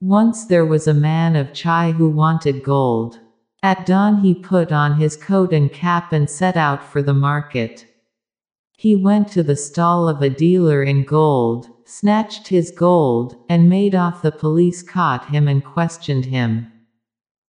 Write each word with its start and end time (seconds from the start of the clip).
Once 0.00 0.44
there 0.44 0.64
was 0.64 0.86
a 0.86 0.94
man 0.94 1.34
of 1.34 1.52
Chai 1.52 1.90
who 1.90 2.08
wanted 2.08 2.62
gold. 2.62 3.18
At 3.64 3.84
dawn 3.84 4.20
he 4.20 4.32
put 4.32 4.70
on 4.70 5.00
his 5.00 5.16
coat 5.16 5.52
and 5.52 5.72
cap 5.72 6.12
and 6.12 6.30
set 6.30 6.56
out 6.56 6.84
for 6.84 7.02
the 7.02 7.14
market. 7.14 7.84
He 8.76 8.94
went 8.94 9.26
to 9.28 9.42
the 9.42 9.56
stall 9.56 10.08
of 10.08 10.22
a 10.22 10.30
dealer 10.30 10.84
in 10.84 11.02
gold, 11.02 11.68
snatched 11.84 12.46
his 12.46 12.70
gold, 12.70 13.34
and 13.48 13.68
made 13.68 13.96
off. 13.96 14.22
The 14.22 14.30
police 14.30 14.84
caught 14.84 15.30
him 15.30 15.48
and 15.48 15.64
questioned 15.64 16.26
him. 16.26 16.70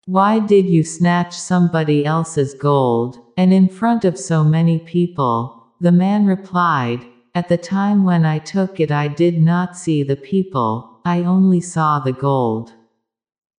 Why 0.08 0.40
did 0.40 0.66
you 0.66 0.84
snatch 0.84 1.38
somebody 1.38 2.04
else's 2.04 2.56
gold, 2.56 3.20
and 3.38 3.54
in 3.54 3.70
front 3.70 4.04
of 4.04 4.18
so 4.18 4.44
many 4.44 4.80
people? 4.80 5.68
The 5.80 5.92
man 5.92 6.26
replied, 6.26 7.06
At 7.36 7.48
the 7.48 7.58
time 7.58 8.04
when 8.04 8.26
I 8.26 8.40
took 8.40 8.80
it, 8.80 8.92
I 8.92 9.08
did 9.08 9.40
not 9.40 9.78
see 9.78 10.02
the 10.02 10.16
people, 10.16 10.89
I 11.06 11.24
only 11.24 11.62
saw 11.62 12.00
the 12.00 12.14
gold. 12.14 12.74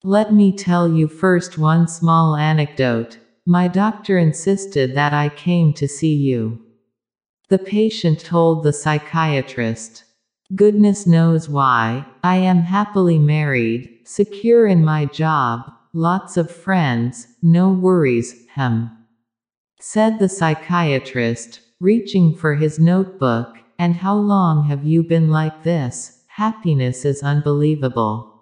Let 0.03 0.33
me 0.33 0.51
tell 0.57 0.89
you 0.89 1.09
first 1.09 1.59
one 1.59 1.89
small 1.89 2.37
anecdote. 2.37 3.19
My 3.47 3.69
doctor 3.69 4.19
insisted 4.19 4.95
that 4.95 5.12
I 5.12 5.29
came 5.29 5.73
to 5.75 5.89
see 5.89 6.15
you. 6.15 6.61
The 7.48 7.59
patient 7.59 8.21
told 8.21 8.62
the 8.62 8.73
psychiatrist. 8.73 10.05
Goodness 10.55 11.07
knows 11.07 11.48
why, 11.48 12.07
I 12.23 12.37
am 12.37 12.62
happily 12.62 13.19
married, 13.19 13.98
secure 14.05 14.67
in 14.67 14.84
my 14.84 15.05
job, 15.07 15.73
lots 15.93 16.37
of 16.37 16.51
friends, 16.51 17.27
no 17.43 17.70
worries, 17.70 18.47
hem. 18.55 18.91
Said 19.81 20.19
the 20.19 20.29
psychiatrist, 20.29 21.61
reaching 21.81 22.34
for 22.34 22.55
his 22.55 22.79
notebook, 22.79 23.57
and 23.79 23.97
how 23.97 24.15
long 24.15 24.65
have 24.65 24.84
you 24.84 25.03
been 25.03 25.31
like 25.31 25.62
this? 25.62 26.20
Happiness 26.41 27.05
is 27.05 27.23
unbelievable. 27.23 28.33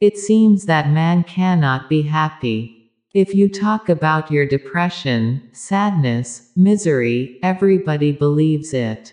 It 0.00 0.16
seems 0.16 0.66
that 0.66 0.90
man 0.90 1.24
cannot 1.24 1.88
be 1.88 2.02
happy. 2.02 2.92
If 3.14 3.34
you 3.34 3.48
talk 3.48 3.88
about 3.88 4.30
your 4.30 4.46
depression, 4.46 5.42
sadness, 5.50 6.52
misery, 6.54 7.40
everybody 7.42 8.12
believes 8.12 8.72
it. 8.72 9.12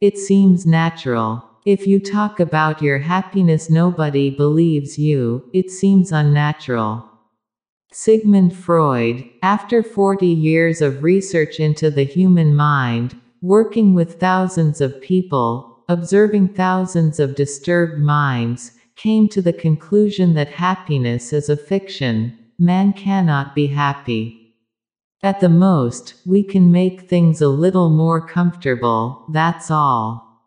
It 0.00 0.18
seems 0.18 0.66
natural. 0.66 1.48
If 1.64 1.86
you 1.86 2.00
talk 2.00 2.40
about 2.40 2.82
your 2.82 2.98
happiness, 2.98 3.70
nobody 3.70 4.28
believes 4.28 4.98
you, 4.98 5.48
it 5.54 5.70
seems 5.70 6.10
unnatural. 6.10 7.08
Sigmund 7.92 8.52
Freud, 8.52 9.24
after 9.44 9.84
40 9.84 10.26
years 10.26 10.82
of 10.82 11.04
research 11.04 11.60
into 11.60 11.88
the 11.88 12.04
human 12.04 12.56
mind, 12.56 13.14
working 13.40 13.94
with 13.94 14.18
thousands 14.18 14.80
of 14.80 15.00
people, 15.00 15.71
observing 15.88 16.48
thousands 16.48 17.18
of 17.20 17.34
disturbed 17.34 18.00
minds, 18.00 18.72
came 18.96 19.28
to 19.28 19.42
the 19.42 19.52
conclusion 19.52 20.34
that 20.34 20.48
happiness 20.48 21.32
is 21.32 21.48
a 21.48 21.56
fiction, 21.56 22.38
man 22.58 22.92
cannot 22.92 23.54
be 23.54 23.68
happy. 23.68 24.56
At 25.22 25.40
the 25.40 25.48
most, 25.48 26.14
we 26.26 26.42
can 26.42 26.72
make 26.72 27.08
things 27.08 27.40
a 27.40 27.48
little 27.48 27.90
more 27.90 28.26
comfortable, 28.26 29.26
that's 29.32 29.70
all. 29.70 30.40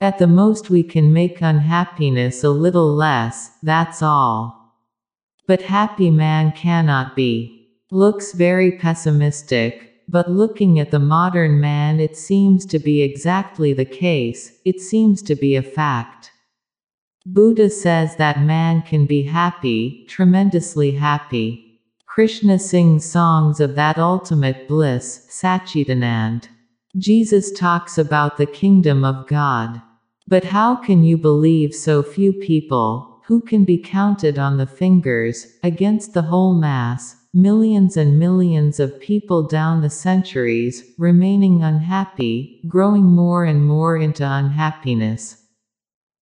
At 0.00 0.18
the 0.18 0.26
most, 0.26 0.70
we 0.70 0.82
can 0.82 1.12
make 1.12 1.40
unhappiness 1.40 2.44
a 2.44 2.50
little 2.50 2.94
less, 2.94 3.50
that's 3.62 4.02
all. 4.02 4.72
But 5.46 5.62
happy 5.62 6.10
man 6.10 6.52
cannot 6.52 7.16
be. 7.16 7.70
Looks 7.90 8.32
very 8.32 8.78
pessimistic, 8.78 9.93
but 10.14 10.30
looking 10.30 10.78
at 10.78 10.92
the 10.92 10.98
modern 11.00 11.60
man, 11.60 11.98
it 11.98 12.16
seems 12.16 12.64
to 12.64 12.78
be 12.78 13.02
exactly 13.02 13.72
the 13.72 13.84
case, 13.84 14.52
it 14.64 14.80
seems 14.80 15.20
to 15.20 15.34
be 15.34 15.56
a 15.56 15.62
fact. 15.80 16.30
Buddha 17.26 17.68
says 17.68 18.14
that 18.14 18.40
man 18.40 18.82
can 18.82 19.06
be 19.06 19.24
happy, 19.24 20.06
tremendously 20.08 20.92
happy. 20.92 21.80
Krishna 22.06 22.60
sings 22.60 23.04
songs 23.04 23.58
of 23.58 23.74
that 23.74 23.98
ultimate 23.98 24.68
bliss, 24.68 25.26
Satchitanand. 25.28 26.46
Jesus 26.96 27.50
talks 27.50 27.98
about 27.98 28.36
the 28.36 28.46
kingdom 28.46 29.04
of 29.04 29.26
God. 29.26 29.82
But 30.28 30.44
how 30.44 30.76
can 30.76 31.02
you 31.02 31.18
believe 31.18 31.74
so 31.74 32.04
few 32.04 32.32
people, 32.32 33.20
who 33.26 33.40
can 33.40 33.64
be 33.64 33.78
counted 33.78 34.38
on 34.38 34.58
the 34.58 34.72
fingers, 34.82 35.48
against 35.64 36.14
the 36.14 36.22
whole 36.22 36.54
mass, 36.54 37.16
millions 37.34 37.96
and 37.96 38.18
millions 38.18 38.78
of 38.78 39.00
people 39.00 39.42
down 39.42 39.82
the 39.82 39.90
centuries, 39.90 40.84
remaining 40.96 41.62
unhappy, 41.62 42.62
growing 42.68 43.04
more 43.04 43.44
and 43.44 43.66
more 43.66 43.96
into 43.96 44.24
unhappiness? 44.24 45.42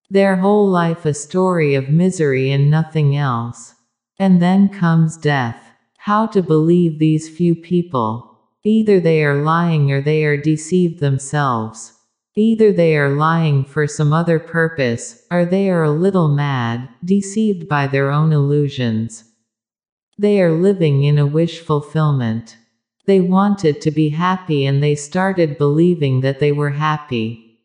Their 0.09 0.37
whole 0.37 0.67
life 0.67 1.05
a 1.05 1.13
story 1.13 1.75
of 1.75 1.89
misery 1.89 2.51
and 2.51 2.69
nothing 2.69 3.15
else. 3.15 3.75
And 4.19 4.41
then 4.41 4.69
comes 4.69 5.17
death. 5.17 5.71
How 5.97 6.25
to 6.27 6.41
believe 6.41 6.99
these 6.99 7.29
few 7.29 7.55
people? 7.55 8.39
Either 8.63 8.99
they 8.99 9.23
are 9.23 9.41
lying 9.41 9.91
or 9.91 10.01
they 10.01 10.23
are 10.23 10.37
deceived 10.37 10.99
themselves. 10.99 11.93
Either 12.35 12.71
they 12.71 12.97
are 12.97 13.09
lying 13.09 13.63
for 13.63 13.85
some 13.85 14.11
other 14.11 14.39
purpose, 14.39 15.23
or 15.29 15.45
they 15.45 15.69
are 15.69 15.83
a 15.83 15.91
little 15.91 16.27
mad, 16.27 16.89
deceived 17.05 17.67
by 17.67 17.85
their 17.85 18.09
own 18.09 18.33
illusions. 18.33 19.25
They 20.17 20.41
are 20.41 20.51
living 20.51 21.03
in 21.03 21.17
a 21.17 21.25
wish 21.25 21.59
fulfillment. 21.59 22.57
They 23.05 23.19
wanted 23.19 23.81
to 23.81 23.91
be 23.91 24.09
happy 24.09 24.65
and 24.65 24.81
they 24.81 24.95
started 24.95 25.57
believing 25.57 26.21
that 26.21 26.39
they 26.39 26.51
were 26.51 26.71
happy. 26.71 27.59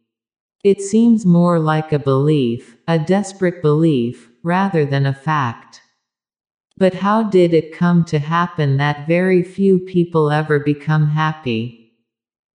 It 0.65 0.81
seems 0.81 1.25
more 1.25 1.61
like 1.61 1.93
a 1.93 1.99
belief, 1.99 2.77
a 2.89 2.99
desperate 2.99 3.63
belief, 3.63 4.31
rather 4.43 4.85
than 4.87 5.07
a 5.07 5.15
fact. 5.15 5.83
But 6.77 6.95
how 6.95 7.23
did 7.23 7.53
it 7.53 7.77
come 7.77 8.05
to 8.05 8.19
happen 8.19 8.77
that 8.77 9.07
very 9.07 9.43
few 9.43 9.79
people 9.79 10.31
ever 10.31 10.59
become 10.59 11.09
happy? 11.09 11.93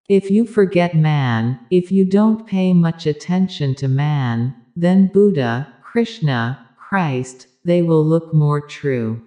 If 0.10 0.31
you 0.31 0.46
forget 0.46 0.96
man, 0.96 1.60
if 1.70 1.92
you 1.92 2.04
don't 2.04 2.48
pay 2.48 2.74
much 2.74 3.06
attention 3.06 3.75
to 3.75 3.88
man, 3.88 4.56
then 4.75 5.12
Buddha, 5.14 5.74
Krishna, 5.81 6.68
Christ, 6.78 7.48
they 7.64 7.81
will 7.81 8.04
look 8.04 8.34
more 8.34 8.60
true. 8.60 9.22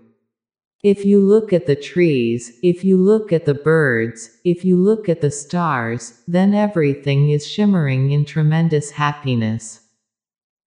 If 0.87 1.05
you 1.05 1.19
look 1.19 1.53
at 1.53 1.67
the 1.67 1.75
trees, 1.75 2.61
if 2.63 2.85
you 2.85 2.97
look 2.97 3.33
at 3.33 3.45
the 3.45 3.55
birds, 3.55 4.31
if 4.45 4.65
you 4.65 4.77
look 4.77 5.09
at 5.09 5.21
the 5.21 5.33
stars, 5.33 6.23
then 6.29 6.55
everything 6.55 7.31
is 7.31 7.45
shimmering 7.45 8.13
in 8.13 8.25
tremendous 8.25 8.93
happiness. 8.93 9.81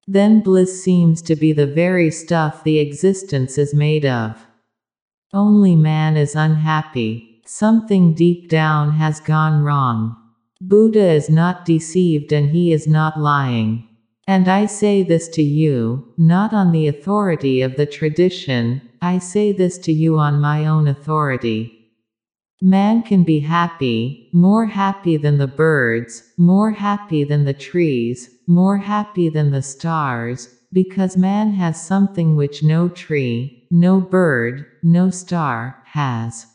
Then 0.09 0.41
bliss 0.41 0.83
seems 0.83 1.21
to 1.21 1.37
be 1.37 1.53
the 1.53 1.65
very 1.65 2.11
stuff 2.11 2.65
the 2.65 2.79
existence 2.79 3.57
is 3.57 3.73
made 3.73 4.05
of. 4.05 4.45
Only 5.31 5.77
man 5.77 6.17
is 6.17 6.35
unhappy. 6.35 7.41
Something 7.45 8.13
deep 8.13 8.49
down 8.49 8.91
has 8.97 9.21
gone 9.21 9.63
wrong. 9.63 10.17
Buddha 10.59 11.13
is 11.13 11.29
not 11.29 11.63
deceived 11.63 12.33
and 12.33 12.49
he 12.49 12.73
is 12.73 12.85
not 12.85 13.17
lying. 13.17 13.87
And 14.27 14.49
I 14.49 14.65
say 14.65 15.01
this 15.01 15.29
to 15.29 15.41
you, 15.41 16.13
not 16.17 16.53
on 16.53 16.73
the 16.73 16.89
authority 16.89 17.61
of 17.61 17.77
the 17.77 17.85
tradition, 17.85 18.81
I 19.01 19.17
say 19.17 19.51
this 19.51 19.77
to 19.79 19.91
you 19.91 20.17
on 20.17 20.41
my 20.41 20.65
own 20.65 20.87
authority. 20.87 21.91
Man 22.61 23.03
can 23.03 23.23
be 23.23 23.39
happy, 23.39 24.29
more 24.33 24.65
happy 24.65 25.17
than 25.17 25.37
the 25.37 25.47
birds, 25.47 26.23
more 26.37 26.71
happy 26.71 27.23
than 27.23 27.45
the 27.45 27.53
trees, 27.53 28.29
more 28.47 28.77
happy 28.77 29.29
than 29.29 29.51
the 29.51 29.61
stars, 29.61 30.49
because 30.73 31.15
man 31.15 31.53
has 31.53 31.81
something 31.81 32.35
which 32.35 32.61
no 32.63 32.89
tree, 32.89 33.67
no 33.71 34.01
bird, 34.01 34.65
no 34.83 35.09
star, 35.09 35.81
has. 35.85 36.45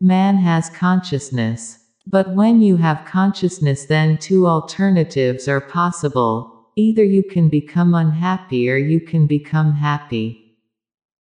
Man 0.00 0.36
has 0.36 0.68
consciousness. 0.70 1.78
But 2.06 2.34
when 2.34 2.60
you 2.60 2.76
have 2.78 3.04
consciousness, 3.06 3.86
then 3.86 4.18
two 4.18 4.48
alternatives 4.48 5.46
are 5.46 5.60
possible 5.60 6.52
Either 6.74 7.04
you 7.04 7.22
can 7.22 7.50
become 7.50 7.94
unhappy 7.94 8.70
or 8.70 8.76
you 8.76 8.98
can 8.98 9.26
become 9.26 9.74
happy. 9.74 10.41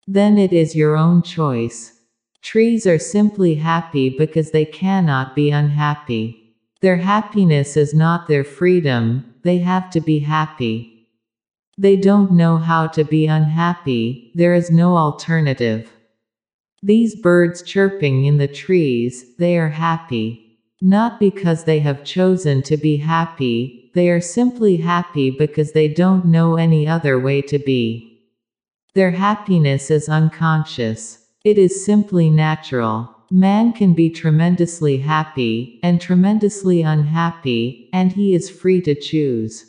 Then 0.07 0.37
it 0.37 0.51
is 0.51 0.75
your 0.75 0.97
own 0.97 1.21
choice. 1.21 1.99
Trees 2.41 2.87
are 2.87 2.99
simply 2.99 3.55
happy 3.55 4.09
because 4.09 4.51
they 4.51 4.65
cannot 4.65 5.35
be 5.35 5.51
unhappy. 5.51 6.55
Their 6.81 6.97
happiness 6.97 7.77
is 7.77 7.93
not 7.93 8.27
their 8.27 8.43
freedom, 8.43 9.35
they 9.43 9.59
have 9.59 9.91
to 9.91 10.01
be 10.01 10.19
happy. 10.19 11.07
They 11.77 11.95
don't 11.95 12.31
know 12.31 12.57
how 12.57 12.87
to 12.87 13.03
be 13.03 13.27
unhappy, 13.27 14.31
there 14.33 14.55
is 14.55 14.71
no 14.71 14.97
alternative. 14.97 15.91
These 16.81 17.15
birds 17.15 17.61
chirping 17.61 18.25
in 18.25 18.37
the 18.37 18.47
trees, 18.47 19.35
they 19.37 19.57
are 19.57 19.69
happy. 19.69 20.57
Not 20.81 21.19
because 21.19 21.65
they 21.65 21.79
have 21.79 22.03
chosen 22.03 22.63
to 22.63 22.75
be 22.75 22.97
happy, 22.97 23.91
they 23.93 24.09
are 24.09 24.21
simply 24.21 24.77
happy 24.77 25.29
because 25.29 25.73
they 25.73 25.87
don't 25.87 26.25
know 26.25 26.55
any 26.55 26.87
other 26.87 27.19
way 27.19 27.43
to 27.43 27.59
be. 27.59 28.10
Their 28.93 29.11
happiness 29.11 29.89
is 29.89 30.09
unconscious. 30.09 31.25
It 31.45 31.57
is 31.57 31.85
simply 31.85 32.29
natural. 32.29 33.15
Man 33.31 33.71
can 33.71 33.93
be 33.93 34.09
tremendously 34.09 34.97
happy, 34.97 35.79
and 35.81 36.01
tremendously 36.01 36.81
unhappy, 36.81 37.89
and 37.93 38.11
he 38.11 38.35
is 38.35 38.49
free 38.49 38.81
to 38.81 38.93
choose. 38.93 39.65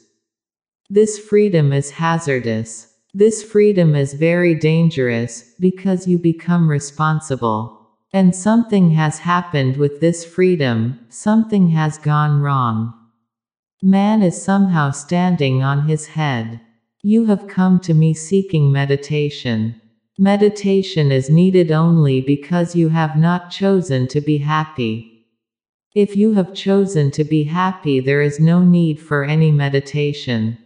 This 0.90 1.18
freedom 1.18 1.72
is 1.72 1.92
hazardous. 1.92 2.92
This 3.14 3.44
freedom 3.44 3.94
is 3.94 4.14
very 4.14 4.56
dangerous, 4.56 5.54
because 5.60 6.08
you 6.08 6.18
become 6.18 6.68
responsible. 6.68 7.90
And 8.12 8.34
something 8.34 8.90
has 8.90 9.20
happened 9.20 9.76
with 9.76 10.00
this 10.00 10.24
freedom, 10.24 10.98
something 11.08 11.68
has 11.68 11.96
gone 11.96 12.40
wrong. 12.40 12.92
Man 13.80 14.22
is 14.22 14.42
somehow 14.42 14.90
standing 14.90 15.62
on 15.62 15.86
his 15.86 16.08
head. 16.08 16.60
You 17.04 17.24
have 17.24 17.48
come 17.48 17.80
to 17.80 17.94
me 17.94 18.14
seeking 18.14 18.70
meditation. 18.70 19.80
Meditation 20.18 21.10
is 21.10 21.28
needed 21.28 21.72
only 21.72 22.20
because 22.20 22.76
you 22.76 22.90
have 22.90 23.16
not 23.16 23.50
chosen 23.50 24.06
to 24.06 24.20
be 24.20 24.38
happy. 24.38 25.26
If 25.96 26.14
you 26.14 26.34
have 26.34 26.54
chosen 26.54 27.10
to 27.12 27.24
be 27.24 27.42
happy, 27.42 27.98
there 27.98 28.22
is 28.22 28.38
no 28.38 28.62
need 28.62 29.00
for 29.00 29.24
any 29.24 29.50
meditation. 29.50 30.58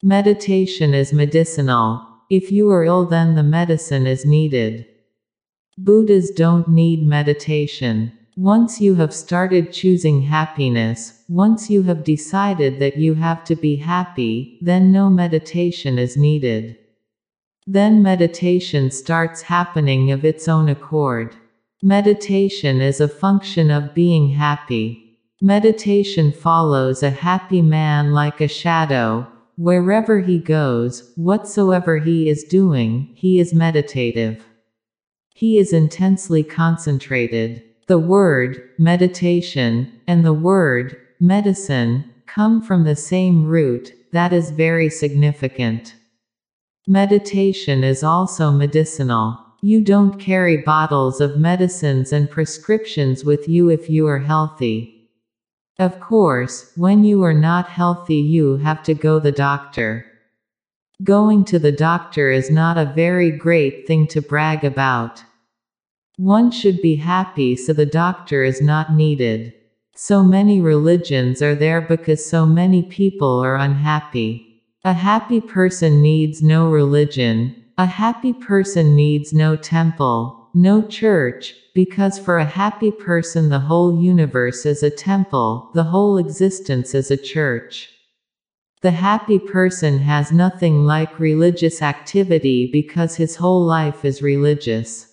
Meditation 0.00 0.94
is 0.94 1.12
medicinal. 1.12 2.06
If 2.30 2.52
you 2.52 2.70
are 2.70 2.84
ill, 2.84 3.06
then 3.06 3.34
the 3.34 3.42
medicine 3.42 4.06
is 4.06 4.24
needed. 4.24 4.86
Buddhas 5.76 6.30
don't 6.30 6.68
need 6.68 7.04
meditation. 7.04 8.12
Once 8.40 8.80
you 8.80 8.94
have 8.94 9.12
started 9.12 9.72
choosing 9.72 10.22
happiness, 10.22 11.24
once 11.28 11.68
you 11.68 11.82
have 11.82 12.04
decided 12.04 12.78
that 12.78 12.96
you 12.96 13.14
have 13.14 13.42
to 13.42 13.56
be 13.56 13.74
happy, 13.74 14.60
then 14.62 14.92
no 14.92 15.10
meditation 15.10 15.98
is 15.98 16.16
needed. 16.16 16.78
Then 17.66 18.00
meditation 18.00 18.92
starts 18.92 19.42
happening 19.42 20.12
of 20.12 20.24
its 20.24 20.46
own 20.46 20.68
accord. 20.68 21.34
Meditation 21.82 22.80
is 22.80 23.00
a 23.00 23.08
function 23.08 23.72
of 23.72 23.92
being 23.92 24.28
happy. 24.28 25.18
Meditation 25.42 26.30
follows 26.30 27.02
a 27.02 27.10
happy 27.10 27.60
man 27.60 28.12
like 28.12 28.40
a 28.40 28.46
shadow. 28.46 29.26
Wherever 29.56 30.20
he 30.20 30.38
goes, 30.38 31.12
whatsoever 31.16 31.98
he 31.98 32.28
is 32.28 32.44
doing, 32.44 33.10
he 33.16 33.40
is 33.40 33.52
meditative. 33.52 34.44
He 35.34 35.58
is 35.58 35.72
intensely 35.72 36.44
concentrated. 36.44 37.64
The 37.88 37.98
word, 37.98 38.68
meditation, 38.78 39.90
and 40.06 40.22
the 40.22 40.34
word, 40.34 40.94
medicine, 41.20 42.04
come 42.26 42.60
from 42.60 42.84
the 42.84 42.94
same 42.94 43.46
root, 43.46 43.94
that 44.12 44.30
is 44.30 44.50
very 44.50 44.90
significant. 44.90 45.94
Meditation 46.86 47.82
is 47.82 48.04
also 48.04 48.50
medicinal. 48.50 49.42
You 49.62 49.80
don't 49.80 50.20
carry 50.20 50.58
bottles 50.58 51.22
of 51.22 51.38
medicines 51.38 52.12
and 52.12 52.30
prescriptions 52.30 53.24
with 53.24 53.48
you 53.48 53.70
if 53.70 53.88
you 53.88 54.06
are 54.06 54.18
healthy. 54.18 55.08
Of 55.78 55.98
course, 55.98 56.70
when 56.76 57.04
you 57.04 57.22
are 57.24 57.32
not 57.32 57.68
healthy, 57.68 58.16
you 58.16 58.58
have 58.58 58.82
to 58.82 58.92
go 58.92 59.18
the 59.18 59.32
doctor. 59.32 60.04
Going 61.02 61.42
to 61.46 61.58
the 61.58 61.72
doctor 61.72 62.30
is 62.30 62.50
not 62.50 62.76
a 62.76 62.92
very 62.94 63.30
great 63.30 63.86
thing 63.86 64.06
to 64.08 64.20
brag 64.20 64.62
about. 64.62 65.24
One 66.18 66.50
should 66.50 66.82
be 66.82 66.96
happy 66.96 67.54
so 67.54 67.72
the 67.72 67.86
doctor 67.86 68.42
is 68.42 68.60
not 68.60 68.92
needed. 68.92 69.54
So 69.94 70.24
many 70.24 70.60
religions 70.60 71.40
are 71.42 71.54
there 71.54 71.80
because 71.80 72.28
so 72.28 72.44
many 72.44 72.82
people 72.82 73.38
are 73.38 73.54
unhappy. 73.54 74.64
A 74.84 74.94
happy 74.94 75.40
person 75.40 76.02
needs 76.02 76.42
no 76.42 76.68
religion. 76.68 77.54
A 77.78 77.86
happy 77.86 78.32
person 78.32 78.96
needs 78.96 79.32
no 79.32 79.54
temple, 79.54 80.50
no 80.54 80.82
church, 80.82 81.54
because 81.72 82.18
for 82.18 82.38
a 82.38 82.44
happy 82.44 82.90
person 82.90 83.48
the 83.48 83.60
whole 83.60 84.02
universe 84.02 84.66
is 84.66 84.82
a 84.82 84.90
temple, 84.90 85.70
the 85.74 85.84
whole 85.84 86.18
existence 86.18 86.96
is 86.96 87.12
a 87.12 87.16
church. 87.16 87.90
The 88.82 88.90
happy 88.90 89.38
person 89.38 90.00
has 90.00 90.32
nothing 90.32 90.84
like 90.84 91.20
religious 91.20 91.80
activity 91.80 92.68
because 92.72 93.14
his 93.14 93.36
whole 93.36 93.64
life 93.64 94.04
is 94.04 94.20
religious. 94.20 95.07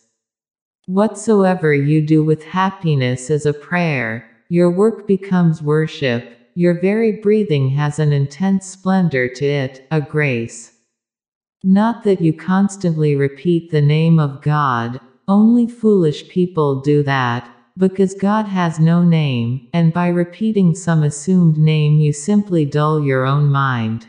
Whatsoever 0.87 1.73
you 1.73 2.05
do 2.05 2.23
with 2.23 2.43
happiness 2.43 3.31
is 3.31 3.47
a 3.47 3.53
prayer, 3.53 4.29
your 4.49 4.69
work 4.69 5.07
becomes 5.07 5.63
worship, 5.63 6.37
your 6.53 6.79
very 6.79 7.11
breathing 7.11 7.69
has 7.69 7.97
an 7.97 8.13
intense 8.13 8.67
splendor 8.67 9.27
to 9.27 9.45
it, 9.45 9.87
a 9.89 9.99
grace. 9.99 10.73
Not 11.63 12.03
that 12.03 12.21
you 12.21 12.33
constantly 12.33 13.15
repeat 13.15 13.71
the 13.71 13.81
name 13.81 14.19
of 14.19 14.43
God, 14.43 14.99
only 15.27 15.65
foolish 15.65 16.29
people 16.29 16.81
do 16.81 17.01
that, 17.01 17.49
because 17.75 18.13
God 18.13 18.45
has 18.45 18.79
no 18.79 19.03
name, 19.03 19.67
and 19.73 19.91
by 19.91 20.09
repeating 20.09 20.75
some 20.75 21.01
assumed 21.01 21.57
name 21.57 21.95
you 21.95 22.13
simply 22.13 22.63
dull 22.63 23.03
your 23.03 23.25
own 23.25 23.47
mind. 23.47 24.05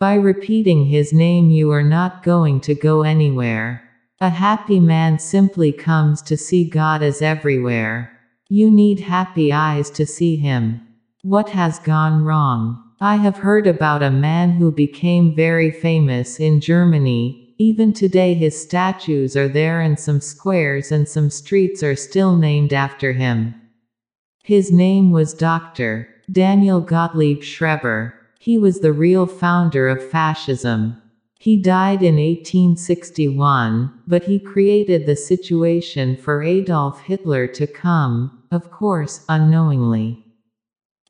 By 0.00 0.14
repeating 0.14 0.86
his 0.86 1.12
name 1.12 1.50
you 1.50 1.70
are 1.70 1.84
not 1.84 2.24
going 2.24 2.60
to 2.62 2.74
go 2.74 3.02
anywhere. 3.02 3.87
A 4.20 4.30
happy 4.30 4.80
man 4.80 5.20
simply 5.20 5.70
comes 5.70 6.22
to 6.22 6.36
see 6.36 6.68
God 6.68 7.04
as 7.04 7.22
everywhere. 7.22 8.18
You 8.48 8.68
need 8.68 8.98
happy 8.98 9.52
eyes 9.52 9.90
to 9.90 10.06
see 10.06 10.34
him. 10.34 10.80
What 11.22 11.50
has 11.50 11.78
gone 11.78 12.24
wrong? 12.24 12.82
I 13.00 13.14
have 13.14 13.36
heard 13.36 13.68
about 13.68 14.02
a 14.02 14.10
man 14.10 14.50
who 14.50 14.72
became 14.72 15.36
very 15.36 15.70
famous 15.70 16.40
in 16.40 16.60
Germany. 16.60 17.54
Even 17.58 17.92
today, 17.92 18.34
his 18.34 18.60
statues 18.60 19.36
are 19.36 19.46
there, 19.46 19.80
and 19.80 20.00
some 20.00 20.20
squares 20.20 20.90
and 20.90 21.08
some 21.08 21.30
streets 21.30 21.84
are 21.84 21.94
still 21.94 22.36
named 22.36 22.72
after 22.72 23.12
him. 23.12 23.54
His 24.42 24.72
name 24.72 25.12
was 25.12 25.32
Dr. 25.32 26.08
Daniel 26.32 26.80
Gottlieb 26.80 27.42
Schreber. 27.42 28.14
He 28.40 28.58
was 28.58 28.80
the 28.80 28.92
real 28.92 29.26
founder 29.26 29.86
of 29.86 30.10
fascism. 30.10 31.00
He 31.40 31.56
died 31.56 32.02
in 32.02 32.16
1861, 32.16 33.92
but 34.08 34.24
he 34.24 34.40
created 34.40 35.06
the 35.06 35.14
situation 35.14 36.16
for 36.16 36.42
Adolf 36.42 37.02
Hitler 37.02 37.46
to 37.46 37.66
come, 37.66 38.42
of 38.50 38.72
course, 38.72 39.24
unknowingly. 39.28 40.24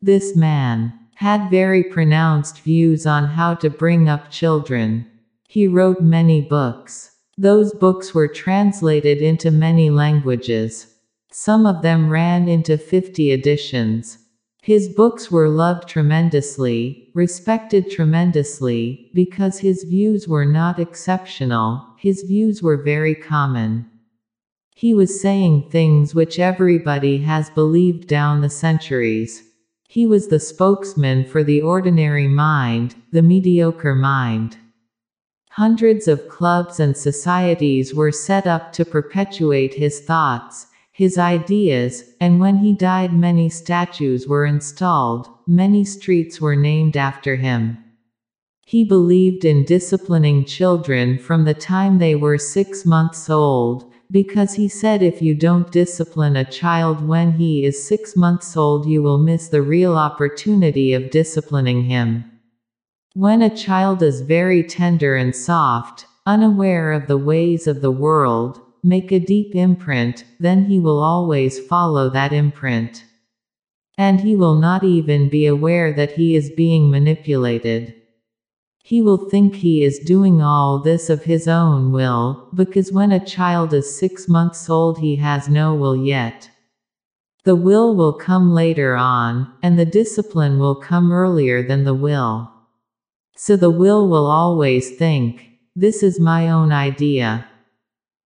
This 0.03 0.37
man 0.37 0.93
had 1.15 1.51
very 1.51 1.83
pronounced 1.83 2.61
views 2.61 3.07
on 3.07 3.25
how 3.25 3.55
to 3.55 3.71
bring 3.71 4.09
up 4.09 4.31
children. 4.31 5.07
He 5.49 5.67
wrote 5.67 6.03
many 6.03 6.43
books. 6.43 7.17
Those 7.39 7.73
books 7.73 8.15
were 8.15 8.29
translated 8.29 9.23
into 9.23 9.51
many 9.51 9.89
languages. 9.89 10.95
Some 11.33 11.65
of 11.65 11.81
them 11.83 12.11
ran 12.11 12.49
into 12.49 12.77
50 12.77 13.33
editions. 13.33 14.19
His 14.69 14.91
books 14.91 15.31
were 15.31 15.49
loved 15.49 15.89
tremendously, 15.89 17.09
respected 17.15 17.91
tremendously, 17.91 19.11
because 19.15 19.61
his 19.61 19.85
views 19.85 20.29
were 20.29 20.45
not 20.45 20.79
exceptional, 20.79 21.87
his 21.97 22.25
views 22.25 22.63
were 22.63 22.77
very 22.77 23.15
common. 23.15 23.87
He 24.77 24.93
was 24.93 25.23
saying 25.23 25.71
things 25.71 26.15
which 26.15 26.39
everybody 26.39 27.17
has 27.23 27.49
believed 27.49 28.09
down 28.09 28.43
the 28.43 28.51
centuries. 28.51 29.43
He 29.89 30.07
was 30.07 30.29
the 30.29 30.39
spokesman 30.39 31.25
for 31.25 31.43
the 31.43 31.63
ordinary 31.63 32.29
mind, 32.29 32.95
the 33.11 33.23
mediocre 33.23 33.95
mind. 33.95 34.59
Hundreds 35.53 36.07
of 36.07 36.29
clubs 36.29 36.79
and 36.79 36.95
societies 36.95 37.95
were 37.95 38.13
set 38.13 38.47
up 38.47 38.75
to 38.75 38.85
perpetuate 38.85 39.73
his 39.73 40.01
thoughts, 40.01 40.67
his 40.99 41.17
ideas, 41.17 42.03
and 42.21 42.41
when 42.41 42.57
he 42.57 42.73
died, 42.73 43.13
many 43.13 43.49
statues 43.49 44.27
were 44.27 44.45
installed, 44.45 45.29
many 45.47 45.85
streets 45.85 46.41
were 46.41 46.57
named 46.57 46.97
after 46.97 47.37
him. 47.37 47.79
He 48.67 48.83
believed 48.83 49.45
in 49.45 49.65
disciplining 49.65 50.45
children 50.45 51.17
from 51.17 51.45
the 51.45 51.55
time 51.55 51.99
they 51.99 52.17
were 52.17 52.37
six 52.37 52.85
months 52.85 53.31
old, 53.31 53.93
because 54.11 54.55
he 54.55 54.67
said 54.67 55.01
if 55.01 55.23
you 55.23 55.37
don't 55.37 55.71
discipline 55.71 56.35
a 56.35 56.45
child 56.45 57.07
when 57.07 57.31
he 57.31 57.65
is 57.65 57.87
six 57.87 58.17
months 58.17 58.57
old, 58.57 58.85
you 58.85 59.01
will 59.01 59.19
miss 59.19 59.47
the 59.47 59.63
real 59.63 59.97
opportunity 59.97 60.95
of 60.95 61.13
disciplining 61.13 61.85
him. 61.85 62.25
When 63.15 63.41
a 63.41 63.57
child 63.57 64.03
is 64.03 64.23
very 64.23 64.65
tender 64.65 65.15
and 65.15 65.33
soft, 65.33 66.07
unaware 66.27 66.91
of 66.91 67.07
the 67.07 67.19
ways 67.19 67.69
of 67.69 67.83
the 67.83 67.93
world, 67.93 68.61
make 68.83 69.13
a 69.13 69.19
deep 69.19 69.55
imprint, 69.55 70.25
then 70.39 70.65
he 70.67 70.79
will 70.79 71.03
always 71.03 71.59
follow 71.59 72.09
that 72.11 72.33
imprint. 72.33 73.05
And 73.97 74.21
he 74.21 74.37
will 74.37 74.55
not 74.55 74.85
even 74.85 75.29
be 75.29 75.47
aware 75.47 75.93
that 75.93 76.13
he 76.13 76.37
is 76.37 76.51
being 76.51 76.91
manipulated. 76.91 77.95
He 78.85 79.03
will 79.03 79.29
think 79.29 79.57
he 79.57 79.85
is 79.85 79.99
doing 79.99 80.41
all 80.41 80.79
this 80.79 81.11
of 81.11 81.25
his 81.25 81.47
own 81.47 81.93
will, 81.93 82.49
because 82.55 82.91
when 82.91 83.13
a 83.13 83.25
child 83.25 83.75
is 83.75 83.99
six 83.99 84.29
months 84.29 84.71
old, 84.71 84.99
he 85.01 85.17
has 85.17 85.49
no 85.49 85.75
will 85.75 85.97
yet. 85.97 86.49
The 87.45 87.55
will 87.57 87.95
will 87.95 88.13
come 88.13 88.55
later 88.55 88.97
on, 88.97 89.53
and 89.63 89.79
the 89.79 89.85
discipline 89.85 90.59
will 90.59 90.75
come 90.75 91.13
earlier 91.13 91.63
than 91.63 91.85
the 91.85 91.95
will. 91.95 92.51
So 93.37 93.57
the 93.57 93.71
will 93.71 94.09
will 94.09 94.27
always 94.27 94.97
think, 94.97 95.51
This 95.77 96.03
is 96.03 96.19
my 96.19 96.49
own 96.49 96.73
idea. 96.73 97.47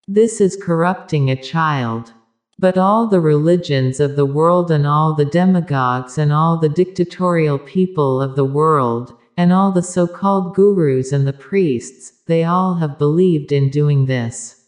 This 0.09 0.41
is 0.41 0.57
corrupting 0.61 1.31
a 1.31 1.41
child. 1.41 2.13
But 2.59 2.77
all 2.77 3.07
the 3.07 3.21
religions 3.21 4.01
of 4.01 4.17
the 4.17 4.27
world 4.27 4.71
and 4.71 4.87
all 4.87 5.15
the 5.15 5.25
demagogues 5.25 6.19
and 6.19 6.33
all 6.33 6.59
the 6.59 6.69
dictatorial 6.69 7.59
people 7.59 8.21
of 8.21 8.35
the 8.35 8.45
world, 8.45 9.17
and 9.37 9.53
all 9.53 9.73
the 9.73 9.83
so-called 9.83 10.55
gurus 10.55 11.13
and 11.13 11.27
the 11.27 11.33
priests, 11.33 12.13
they 12.27 12.45
all 12.45 12.75
have 12.75 12.99
believed 12.99 13.53
in 13.53 13.71
doing 13.71 14.07
this. 14.07 14.67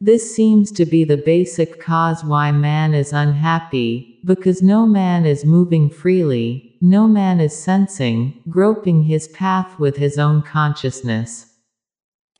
This 0.00 0.34
seems 0.34 0.70
to 0.72 0.86
be 0.86 1.04
the 1.04 1.16
basic 1.16 1.80
cause 1.80 2.24
why 2.24 2.52
man 2.52 2.94
is 2.94 3.12
unhappy, 3.12 4.20
because 4.24 4.62
no 4.62 4.86
man 4.86 5.26
is 5.26 5.44
moving 5.44 5.90
freely, 5.90 6.76
no 6.80 7.06
man 7.08 7.40
is 7.40 7.56
sensing, 7.56 8.42
groping 8.48 9.02
his 9.02 9.28
path 9.28 9.78
with 9.78 9.96
his 9.96 10.18
own 10.18 10.42
consciousness. 10.42 11.53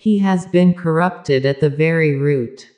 He 0.04 0.18
has 0.18 0.44
been 0.44 0.75
corrupted 0.75 1.46
at 1.46 1.61
the 1.61 1.70
very 1.70 2.14
root. 2.14 2.68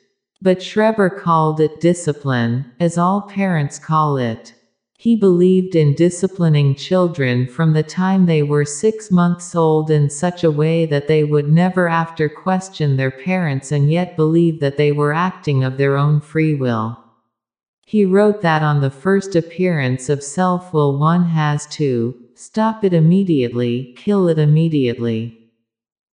But 0.41 0.59
Schreber 0.59 1.09
called 1.09 1.59
it 1.59 1.81
discipline, 1.81 2.71
as 2.79 2.97
all 2.97 3.23
parents 3.23 3.79
call 3.79 4.15
it. 4.15 4.53
He 4.97 5.17
believed 5.17 5.75
in 5.75 5.93
disciplining 5.93 6.73
children 6.73 7.45
from 7.45 7.73
the 7.73 7.83
time 7.83 8.27
they 8.27 8.43
were 8.43 8.63
six 8.63 9.11
months 9.11 9.55
old 9.55 9.91
in 9.91 10.09
such 10.09 10.45
a 10.45 10.49
way 10.49 10.85
that 10.85 11.09
they 11.09 11.25
would 11.25 11.49
never 11.51 11.89
after 11.89 12.29
question 12.29 12.95
their 12.95 13.11
parents 13.11 13.73
and 13.73 13.91
yet 13.91 14.15
believe 14.15 14.61
that 14.61 14.77
they 14.77 14.93
were 14.93 15.11
acting 15.11 15.65
of 15.65 15.75
their 15.75 15.97
own 15.97 16.21
free 16.21 16.55
will. 16.55 16.97
He 17.85 18.05
wrote 18.05 18.41
that 18.43 18.63
on 18.63 18.79
the 18.79 18.89
first 18.89 19.35
appearance 19.35 20.07
of 20.07 20.23
self-will 20.23 20.97
one 20.97 21.25
has 21.25 21.67
to 21.71 22.15
stop 22.35 22.85
it 22.85 22.93
immediately, 22.93 23.93
kill 23.97 24.29
it 24.29 24.39
immediately. 24.39 25.36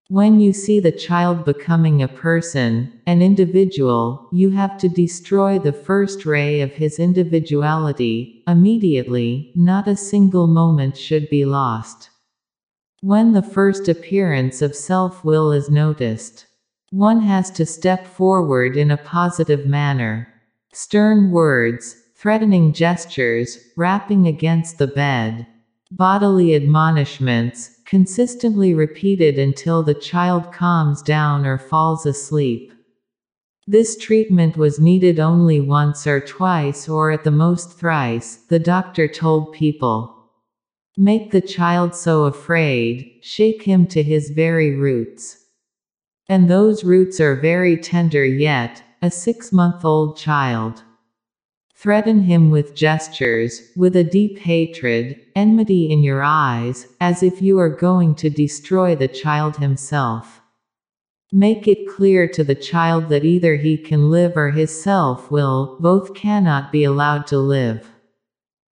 When 0.10 0.42
you 0.42 0.52
see 0.52 0.82
the 0.82 0.92
child 0.92 1.46
becoming 1.46 2.02
a 2.04 2.10
person, 2.10 2.92
an 3.08 3.22
individual, 3.22 4.28
you 4.34 4.50
have 4.50 4.78
to 4.80 4.90
destroy 4.90 5.58
the 5.60 5.72
first 5.72 6.26
ray 6.26 6.60
of 6.60 6.74
his 6.74 7.00
individuality, 7.00 8.44
immediately, 8.46 9.54
not 9.56 9.88
a 9.88 9.96
single 9.96 10.48
moment 10.48 10.98
should 10.98 11.30
be 11.30 11.46
lost. 11.46 12.10
When 13.00 13.32
the 13.32 13.42
first 13.42 13.88
appearance 13.88 14.62
of 14.62 14.76
self-will 14.76 15.54
is 15.54 15.70
noticed, 15.70 16.48
one 16.90 17.22
has 17.22 17.50
to 17.52 17.66
step 17.66 18.06
forward 18.06 18.76
in 18.76 18.92
a 18.92 18.98
positive 18.98 19.66
manner. 19.66 20.28
Stern 20.74 21.32
words, 21.32 21.96
threatening 22.18 22.74
gestures, 22.74 23.58
rapping 23.78 24.28
against 24.28 24.80
the 24.80 24.88
bed, 24.88 25.48
bodily 25.96 26.56
admonishments, 26.56 27.80
consistently 27.86 28.74
repeated 28.74 29.38
until 29.38 29.84
the 29.84 29.94
child 29.94 30.52
calms 30.52 31.04
down 31.04 31.46
or 31.46 31.58
falls 31.58 32.06
asleep. 32.06 32.74
This 33.68 33.96
treatment 33.96 34.58
was 34.58 34.80
needed 34.80 35.20
only 35.20 35.62
once 35.62 36.08
or 36.08 36.20
twice 36.20 36.90
or 36.90 37.12
at 37.12 37.24
the 37.24 37.32
most 37.32 37.78
thrice, 37.78 38.38
the 38.50 38.60
doctor 38.60 39.08
told 39.08 39.54
people. 39.54 40.32
Make 40.98 41.32
the 41.32 41.42
child 41.42 41.94
so 41.94 42.26
afraid, 42.26 43.20
shake 43.22 43.64
him 43.64 43.86
to 43.88 44.02
his 44.02 44.32
very 44.32 44.76
roots. 44.76 45.38
And 46.28 46.50
those 46.50 46.84
roots 46.84 47.20
are 47.20 47.40
very 47.40 47.78
tender 47.78 48.26
yet, 48.26 48.84
a 49.02 49.12
six 49.12 49.52
month 49.52 49.86
old 49.86 50.18
child. 50.18 50.84
Threaten 51.84 52.22
him 52.22 52.50
with 52.50 52.74
gestures, 52.74 53.62
with 53.76 53.98
a 53.98 54.06
deep 54.06 54.40
hatred, 54.40 55.20
enmity 55.36 55.92
in 55.92 56.02
your 56.02 56.24
eyes, 56.24 56.88
as 57.02 57.22
if 57.22 57.42
you 57.42 57.60
are 57.60 57.68
going 57.68 58.16
to 58.16 58.30
destroy 58.30 58.96
the 58.96 59.10
child 59.10 59.58
himself. 59.58 60.40
Make 61.34 61.68
it 61.68 61.90
clear 61.90 62.26
to 62.30 62.42
the 62.42 62.56
child 62.56 63.10
that 63.10 63.26
either 63.26 63.58
he 63.58 63.78
can 63.78 64.10
live 64.10 64.38
or 64.38 64.52
his 64.52 64.82
self 64.82 65.30
will, 65.30 65.76
both 65.82 66.14
cannot 66.14 66.72
be 66.72 66.86
allowed 66.86 67.28
to 67.28 67.38
live. 67.38 67.92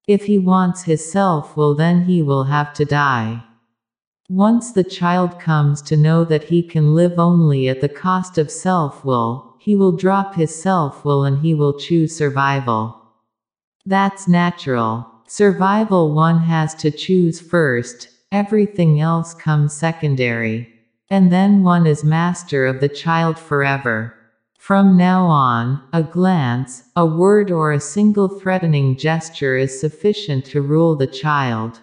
If 0.07 0.23
he 0.23 0.39
wants 0.39 0.83
his 0.83 1.11
self 1.11 1.57
will, 1.57 1.75
then 1.75 2.05
he 2.05 2.21
will 2.21 2.45
have 2.45 2.71
to 2.75 2.85
die. 2.85 3.43
Once 4.29 4.71
the 4.71 4.85
child 4.85 5.37
comes 5.37 5.81
to 5.81 5.97
know 5.97 6.23
that 6.23 6.45
he 6.45 6.63
can 6.63 6.95
live 6.95 7.19
only 7.19 7.67
at 7.67 7.81
the 7.81 7.89
cost 7.89 8.37
of 8.37 8.49
self 8.49 9.03
will, 9.03 9.57
he 9.59 9.75
will 9.75 9.91
drop 9.91 10.35
his 10.35 10.55
self 10.55 11.03
will 11.03 11.25
and 11.25 11.39
he 11.39 11.53
will 11.53 11.77
choose 11.77 12.15
survival. 12.15 13.00
That's 13.85 14.27
natural. 14.27 15.07
Survival 15.27 16.13
one 16.13 16.39
has 16.39 16.75
to 16.75 16.91
choose 16.91 17.39
first, 17.39 18.09
everything 18.31 18.99
else 18.99 19.33
comes 19.33 19.73
secondary. 19.73 20.67
And 21.09 21.31
then 21.31 21.63
one 21.63 21.87
is 21.87 22.03
master 22.03 22.65
of 22.65 22.79
the 22.79 22.89
child 22.89 23.39
forever. 23.39 24.13
From 24.59 24.95
now 24.95 25.25
on, 25.25 25.81
a 25.91 26.03
glance, 26.03 26.83
a 26.95 27.05
word 27.05 27.49
or 27.49 27.71
a 27.71 27.79
single 27.79 28.27
threatening 28.27 28.95
gesture 28.95 29.57
is 29.57 29.79
sufficient 29.79 30.45
to 30.45 30.61
rule 30.61 30.95
the 30.95 31.07
child. 31.07 31.79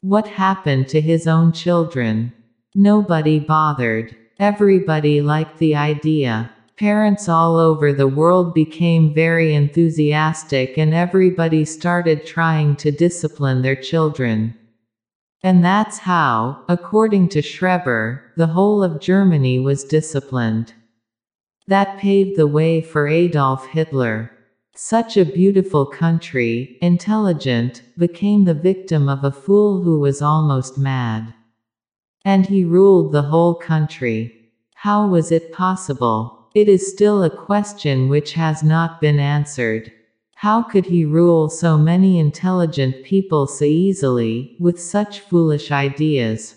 What 0.00 0.26
happened 0.26 0.88
to 0.88 1.00
his 1.00 1.26
own 1.26 1.52
children? 1.52 2.32
Nobody 2.74 3.38
bothered. 3.38 4.16
Everybody 4.38 5.20
liked 5.20 5.58
the 5.58 5.76
idea. 5.76 6.50
Parents 6.82 7.28
all 7.28 7.58
over 7.58 7.92
the 7.92 8.08
world 8.08 8.54
became 8.54 9.14
very 9.14 9.54
enthusiastic 9.54 10.76
and 10.76 10.92
everybody 10.92 11.64
started 11.64 12.26
trying 12.26 12.74
to 12.74 12.90
discipline 12.90 13.62
their 13.62 13.76
children. 13.76 14.56
And 15.44 15.64
that's 15.64 15.98
how, 15.98 16.64
according 16.68 17.28
to 17.28 17.40
Schreber, 17.40 18.22
the 18.36 18.48
whole 18.48 18.82
of 18.82 19.00
Germany 19.00 19.60
was 19.60 19.84
disciplined. 19.84 20.74
That 21.68 21.98
paved 21.98 22.36
the 22.36 22.48
way 22.48 22.80
for 22.80 23.06
Adolf 23.06 23.68
Hitler. 23.68 24.32
Such 24.74 25.16
a 25.16 25.24
beautiful 25.24 25.86
country, 25.86 26.78
intelligent, 26.82 27.82
became 27.96 28.42
the 28.42 28.54
victim 28.54 29.08
of 29.08 29.22
a 29.22 29.30
fool 29.30 29.84
who 29.84 30.00
was 30.00 30.20
almost 30.20 30.76
mad. 30.78 31.32
And 32.24 32.46
he 32.46 32.64
ruled 32.64 33.12
the 33.12 33.22
whole 33.22 33.54
country. 33.54 34.50
How 34.74 35.06
was 35.06 35.30
it 35.30 35.52
possible? 35.52 36.41
It 36.54 36.68
is 36.68 36.92
still 36.92 37.22
a 37.22 37.30
question 37.30 38.08
which 38.08 38.34
has 38.34 38.62
not 38.62 39.00
been 39.00 39.18
answered. 39.18 39.90
How 40.34 40.62
could 40.62 40.86
he 40.86 41.04
rule 41.04 41.48
so 41.48 41.78
many 41.78 42.18
intelligent 42.18 43.04
people 43.04 43.46
so 43.46 43.64
easily, 43.64 44.56
with 44.60 44.80
such 44.80 45.20
foolish 45.20 45.70
ideas? 45.70 46.56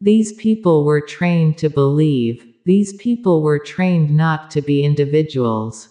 These 0.00 0.32
people 0.34 0.84
were 0.84 1.00
trained 1.00 1.58
to 1.58 1.68
believe, 1.68 2.46
these 2.64 2.94
people 2.94 3.42
were 3.42 3.58
trained 3.58 4.16
not 4.16 4.50
to 4.52 4.62
be 4.62 4.84
individuals. 4.84 5.90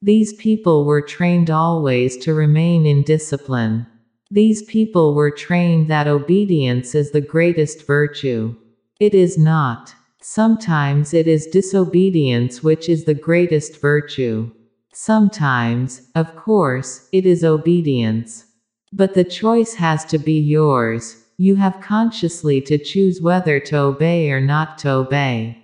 These 0.00 0.32
people 0.34 0.86
were 0.86 1.02
trained 1.02 1.50
always 1.50 2.16
to 2.18 2.32
remain 2.32 2.86
in 2.86 3.02
discipline. 3.02 3.86
These 4.30 4.62
people 4.62 5.14
were 5.14 5.30
trained 5.30 5.88
that 5.90 6.08
obedience 6.08 6.94
is 6.94 7.10
the 7.10 7.20
greatest 7.20 7.86
virtue. 7.86 8.54
It 8.98 9.14
is 9.14 9.36
not. 9.36 9.94
Sometimes 10.26 11.12
it 11.12 11.28
is 11.28 11.46
disobedience 11.46 12.62
which 12.62 12.88
is 12.88 13.04
the 13.04 13.12
greatest 13.12 13.78
virtue. 13.78 14.50
Sometimes, 14.90 16.00
of 16.14 16.34
course, 16.34 17.10
it 17.12 17.26
is 17.26 17.44
obedience. 17.44 18.46
But 18.90 19.12
the 19.12 19.24
choice 19.24 19.74
has 19.74 20.02
to 20.06 20.16
be 20.16 20.40
yours. 20.40 21.22
You 21.36 21.56
have 21.56 21.82
consciously 21.82 22.62
to 22.62 22.78
choose 22.78 23.20
whether 23.20 23.60
to 23.60 23.76
obey 23.76 24.30
or 24.30 24.40
not 24.40 24.78
to 24.78 24.92
obey. 24.92 25.62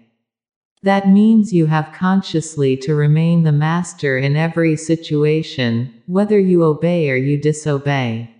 That 0.82 1.08
means 1.08 1.54
you 1.54 1.64
have 1.64 1.94
consciously 1.94 2.76
to 2.84 2.94
remain 2.94 3.44
the 3.44 3.52
master 3.52 4.18
in 4.18 4.36
every 4.36 4.76
situation, 4.76 6.02
whether 6.06 6.38
you 6.38 6.64
obey 6.64 7.10
or 7.10 7.16
you 7.16 7.38
disobey. 7.38 8.30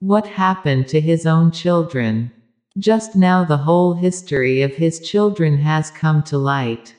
What 0.00 0.26
happened 0.26 0.88
to 0.88 1.02
his 1.02 1.26
own 1.26 1.50
children? 1.50 2.30
Just 2.78 3.14
now 3.14 3.44
the 3.44 3.58
whole 3.58 3.94
history 3.94 4.62
of 4.62 4.74
his 4.74 4.98
children 4.98 5.58
has 5.58 5.92
come 5.92 6.24
to 6.24 6.36
light. 6.36 6.96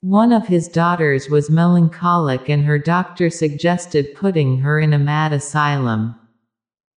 One 0.00 0.32
of 0.32 0.46
his 0.46 0.66
daughters 0.66 1.28
was 1.28 1.50
melancholic 1.50 2.48
and 2.48 2.64
her 2.64 2.78
doctor 2.78 3.28
suggested 3.28 4.14
putting 4.14 4.60
her 4.60 4.80
in 4.80 4.94
a 4.94 4.98
mad 4.98 5.34
asylum. 5.34 6.14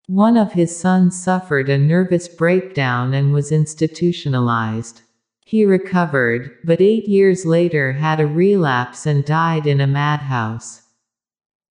One 0.07 0.37
of 0.37 0.53
his 0.53 0.75
sons 0.75 1.21
suffered 1.21 1.67
a 1.67 1.77
nervous 1.77 2.29
breakdown 2.29 3.13
and 3.13 3.33
was 3.33 3.51
institutionalized. 3.51 5.01
He 5.45 5.65
recovered, 5.65 6.51
but 6.63 6.79
eight 6.79 7.09
years 7.09 7.45
later 7.45 7.91
had 7.91 8.21
a 8.21 8.27
relapse 8.27 9.05
and 9.05 9.25
died 9.25 9.67
in 9.67 9.81
a 9.81 9.87
madhouse. 9.87 10.83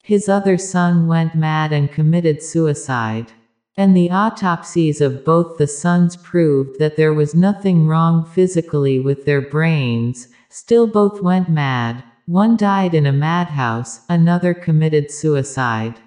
His 0.02 0.28
other 0.28 0.58
son 0.58 1.06
went 1.06 1.34
mad 1.34 1.72
and 1.72 1.90
committed 1.90 2.42
suicide. 2.42 3.32
And 3.76 3.96
the 3.96 4.10
autopsies 4.10 5.00
of 5.00 5.24
both 5.24 5.56
the 5.56 5.66
sons 5.66 6.16
proved 6.16 6.78
that 6.78 6.96
there 6.96 7.14
was 7.14 7.34
nothing 7.34 7.86
wrong 7.86 8.24
physically 8.24 9.00
with 9.00 9.24
their 9.24 9.40
brains, 9.40 10.28
still 10.48 10.86
both 10.86 11.22
went 11.22 11.48
mad. 11.48 12.02
One 12.26 12.56
died 12.56 12.94
in 12.94 13.06
a 13.06 13.12
madhouse, 13.12 14.00
another 14.08 14.54
committed 14.54 15.10
suicide. 15.10 16.00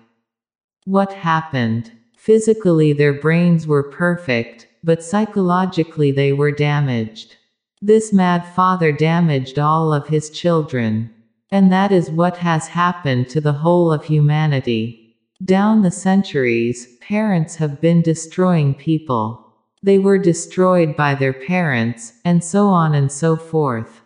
What 0.85 1.13
happened? 1.13 1.91
Physically 2.17 2.93
their 2.93 3.13
brains 3.13 3.67
were 3.67 3.83
perfect, 3.83 4.67
but 4.83 5.03
psychologically 5.03 6.11
they 6.11 6.31
were 6.31 6.51
damaged. 6.51 7.35
This 7.81 8.13
mad 8.13 8.45
father 8.45 8.91
damaged 8.93 9.59
all 9.59 9.93
of 9.93 10.07
his 10.07 10.29
children. 10.29 11.09
And 11.51 11.71
that 11.71 11.91
is 11.91 12.09
what 12.09 12.37
has 12.37 12.69
happened 12.69 13.29
to 13.29 13.41
the 13.41 13.53
whole 13.53 13.91
of 13.91 14.05
humanity. 14.05 15.02
Down 15.43 15.81
the 15.81 15.91
centuries, 15.91 16.87
parents 17.01 17.55
have 17.55 17.81
been 17.81 18.01
destroying 18.01 18.75
people. 18.75 19.53
They 19.81 19.99
were 19.99 20.17
destroyed 20.17 20.95
by 20.95 21.15
their 21.15 21.33
parents, 21.33 22.13
and 22.23 22.41
so 22.41 22.67
on 22.67 22.93
and 22.93 23.11
so 23.11 23.35
forth. 23.35 24.01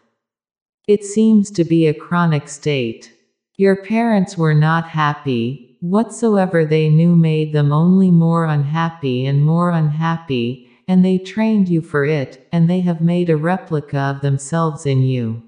It 0.88 1.04
seems 1.04 1.52
to 1.52 1.64
be 1.64 1.86
a 1.86 1.94
chronic 1.94 2.48
state. 2.48 3.14
Your 3.56 3.76
parents 3.76 4.36
were 4.36 4.56
not 4.56 4.88
happy, 4.88 5.78
whatsoever 5.82 6.66
they 6.66 6.90
knew 6.90 7.16
made 7.16 7.54
them 7.54 7.72
only 7.72 8.10
more 8.10 8.46
unhappy 8.46 9.26
and 9.26 9.46
more 9.46 9.70
unhappy, 9.70 10.70
and 10.88 11.06
they 11.06 11.20
trained 11.20 11.70
you 11.70 11.82
for 11.82 12.04
it, 12.04 12.48
and 12.52 12.68
they 12.68 12.80
have 12.80 13.02
made 13.02 13.30
a 13.30 13.38
replica 13.38 14.00
of 14.00 14.22
themselves 14.22 14.88
in 14.88 15.04
you. 15.04 15.44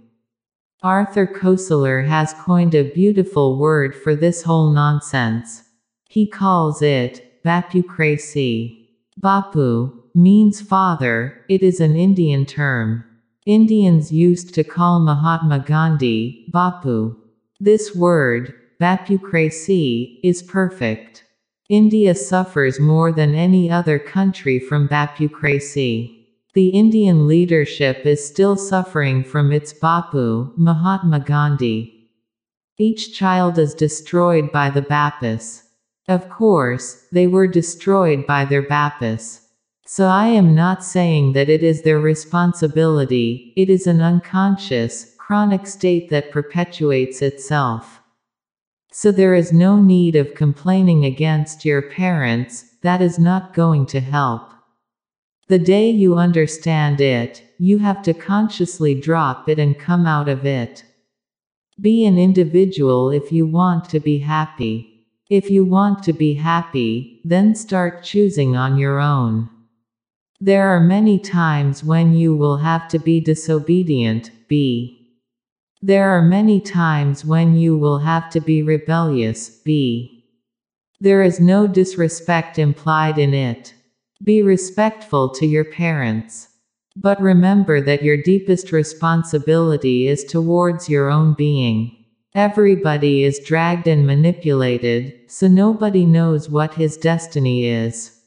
Arthur 0.84 1.25
Koestler 1.25 2.08
has 2.08 2.34
coined 2.34 2.75
a 2.75 2.91
beautiful 2.91 3.58
word 3.58 3.96
for 3.96 4.15
this 4.15 4.43
whole 4.43 4.69
nonsense. 4.69 5.63
He 6.12 6.25
calls 6.25 6.82
it 6.82 7.44
Bapucracy. 7.46 8.88
Bapu 9.22 9.94
means 10.16 10.60
father, 10.60 11.46
it 11.48 11.62
is 11.62 11.80
an 11.80 11.96
Indian 11.96 12.48
term. 12.48 13.04
Indians 13.46 14.12
used 14.12 14.56
to 14.56 14.63
call 14.63 15.00
Mahatma 15.00 15.60
Gandhi 15.60 16.48
Bapu. 16.51 17.16
This 17.60 17.96
word, 17.96 18.56
Bapucracy, 18.82 20.20
is 20.24 20.42
perfect. 20.42 21.25
India 21.70 22.16
suffers 22.16 22.80
more 22.80 23.12
than 23.12 23.36
any 23.36 23.70
other 23.70 24.00
country 24.00 24.58
from 24.58 24.88
Bapucracy. 24.88 26.25
The 26.56 26.70
Indian 26.70 27.28
leadership 27.28 28.04
is 28.08 28.28
still 28.28 28.56
suffering 28.56 29.24
from 29.24 29.51
its 29.51 29.74
Bapu, 29.74 30.58
Mahatma 30.58 31.20
Gandhi. 31.20 32.10
Each 32.80 33.13
child 33.13 33.60
is 33.60 33.75
destroyed 33.75 34.51
by 34.51 34.72
the 34.72 34.82
Bapus. 34.82 35.69
Of 36.10 36.28
course, 36.28 37.06
they 37.12 37.28
were 37.28 37.46
destroyed 37.46 38.25
by 38.25 38.44
their 38.44 38.63
Bapus. 38.63 39.42
So 39.86 40.08
I 40.08 40.25
am 40.25 40.56
not 40.56 40.84
saying 40.84 41.34
that 41.34 41.50
it 41.50 41.62
is 41.62 41.84
their 41.84 42.00
responsibility, 42.00 43.54
it 43.56 43.70
is 43.70 43.86
an 43.86 44.01
unconscious, 44.01 45.16
chronic 45.20 45.68
state 45.68 46.10
that 46.10 46.32
perpetuates 46.32 47.22
itself. 47.22 48.00
So 48.92 49.12
there 49.12 49.36
is 49.36 49.54
no 49.54 49.80
need 49.80 50.16
of 50.16 50.34
complaining 50.34 51.06
against 51.06 51.63
your 51.63 51.84
parents, 51.84 52.66
that 52.82 53.04
is 53.04 53.20
not 53.20 53.54
going 53.54 53.86
to 53.88 54.00
help. 54.00 54.50
The 55.48 55.60
day 55.60 55.92
you 55.92 56.16
understand 56.16 57.00
it, 57.01 57.44
you 57.60 57.78
have 57.78 58.01
to 58.01 58.16
consciously 58.16 59.00
drop 59.00 59.48
it 59.48 59.60
and 59.60 59.78
come 59.78 60.08
out 60.08 60.28
of 60.28 60.44
it. 60.44 60.84
Be 61.80 62.04
an 62.06 62.18
individual 62.18 63.12
if 63.12 63.32
you 63.32 63.46
want 63.46 63.88
to 63.89 64.00
be 64.00 64.18
happy. 64.18 64.88
If 65.29 65.51
you 65.51 65.63
want 65.63 66.01
to 66.03 66.13
be 66.13 66.33
happy, 66.33 67.21
then 67.24 67.53
start 67.53 68.03
choosing 68.03 68.55
on 68.55 68.79
your 68.79 69.00
own. 69.00 69.48
There 70.41 70.69
are 70.69 70.79
many 70.79 71.19
times 71.19 71.83
when 71.83 72.13
you 72.13 72.36
will 72.36 72.57
have 72.57 72.88
to 72.88 72.98
be 72.98 73.19
disobedient, 73.21 74.31
be. 74.48 75.19
There 75.83 76.09
are 76.09 76.24
many 76.24 76.59
times 76.59 77.25
when 77.25 77.55
you 77.55 77.77
will 77.77 78.00
have 78.00 78.31
to 78.31 78.41
be 78.41 78.63
rebellious, 78.63 79.50
be. 79.50 80.25
There 81.00 81.21
is 81.21 81.39
no 81.39 81.67
disrespect 81.67 82.57
implied 82.57 83.19
in 83.19 83.36
it. 83.36 83.75
Be 84.24 84.41
respectful 84.41 85.29
to 85.36 85.45
your 85.45 85.63
parents. 85.63 86.48
But 86.95 87.21
remember 87.21 87.81
that 87.81 88.01
your 88.01 88.17
deepest 88.17 88.71
responsibility 88.71 90.07
is 90.07 90.24
towards 90.24 90.89
your 90.89 91.12
own 91.12 91.36
being. 91.36 91.99
Everybody 92.36 93.24
is 93.24 93.39
dragged 93.39 93.88
and 93.88 94.05
manipulated, 94.05 95.31
so 95.31 95.48
nobody 95.48 96.05
knows 96.05 96.48
what 96.48 96.75
his 96.75 96.95
destiny 96.95 97.65
is. 97.65 98.21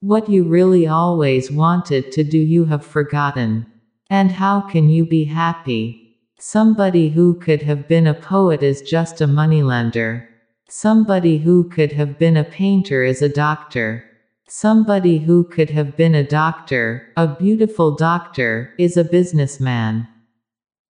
What 0.00 0.28
you 0.28 0.44
really 0.44 0.86
always 0.86 1.50
wanted 1.50 2.12
to 2.12 2.22
do, 2.22 2.38
you 2.38 2.66
have 2.66 2.86
forgotten. 2.86 3.66
And 4.08 4.30
how 4.30 4.60
can 4.60 4.88
you 4.88 5.04
be 5.04 5.24
happy? 5.24 6.18
Somebody 6.38 7.08
who 7.08 7.34
could 7.34 7.62
have 7.62 7.88
been 7.88 8.06
a 8.06 8.14
poet 8.14 8.62
is 8.62 8.80
just 8.80 9.20
a 9.20 9.26
moneylender. 9.26 10.28
Somebody 10.68 11.38
who 11.38 11.68
could 11.68 11.92
have 11.92 12.20
been 12.20 12.36
a 12.36 12.44
painter 12.44 13.02
is 13.02 13.22
a 13.22 13.28
doctor. 13.28 14.04
Somebody 14.46 15.18
who 15.18 15.42
could 15.42 15.70
have 15.70 15.96
been 15.96 16.14
a 16.14 16.22
doctor, 16.22 17.12
a 17.16 17.26
beautiful 17.26 17.96
doctor, 17.96 18.72
is 18.78 18.96
a 18.96 19.02
businessman. 19.02 20.06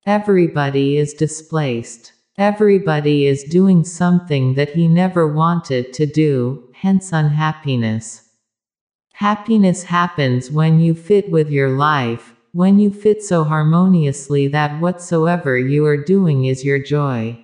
Everybody 0.05 0.97
is 0.97 1.13
displaced. 1.13 2.11
Everybody 2.37 3.27
is 3.27 3.45
doing 3.45 3.85
something 3.85 4.55
that 4.55 4.71
he 4.71 4.89
never 4.89 5.25
wanted 5.25 5.93
to 5.93 6.05
do, 6.05 6.67
hence 6.73 7.13
unhappiness. 7.13 8.29
Happiness 9.13 9.83
happens 9.83 10.51
when 10.51 10.81
you 10.81 10.93
fit 10.95 11.31
with 11.31 11.49
your 11.49 11.69
life, 11.69 12.33
when 12.51 12.77
you 12.77 12.91
fit 12.91 13.23
so 13.23 13.45
harmoniously 13.45 14.49
that 14.49 14.81
whatsoever 14.81 15.57
you 15.57 15.85
are 15.85 15.95
doing 15.95 16.43
is 16.43 16.65
your 16.65 16.77
joy. 16.77 17.39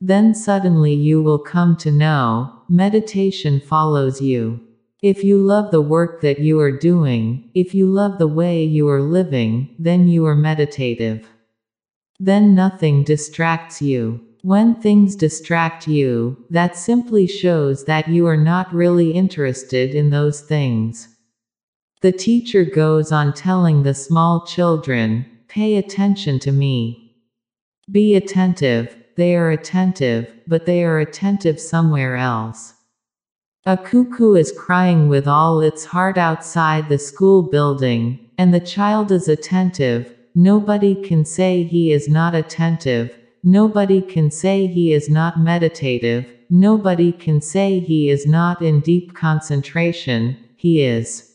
Then 0.00 0.34
suddenly 0.34 0.92
you 0.92 1.22
will 1.22 1.38
come 1.38 1.76
to 1.76 1.92
know, 1.92 2.52
meditation 2.68 3.60
follows 3.60 4.20
you. 4.20 4.58
If 5.00 5.22
you 5.22 5.38
love 5.38 5.70
the 5.70 5.80
work 5.80 6.20
that 6.22 6.40
you 6.40 6.58
are 6.58 6.76
doing, 6.76 7.48
if 7.54 7.76
you 7.76 7.86
love 7.86 8.18
the 8.18 8.26
way 8.26 8.64
you 8.64 8.88
are 8.88 9.00
living, 9.00 9.72
then 9.78 10.08
you 10.08 10.26
are 10.26 10.34
meditative. 10.34 11.28
Then 12.22 12.54
nothing 12.54 13.02
distracts 13.02 13.80
you. 13.80 14.20
When 14.42 14.74
things 14.74 15.16
distract 15.16 15.88
you, 15.88 16.44
that 16.50 16.76
simply 16.76 17.26
shows 17.26 17.86
that 17.86 18.08
you 18.08 18.26
are 18.26 18.36
not 18.36 18.74
really 18.74 19.12
interested 19.12 19.94
in 19.94 20.10
those 20.10 20.42
things. 20.42 21.08
The 22.02 22.12
teacher 22.12 22.64
goes 22.64 23.10
on 23.10 23.32
telling 23.32 23.82
the 23.82 23.94
small 23.94 24.44
children, 24.46 25.24
Pay 25.48 25.76
attention 25.76 26.38
to 26.40 26.52
me. 26.52 27.16
Be 27.90 28.14
attentive, 28.14 28.96
they 29.16 29.34
are 29.34 29.50
attentive, 29.50 30.30
but 30.46 30.66
they 30.66 30.84
are 30.84 30.98
attentive 30.98 31.58
somewhere 31.58 32.16
else. 32.16 32.74
A 33.66 33.76
cuckoo 33.76 34.34
is 34.34 34.52
crying 34.52 35.08
with 35.08 35.26
all 35.26 35.60
its 35.60 35.86
heart 35.86 36.16
outside 36.16 36.88
the 36.88 36.98
school 36.98 37.42
building, 37.42 38.30
and 38.38 38.54
the 38.54 38.60
child 38.60 39.10
is 39.10 39.26
attentive. 39.26 40.14
Nobody 40.34 40.94
can 40.94 41.24
say 41.24 41.64
he 41.64 41.92
is 41.92 42.08
not 42.08 42.34
attentive. 42.34 43.16
Nobody 43.42 44.00
can 44.00 44.30
say 44.30 44.66
he 44.66 44.92
is 44.92 45.08
not 45.08 45.40
meditative. 45.40 46.26
Nobody 46.48 47.10
can 47.10 47.40
say 47.40 47.80
he 47.80 48.10
is 48.10 48.26
not 48.26 48.62
in 48.62 48.80
deep 48.80 49.14
concentration. 49.14 50.36
He 50.56 50.82
is. 50.82 51.32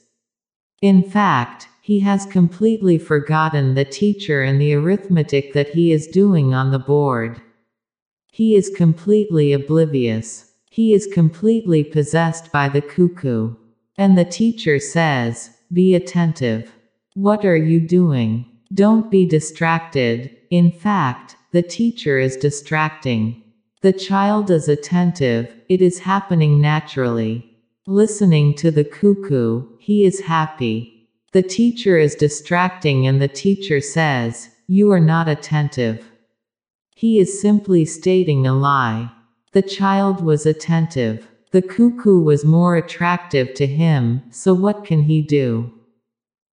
In 0.81 1.03
fact, 1.03 1.67
he 1.81 1.99
has 2.01 2.25
completely 2.25 2.97
forgotten 2.97 3.75
the 3.75 3.85
teacher 3.85 4.41
and 4.41 4.59
the 4.59 4.73
arithmetic 4.73 5.53
that 5.53 5.69
he 5.69 5.91
is 5.91 6.07
doing 6.07 6.53
on 6.53 6.71
the 6.71 6.79
board. 6.79 7.41
He 8.31 8.55
is 8.55 8.69
completely 8.69 9.53
oblivious. 9.53 10.51
He 10.69 10.93
is 10.93 11.07
completely 11.07 11.83
possessed 11.83 12.51
by 12.51 12.69
the 12.69 12.81
cuckoo. 12.81 13.55
And 13.97 14.17
the 14.17 14.25
teacher 14.25 14.79
says, 14.79 15.51
Be 15.71 15.95
attentive. 15.95 16.73
What 17.13 17.45
are 17.45 17.55
you 17.55 17.79
doing? 17.79 18.45
Don't 18.73 19.11
be 19.11 19.25
distracted. 19.25 20.35
In 20.49 20.71
fact, 20.71 21.35
the 21.51 21.61
teacher 21.61 22.19
is 22.19 22.35
distracting. 22.35 23.43
The 23.81 23.93
child 23.93 24.49
is 24.49 24.67
attentive, 24.67 25.53
it 25.69 25.81
is 25.81 25.99
happening 25.99 26.59
naturally. 26.59 27.55
Listening 27.85 28.55
to 28.55 28.71
the 28.71 28.83
cuckoo, 28.83 29.67
he 29.79 30.05
is 30.05 30.21
happy. 30.21 31.07
The 31.33 31.43
teacher 31.43 31.97
is 31.97 32.15
distracting, 32.15 33.05
and 33.05 33.21
the 33.21 33.27
teacher 33.27 33.79
says, 33.79 34.49
You 34.67 34.91
are 34.91 34.99
not 34.99 35.27
attentive. 35.27 36.09
He 36.95 37.19
is 37.19 37.39
simply 37.39 37.85
stating 37.85 38.47
a 38.47 38.55
lie. 38.55 39.11
The 39.51 39.61
child 39.61 40.23
was 40.23 40.47
attentive. 40.47 41.27
The 41.51 41.61
cuckoo 41.61 42.19
was 42.19 42.43
more 42.43 42.75
attractive 42.75 43.53
to 43.53 43.67
him, 43.67 44.23
so 44.31 44.53
what 44.55 44.83
can 44.83 45.03
he 45.03 45.21
do? 45.21 45.71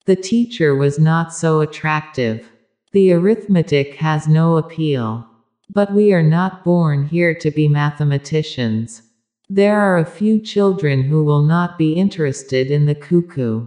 The 0.07 0.17
teacher 0.17 0.75
was 0.75 0.99
not 0.99 1.33
so 1.33 1.61
attractive. 1.61 2.49
The 2.93 3.13
arithmetic 3.13 3.97
has 3.97 4.27
no 4.27 4.57
appeal. 4.57 5.27
But 5.73 5.93
we 5.93 6.13
are 6.13 6.23
not 6.23 6.65
born 6.65 7.07
here 7.07 7.35
to 7.35 7.51
be 7.51 7.69
mathematicians. 7.69 9.03
There 9.49 9.79
are 9.81 9.99
a 9.99 10.05
few 10.05 10.41
children 10.41 11.03
who 11.03 11.25
will 11.25 11.43
not 11.43 11.79
be 11.79 11.93
interested 11.93 12.71
in 12.71 12.87
the 12.87 12.95
cuckoo. 12.95 13.67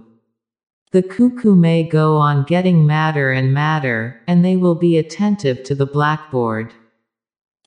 The 0.91 1.03
cuckoo 1.03 1.55
may 1.55 1.83
go 1.83 2.17
on 2.17 2.45
getting 2.45 2.85
madder 2.85 3.31
and 3.31 3.53
madder, 3.53 4.21
and 4.27 4.45
they 4.45 4.55
will 4.55 4.75
be 4.75 4.97
attentive 4.97 5.63
to 5.63 5.75
the 5.75 5.85
blackboard. 5.85 6.73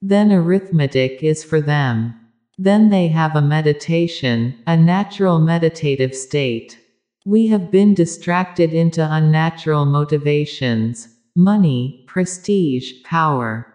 Then 0.00 0.30
arithmetic 0.30 1.22
is 1.22 1.42
for 1.42 1.60
them. 1.60 2.14
Then 2.58 2.90
they 2.90 3.08
have 3.08 3.34
a 3.34 3.42
meditation, 3.42 4.54
a 4.66 4.76
natural 4.76 5.38
meditative 5.38 6.14
state. 6.14 6.78
We 7.26 7.48
have 7.48 7.72
been 7.72 7.92
distracted 7.92 8.72
into 8.72 9.04
unnatural 9.04 9.84
motivations 9.84 11.08
money, 11.34 12.04
prestige, 12.06 13.02
power. 13.02 13.66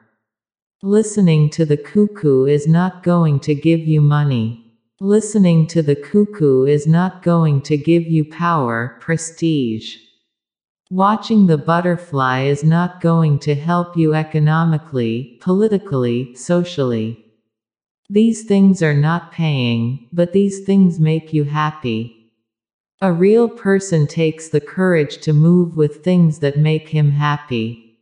Listening 0.81 1.49
to 1.49 1.65
the 1.65 1.75
cuckoo 1.75 2.45
is 2.45 2.65
not 2.65 3.03
going 3.03 3.41
to 3.41 3.53
give 3.53 3.81
you 3.81 3.99
money. 3.99 4.77
Listening 5.01 5.67
to 5.67 5.81
the 5.81 5.97
cuckoo 5.97 6.63
is 6.63 6.87
not 6.87 7.23
going 7.23 7.61
to 7.63 7.75
give 7.75 8.03
you 8.03 8.23
power, 8.23 8.97
prestige. 9.01 9.97
Watching 10.89 11.47
the 11.47 11.57
butterfly 11.57 12.43
is 12.43 12.63
not 12.63 13.01
going 13.01 13.37
to 13.39 13.53
help 13.53 13.97
you 13.97 14.13
economically, 14.13 15.37
politically, 15.41 16.33
socially. 16.35 17.25
These 18.09 18.45
things 18.45 18.81
are 18.81 18.93
not 18.93 19.33
paying, 19.33 20.07
but 20.13 20.31
these 20.31 20.61
things 20.61 21.01
make 21.01 21.33
you 21.33 21.43
happy. 21.43 22.20
A 23.03 23.11
real 23.11 23.49
person 23.49 24.05
takes 24.05 24.49
the 24.49 24.61
courage 24.61 25.17
to 25.21 25.33
move 25.33 25.75
with 25.75 26.03
things 26.03 26.37
that 26.37 26.59
make 26.59 26.89
him 26.89 27.09
happy. 27.09 27.97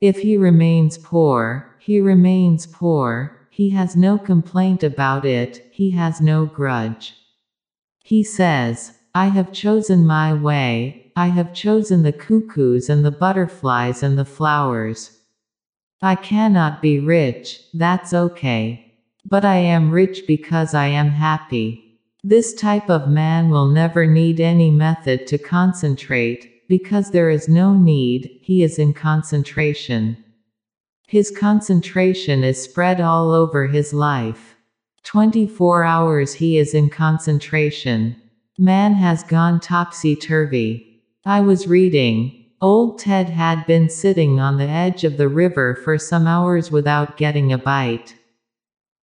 If 0.00 0.18
he 0.18 0.36
remains 0.36 0.98
poor, 0.98 1.76
he 1.78 2.00
remains 2.00 2.66
poor, 2.66 3.46
he 3.48 3.70
has 3.70 3.94
no 3.94 4.18
complaint 4.18 4.82
about 4.82 5.24
it, 5.24 5.64
he 5.70 5.92
has 5.92 6.20
no 6.20 6.46
grudge. 6.46 7.14
He 8.02 8.24
says, 8.24 8.98
I 9.14 9.26
have 9.26 9.52
chosen 9.52 10.04
my 10.04 10.34
way, 10.34 11.12
I 11.14 11.28
have 11.28 11.54
chosen 11.54 12.02
the 12.02 12.12
cuckoos 12.12 12.90
and 12.90 13.04
the 13.04 13.12
butterflies 13.12 14.02
and 14.02 14.18
the 14.18 14.24
flowers. 14.24 15.16
I 16.02 16.16
cannot 16.16 16.82
be 16.82 16.98
rich, 16.98 17.60
that's 17.72 18.12
okay. 18.12 18.96
But 19.24 19.44
I 19.44 19.58
am 19.58 19.92
rich 19.92 20.26
because 20.26 20.74
I 20.74 20.86
am 20.86 21.10
happy. 21.10 21.83
This 22.26 22.54
type 22.54 22.88
of 22.88 23.06
man 23.06 23.50
will 23.50 23.66
never 23.68 24.06
need 24.06 24.40
any 24.40 24.70
method 24.70 25.26
to 25.26 25.36
concentrate, 25.36 26.66
because 26.70 27.10
there 27.10 27.28
is 27.28 27.50
no 27.50 27.74
need, 27.74 28.40
he 28.40 28.62
is 28.62 28.78
in 28.78 28.94
concentration. 28.94 30.16
His 31.06 31.30
concentration 31.30 32.42
is 32.42 32.62
spread 32.62 32.98
all 32.98 33.34
over 33.34 33.66
his 33.66 33.92
life. 33.92 34.56
24 35.02 35.84
hours 35.84 36.32
he 36.32 36.56
is 36.56 36.72
in 36.72 36.88
concentration. 36.88 38.16
Man 38.56 38.94
has 38.94 39.22
gone 39.22 39.60
topsy 39.60 40.16
turvy. 40.16 41.02
I 41.26 41.42
was 41.42 41.66
reading. 41.66 42.46
Old 42.62 43.00
Ted 43.00 43.28
had 43.28 43.66
been 43.66 43.90
sitting 43.90 44.40
on 44.40 44.56
the 44.56 44.64
edge 44.64 45.04
of 45.04 45.18
the 45.18 45.28
river 45.28 45.74
for 45.74 45.98
some 45.98 46.26
hours 46.26 46.70
without 46.70 47.18
getting 47.18 47.52
a 47.52 47.58
bite. 47.58 48.14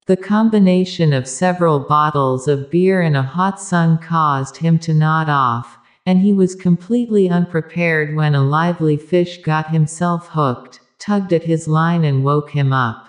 The 0.08 0.18
combination 0.18 1.14
of 1.14 1.28
several 1.28 1.80
bottles 1.80 2.48
of 2.48 2.72
beer 2.72 3.02
and 3.02 3.16
a 3.16 3.22
hot 3.22 3.60
sun 3.60 3.98
caused 3.98 4.58
him 4.58 4.80
to 4.80 4.94
nod 4.94 5.30
off, 5.30 5.78
and 6.06 6.20
he 6.20 6.34
was 6.34 6.56
completely 6.56 7.30
unprepared 7.30 8.16
when 8.16 8.34
a 8.34 8.44
lively 8.44 8.98
fish 8.98 9.42
got 9.44 9.70
himself 9.70 10.30
hooked 10.30 10.80
tugged 11.02 11.34
at 11.34 11.44
his 11.44 11.68
line 11.68 12.04
and 12.04 12.24
woke 12.24 12.52
him 12.52 12.72
up. 12.72 13.08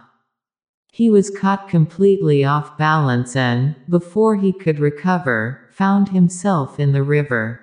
He 0.91 1.11
was 1.11 1.31
caught 1.31 1.69
completely 1.69 2.45
off 2.45 2.77
balance 2.79 3.37
and, 3.37 3.77
before 3.89 4.37
he 4.37 4.53
could 4.53 4.79
recover, 4.79 5.69
found 5.71 6.09
himself 6.09 6.81
in 6.81 6.93
the 6.93 7.03
river. 7.03 7.61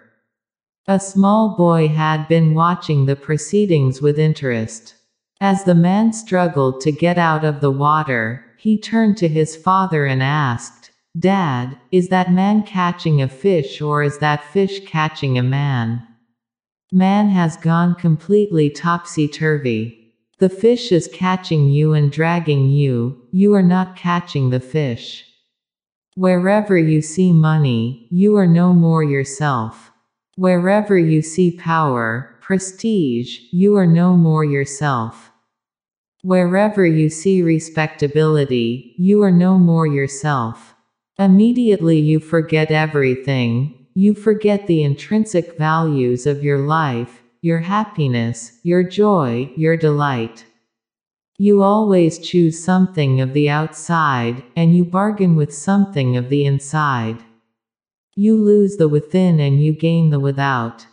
A 0.87 0.99
small 0.99 1.55
boy 1.57 1.87
had 1.87 2.27
been 2.27 2.53
watching 2.53 3.05
the 3.05 3.15
proceedings 3.15 4.01
with 4.01 4.19
interest. 4.19 4.95
As 5.41 5.63
the 5.63 5.75
man 5.75 6.13
struggled 6.13 6.81
to 6.81 6.91
get 6.91 7.17
out 7.17 7.43
of 7.43 7.59
the 7.59 7.71
water, 7.71 8.45
he 8.59 8.77
turned 8.77 9.15
to 9.15 9.29
his 9.29 9.55
father 9.55 10.05
and 10.05 10.21
asked, 10.21 10.91
Dad, 11.17 11.77
is 11.93 12.09
that 12.09 12.31
man 12.31 12.61
catching 12.63 13.21
a 13.21 13.29
fish 13.29 13.79
or 13.79 14.03
is 14.03 14.17
that 14.17 14.43
fish 14.43 14.85
catching 14.85 15.37
a 15.37 15.43
man? 15.43 16.05
Man 16.91 17.29
has 17.29 17.55
gone 17.55 17.95
completely 17.95 18.69
topsy 18.69 19.29
turvy. 19.29 20.13
The 20.39 20.49
fish 20.49 20.91
is 20.91 21.09
catching 21.13 21.69
you 21.69 21.93
and 21.93 22.11
dragging 22.11 22.69
you, 22.69 23.21
you 23.31 23.53
are 23.53 23.63
not 23.63 23.95
catching 23.95 24.49
the 24.49 24.59
fish. 24.59 25.25
Wherever 26.15 26.77
you 26.77 27.01
see 27.01 27.31
money, 27.31 28.07
you 28.11 28.35
are 28.35 28.47
no 28.47 28.73
more 28.73 29.03
yourself. 29.03 29.89
Wherever 30.35 30.97
you 30.97 31.21
see 31.21 31.55
power, 31.57 32.37
prestige, 32.41 33.39
you 33.53 33.77
are 33.77 33.87
no 33.87 34.17
more 34.17 34.43
yourself. 34.43 35.28
Wherever 36.21 36.85
you 36.85 37.09
see 37.09 37.41
respectability, 37.41 38.93
you 38.97 39.23
are 39.23 39.31
no 39.31 39.57
more 39.57 39.87
yourself. 39.87 40.75
Immediately 41.17 41.99
you 41.99 42.19
forget 42.19 42.71
everything, 42.71 43.87
you 43.93 44.13
forget 44.13 44.67
the 44.67 44.83
intrinsic 44.83 45.57
values 45.57 46.27
of 46.27 46.43
your 46.43 46.59
life, 46.59 47.21
your 47.41 47.59
happiness, 47.59 48.59
your 48.63 48.83
joy, 48.83 49.49
your 49.55 49.77
delight. 49.77 50.45
You 51.37 51.63
always 51.63 52.19
choose 52.19 52.61
something 52.61 53.21
of 53.21 53.31
the 53.31 53.49
outside, 53.49 54.43
and 54.57 54.75
you 54.75 54.83
bargain 54.83 55.37
with 55.37 55.53
something 55.53 56.17
of 56.17 56.27
the 56.27 56.45
inside. 56.45 57.23
You 58.15 58.35
lose 58.35 58.75
the 58.75 58.89
within 58.89 59.39
and 59.39 59.63
you 59.63 59.71
gain 59.71 60.09
the 60.09 60.19
without. 60.19 60.85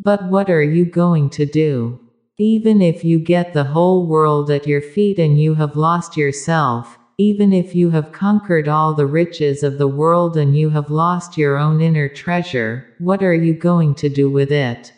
But 0.00 0.28
what 0.28 0.50
are 0.50 0.62
you 0.62 0.84
going 0.84 1.30
to 1.30 1.46
do? 1.46 2.00
Even 2.44 2.82
if 2.82 3.04
you 3.04 3.20
get 3.20 3.52
the 3.52 3.62
whole 3.62 4.04
world 4.04 4.50
at 4.50 4.66
your 4.66 4.80
feet 4.80 5.16
and 5.16 5.40
you 5.40 5.54
have 5.54 5.76
lost 5.76 6.16
yourself, 6.16 6.98
even 7.16 7.52
if 7.52 7.72
you 7.72 7.90
have 7.90 8.10
conquered 8.10 8.66
all 8.66 8.94
the 8.94 9.06
riches 9.06 9.62
of 9.62 9.78
the 9.78 9.86
world 9.86 10.36
and 10.36 10.56
you 10.56 10.70
have 10.70 10.90
lost 10.90 11.38
your 11.38 11.56
own 11.56 11.80
inner 11.80 12.08
treasure, 12.08 12.84
what 12.98 13.22
are 13.22 13.32
you 13.32 13.54
going 13.54 13.94
to 13.94 14.08
do 14.08 14.28
with 14.28 14.50
it? 14.50 14.92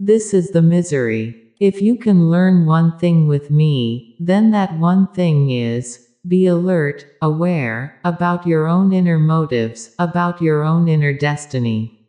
This 0.00 0.32
is 0.32 0.52
the 0.52 0.62
misery. 0.62 1.52
If 1.60 1.82
you 1.82 1.94
can 1.94 2.30
learn 2.30 2.64
one 2.64 2.98
thing 2.98 3.28
with 3.28 3.50
me, 3.50 4.16
then 4.18 4.50
that 4.52 4.78
one 4.78 5.08
thing 5.08 5.50
is 5.50 6.08
be 6.26 6.46
alert, 6.46 7.04
aware, 7.20 8.00
about 8.02 8.46
your 8.46 8.66
own 8.66 8.94
inner 8.94 9.18
motives, 9.18 9.94
about 9.98 10.40
your 10.40 10.64
own 10.64 10.88
inner 10.88 11.12
destiny. 11.12 12.08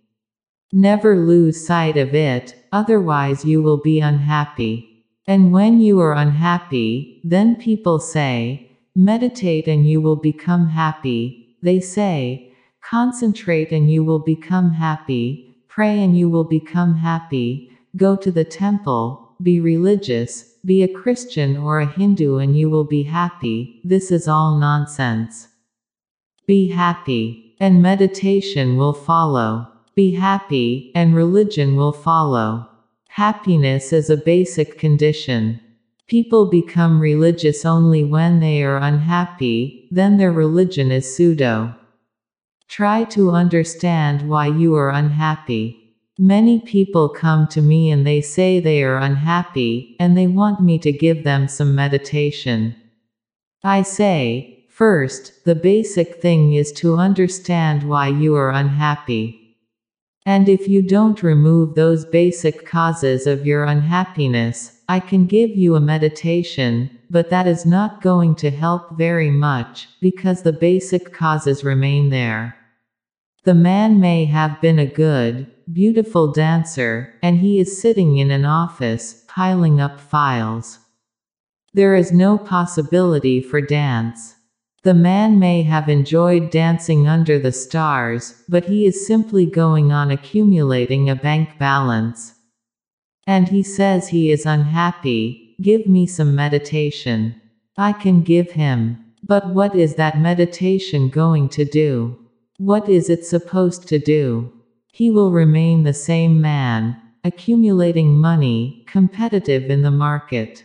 Never 0.71 1.17
lose 1.17 1.67
sight 1.67 1.97
of 1.97 2.15
it, 2.15 2.56
otherwise 2.71 3.45
you 3.45 3.61
will 3.61 3.77
be 3.77 3.99
unhappy. 3.99 5.05
And 5.25 5.51
when 5.51 5.81
you 5.81 5.99
are 5.99 6.13
unhappy, 6.13 7.21
then 7.23 7.55
people 7.55 7.99
say, 7.99 8.77
meditate 8.95 9.67
and 9.67 9.87
you 9.87 10.01
will 10.01 10.15
become 10.15 10.67
happy. 10.69 11.57
They 11.61 11.79
say, 11.79 12.53
concentrate 12.81 13.71
and 13.71 13.91
you 13.91 14.03
will 14.03 14.19
become 14.19 14.71
happy, 14.71 15.57
pray 15.67 16.01
and 16.03 16.17
you 16.17 16.29
will 16.29 16.45
become 16.45 16.95
happy, 16.95 17.77
Go 17.97 18.15
to 18.17 18.31
the 18.31 18.45
temple, 18.45 19.35
be 19.41 19.59
religious, 19.59 20.55
be 20.63 20.83
a 20.83 20.93
Christian 20.93 21.57
or 21.57 21.79
a 21.79 21.87
Hindu 21.87 22.37
and 22.37 22.55
you 22.55 22.69
will 22.69 22.83
be 22.83 23.03
happy. 23.03 23.81
This 23.83 24.11
is 24.11 24.27
all 24.27 24.59
nonsense. 24.59 25.47
Be 26.45 26.69
happy, 26.69 27.55
and 27.59 27.81
meditation 27.81 28.77
will 28.77 28.93
follow. 28.93 29.67
Be 29.97 30.11
happy, 30.11 30.91
and 30.93 31.15
religion 31.15 31.75
will 31.75 31.91
follow. 31.91 32.69
Happiness 33.07 33.91
is 33.91 34.11
a 34.11 34.15
basic 34.15 34.77
condition. 34.77 35.59
People 36.05 36.51
become 36.51 36.99
religious 36.99 37.65
only 37.65 38.03
when 38.03 38.39
they 38.39 38.61
are 38.61 38.77
unhappy, 38.77 39.87
then 39.89 40.17
their 40.17 40.31
religion 40.31 40.91
is 40.91 41.15
pseudo. 41.15 41.73
Try 42.67 43.05
to 43.05 43.31
understand 43.31 44.29
why 44.29 44.45
you 44.45 44.75
are 44.75 44.91
unhappy. 44.91 45.95
Many 46.19 46.59
people 46.59 47.09
come 47.09 47.47
to 47.47 47.63
me 47.63 47.89
and 47.89 48.05
they 48.05 48.21
say 48.21 48.59
they 48.59 48.83
are 48.83 48.97
unhappy, 48.97 49.95
and 49.99 50.15
they 50.15 50.27
want 50.27 50.61
me 50.61 50.77
to 50.77 50.91
give 50.91 51.23
them 51.23 51.47
some 51.47 51.73
meditation. 51.73 52.75
I 53.63 53.81
say, 53.81 54.67
first, 54.69 55.43
the 55.43 55.55
basic 55.55 56.21
thing 56.21 56.53
is 56.53 56.71
to 56.73 56.97
understand 56.97 57.89
why 57.89 58.09
you 58.09 58.35
are 58.35 58.51
unhappy. 58.51 59.36
And 60.27 60.49
if 60.49 60.67
you 60.67 60.81
don't 60.81 61.23
remove 61.23 61.75
those 61.75 62.03
basic 62.03 62.65
causes 62.65 63.27
of 63.27 63.47
your 63.47 63.63
unhappiness, 63.63 64.81
I 64.89 64.99
can 64.99 65.25
give 65.25 65.51
you 65.51 65.75
a 65.75 65.79
meditation, 65.79 66.89
but 67.09 67.29
that 67.29 67.47
is 67.47 67.65
not 67.65 68.01
going 68.01 68.35
to 68.35 68.51
help 68.51 68.97
very 68.97 69.31
much, 69.31 69.87
because 70.01 70.41
the 70.41 70.51
basic 70.51 71.13
causes 71.13 71.63
remain 71.63 72.09
there. 72.09 72.57
The 73.45 73.53
man 73.53 74.01
may 74.01 74.25
have 74.25 74.59
been 74.59 74.79
a 74.79 74.85
good, 74.85 75.49
beautiful 75.71 76.33
dancer, 76.33 77.13
and 77.23 77.37
he 77.37 77.57
is 77.61 77.81
sitting 77.81 78.17
in 78.17 78.29
an 78.29 78.43
office, 78.43 79.23
piling 79.29 79.79
up 79.79 79.97
files. 79.97 80.79
There 81.73 81.95
is 81.95 82.11
no 82.11 82.37
possibility 82.37 83.39
for 83.39 83.61
dance. 83.61 84.35
The 84.87 84.93
man 84.93 85.37
may 85.37 85.63
have 85.63 85.89
enjoyed 85.89 86.49
dancing 86.49 87.09
under 87.09 87.37
the 87.37 87.51
stars, 87.51 88.41
but 88.47 88.63
he 88.63 88.85
is 88.85 89.05
simply 89.05 89.45
going 89.45 89.91
on 89.91 90.11
accumulating 90.11 91.09
a 91.09 91.15
bank 91.15 91.59
balance. 91.59 92.35
And 93.25 93.49
he 93.49 93.63
says 93.63 94.07
he 94.07 94.31
is 94.31 94.45
unhappy, 94.45 95.57
give 95.61 95.87
me 95.87 96.07
some 96.07 96.33
meditation. 96.33 97.35
I 97.77 97.91
can 97.91 98.21
give 98.21 98.51
him. 98.51 99.03
But 99.21 99.53
what 99.53 99.75
is 99.75 99.95
that 99.95 100.21
meditation 100.21 101.09
going 101.09 101.49
to 101.49 101.65
do? 101.65 102.17
What 102.57 102.87
is 102.87 103.09
it 103.09 103.25
supposed 103.25 103.89
to 103.89 103.99
do? 103.99 104.53
He 104.93 105.11
will 105.11 105.31
remain 105.31 105.83
the 105.83 105.93
same 105.93 106.39
man, 106.39 106.95
accumulating 107.25 108.15
money, 108.15 108.85
competitive 108.87 109.69
in 109.69 109.81
the 109.81 109.91
market. 109.91 110.63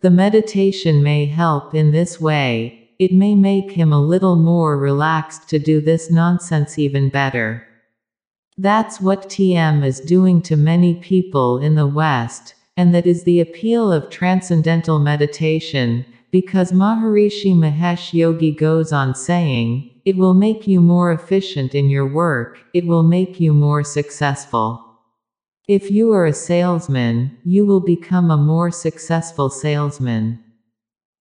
The 0.00 0.10
meditation 0.10 1.04
may 1.04 1.26
help 1.26 1.76
in 1.76 1.92
this 1.92 2.20
way, 2.20 2.79
it 3.00 3.14
may 3.14 3.34
make 3.34 3.72
him 3.72 3.94
a 3.94 4.06
little 4.12 4.36
more 4.36 4.76
relaxed 4.76 5.48
to 5.48 5.58
do 5.58 5.80
this 5.80 6.10
nonsense 6.10 6.78
even 6.78 7.08
better. 7.08 7.66
That's 8.58 9.00
what 9.00 9.30
TM 9.30 9.82
is 9.82 10.00
doing 10.00 10.42
to 10.42 10.54
many 10.54 10.96
people 10.96 11.56
in 11.56 11.76
the 11.76 11.86
West, 11.86 12.54
and 12.76 12.94
that 12.94 13.06
is 13.06 13.24
the 13.24 13.40
appeal 13.40 13.90
of 13.90 14.10
transcendental 14.10 14.98
meditation, 14.98 16.04
because 16.30 16.72
Maharishi 16.72 17.54
Mahesh 17.54 18.12
Yogi 18.12 18.52
goes 18.52 18.92
on 18.92 19.14
saying, 19.14 19.90
it 20.04 20.18
will 20.18 20.34
make 20.34 20.68
you 20.68 20.82
more 20.82 21.10
efficient 21.10 21.74
in 21.74 21.88
your 21.88 22.06
work, 22.06 22.58
it 22.74 22.86
will 22.86 23.02
make 23.02 23.40
you 23.40 23.54
more 23.54 23.82
successful. 23.82 24.84
If 25.66 25.90
you 25.90 26.12
are 26.12 26.26
a 26.26 26.34
salesman, 26.34 27.38
you 27.44 27.64
will 27.64 27.80
become 27.80 28.30
a 28.30 28.36
more 28.36 28.70
successful 28.70 29.48
salesman. 29.48 30.44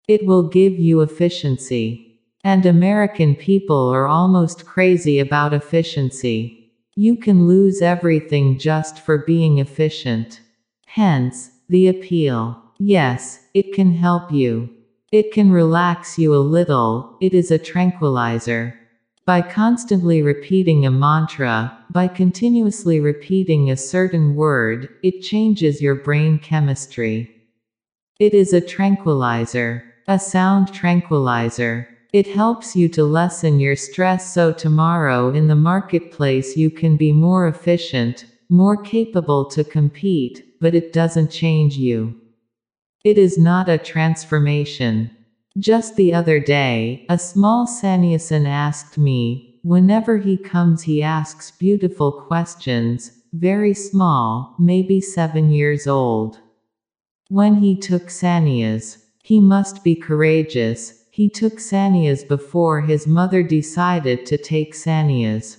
It 0.10 0.26
will 0.26 0.50
give 0.50 0.80
you 0.80 1.02
efficiency. 1.02 2.20
And 2.44 2.66
American 2.66 3.36
people 3.36 3.90
are 3.90 4.08
almost 4.08 4.66
crazy 4.66 5.20
about 5.20 5.54
efficiency. 5.54 6.74
You 6.96 7.16
can 7.16 7.48
lose 7.48 7.84
everything 7.84 8.58
just 8.58 9.00
for 9.00 9.20
being 9.20 9.60
efficient. 9.60 10.42
Hence, 10.88 11.52
the 11.70 11.88
appeal. 11.88 12.60
Yes, 12.80 13.46
it 13.54 13.72
can 13.72 13.94
help 13.94 14.32
you. 14.32 14.72
It 15.12 15.32
can 15.32 15.52
relax 15.52 16.18
you 16.18 16.34
a 16.34 16.38
little, 16.58 17.16
it 17.22 17.36
is 17.36 17.52
a 17.52 17.60
tranquilizer. 17.60 18.74
By 19.26 19.44
constantly 19.44 20.24
repeating 20.24 20.88
a 20.88 20.90
mantra, 20.90 21.78
by 21.92 22.08
continuously 22.08 23.00
repeating 23.00 23.70
a 23.70 23.78
certain 23.78 24.34
word, 24.36 24.90
it 25.04 25.22
changes 25.22 25.84
your 25.84 25.94
brain 25.94 26.40
chemistry. 26.40 27.30
It 28.20 28.34
is 28.34 28.54
a 28.54 28.60
tranquilizer, 28.60 29.84
a 30.10 30.18
sound 30.18 30.74
tranquilizer. 30.74 31.88
It 32.14 32.26
helps 32.26 32.76
you 32.76 32.90
to 32.90 33.04
lessen 33.04 33.60
your 33.60 33.76
stress 33.76 34.34
so 34.34 34.52
tomorrow 34.52 35.30
in 35.30 35.48
the 35.48 35.56
marketplace 35.56 36.58
you 36.58 36.72
can 36.72 36.98
be 36.98 37.12
more 37.12 37.48
efficient, 37.48 38.26
more 38.50 38.76
capable 38.76 39.46
to 39.52 39.64
compete, 39.64 40.56
but 40.60 40.74
it 40.74 40.94
doesn't 40.94 41.30
change 41.30 41.78
you. 41.78 42.20
It 43.04 43.20
is 43.20 43.38
not 43.38 43.70
a 43.70 43.78
transformation. 43.78 45.12
Just 45.60 45.96
the 45.96 46.12
other 46.12 46.40
day, 46.40 47.06
a 47.08 47.20
small 47.20 47.68
sannyasin 47.68 48.48
asked 48.48 48.98
me, 48.98 49.60
whenever 49.62 50.18
he 50.18 50.38
comes, 50.38 50.82
he 50.82 51.04
asks 51.04 51.52
beautiful 51.52 52.12
questions, 52.12 53.12
very 53.34 53.76
small, 53.76 54.56
maybe 54.58 55.02
seven 55.02 55.52
years 55.52 55.86
old. 55.86 56.40
When 57.28 57.58
he 57.58 57.78
took 57.78 58.08
sannyas, 58.08 58.99
he 59.30 59.40
must 59.40 59.84
be 59.84 59.94
courageous, 59.94 61.04
he 61.12 61.30
took 61.30 61.60
sannyas 61.60 62.28
before 62.28 62.82
his 62.82 63.06
mother 63.06 63.44
decided 63.44 64.26
to 64.26 64.36
take 64.36 64.74
sannyas. 64.74 65.58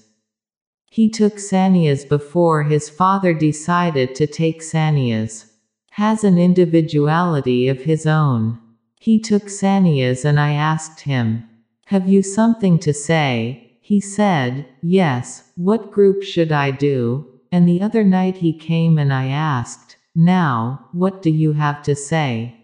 He 0.91 1.09
took 1.09 1.35
sannyas 1.37 2.05
before 2.09 2.65
his 2.65 2.91
father 2.91 3.33
decided 3.33 4.17
to 4.17 4.27
take 4.27 4.61
sannyas 4.61 5.53
has 5.91 6.25
an 6.25 6.37
individuality 6.37 7.69
of 7.69 7.83
his 7.83 8.09
own. 8.09 8.59
He 8.99 9.21
took 9.21 9.45
sannyas 9.45 10.25
and 10.25 10.41
I 10.41 10.51
asked 10.51 11.03
him, 11.03 11.49
Have 11.87 12.09
you 12.09 12.25
something 12.25 12.77
to 12.81 12.93
say? 12.93 13.79
He 13.81 14.01
said, 14.01 14.67
Yes, 14.83 15.53
what 15.55 15.93
group 15.93 16.25
should 16.25 16.51
I 16.51 16.73
do? 16.73 17.41
And 17.53 17.69
the 17.69 17.81
other 17.83 18.03
night 18.03 18.39
he 18.39 18.53
came 18.53 18.99
and 18.99 19.13
I 19.13 19.27
asked, 19.29 19.97
Now, 20.13 20.89
what 20.91 21.23
do 21.23 21.31
you 21.31 21.53
have 21.53 21.85
to 21.85 21.95
say? 21.95 22.60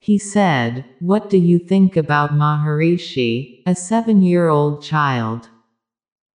He 0.00 0.16
said, 0.16 0.86
What 0.98 1.28
do 1.28 1.36
you 1.36 1.58
think 1.58 1.94
about 1.94 2.32
Maharishi, 2.32 3.62
a 3.66 3.74
seven 3.74 4.22
year 4.22 4.48
old 4.48 4.82
child? 4.82 5.50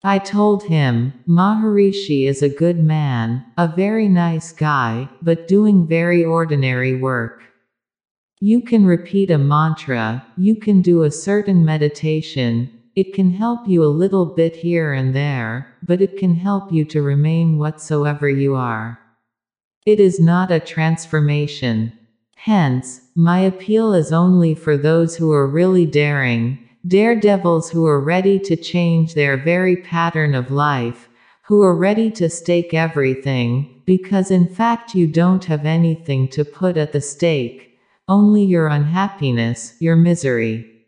I 0.03 0.19
told 0.19 0.65
him, 0.65 1.13
Maharishi 1.27 2.27
is 2.27 2.43
a 2.43 2.55
good 2.63 2.77
man, 2.77 3.43
a 3.57 3.67
very 3.67 4.07
nice 4.07 4.51
guy, 4.51 5.09
but 5.19 5.47
doing 5.47 5.87
very 5.87 6.23
ordinary 6.23 6.95
work. 6.95 7.41
You 8.39 8.61
can 8.61 8.85
repeat 8.85 9.31
a 9.31 9.39
mantra, 9.39 10.23
you 10.37 10.55
can 10.55 10.83
do 10.83 11.01
a 11.01 11.09
certain 11.09 11.65
meditation, 11.65 12.69
it 12.95 13.15
can 13.15 13.31
help 13.31 13.67
you 13.67 13.83
a 13.83 13.97
little 14.01 14.27
bit 14.27 14.55
here 14.55 14.93
and 14.93 15.15
there, 15.15 15.75
but 15.81 16.01
it 16.01 16.19
can 16.19 16.35
help 16.35 16.71
you 16.71 16.85
to 16.85 17.01
remain 17.01 17.57
whatsoever 17.57 18.29
you 18.29 18.53
are. 18.53 18.99
It 19.87 19.99
is 19.99 20.19
not 20.19 20.51
a 20.51 20.59
transformation. 20.59 21.93
Hence, 22.35 23.01
my 23.15 23.39
appeal 23.39 23.93
is 23.93 24.11
only 24.11 24.53
for 24.53 24.75
those 24.75 25.15
who 25.15 25.31
are 25.31 25.47
really 25.47 25.85
daring, 25.85 26.59
Daredevils 26.87 27.71
who 27.71 27.87
are 27.87 27.99
ready 27.99 28.37
to 28.37 28.55
change 28.55 29.15
their 29.15 29.37
very 29.37 29.75
pattern 29.75 30.35
of 30.35 30.51
life, 30.51 31.09
who 31.45 31.63
are 31.63 31.75
ready 31.75 32.11
to 32.11 32.29
stake 32.29 32.75
everything, 32.75 33.81
because 33.85 34.29
in 34.29 34.47
fact 34.47 34.93
you 34.93 35.07
don't 35.07 35.45
have 35.45 35.65
anything 35.65 36.27
to 36.27 36.45
put 36.45 36.77
at 36.77 36.91
the 36.91 37.01
stake, 37.01 37.79
only 38.07 38.43
your 38.43 38.67
unhappiness, 38.67 39.75
your 39.79 39.95
misery. 39.95 40.85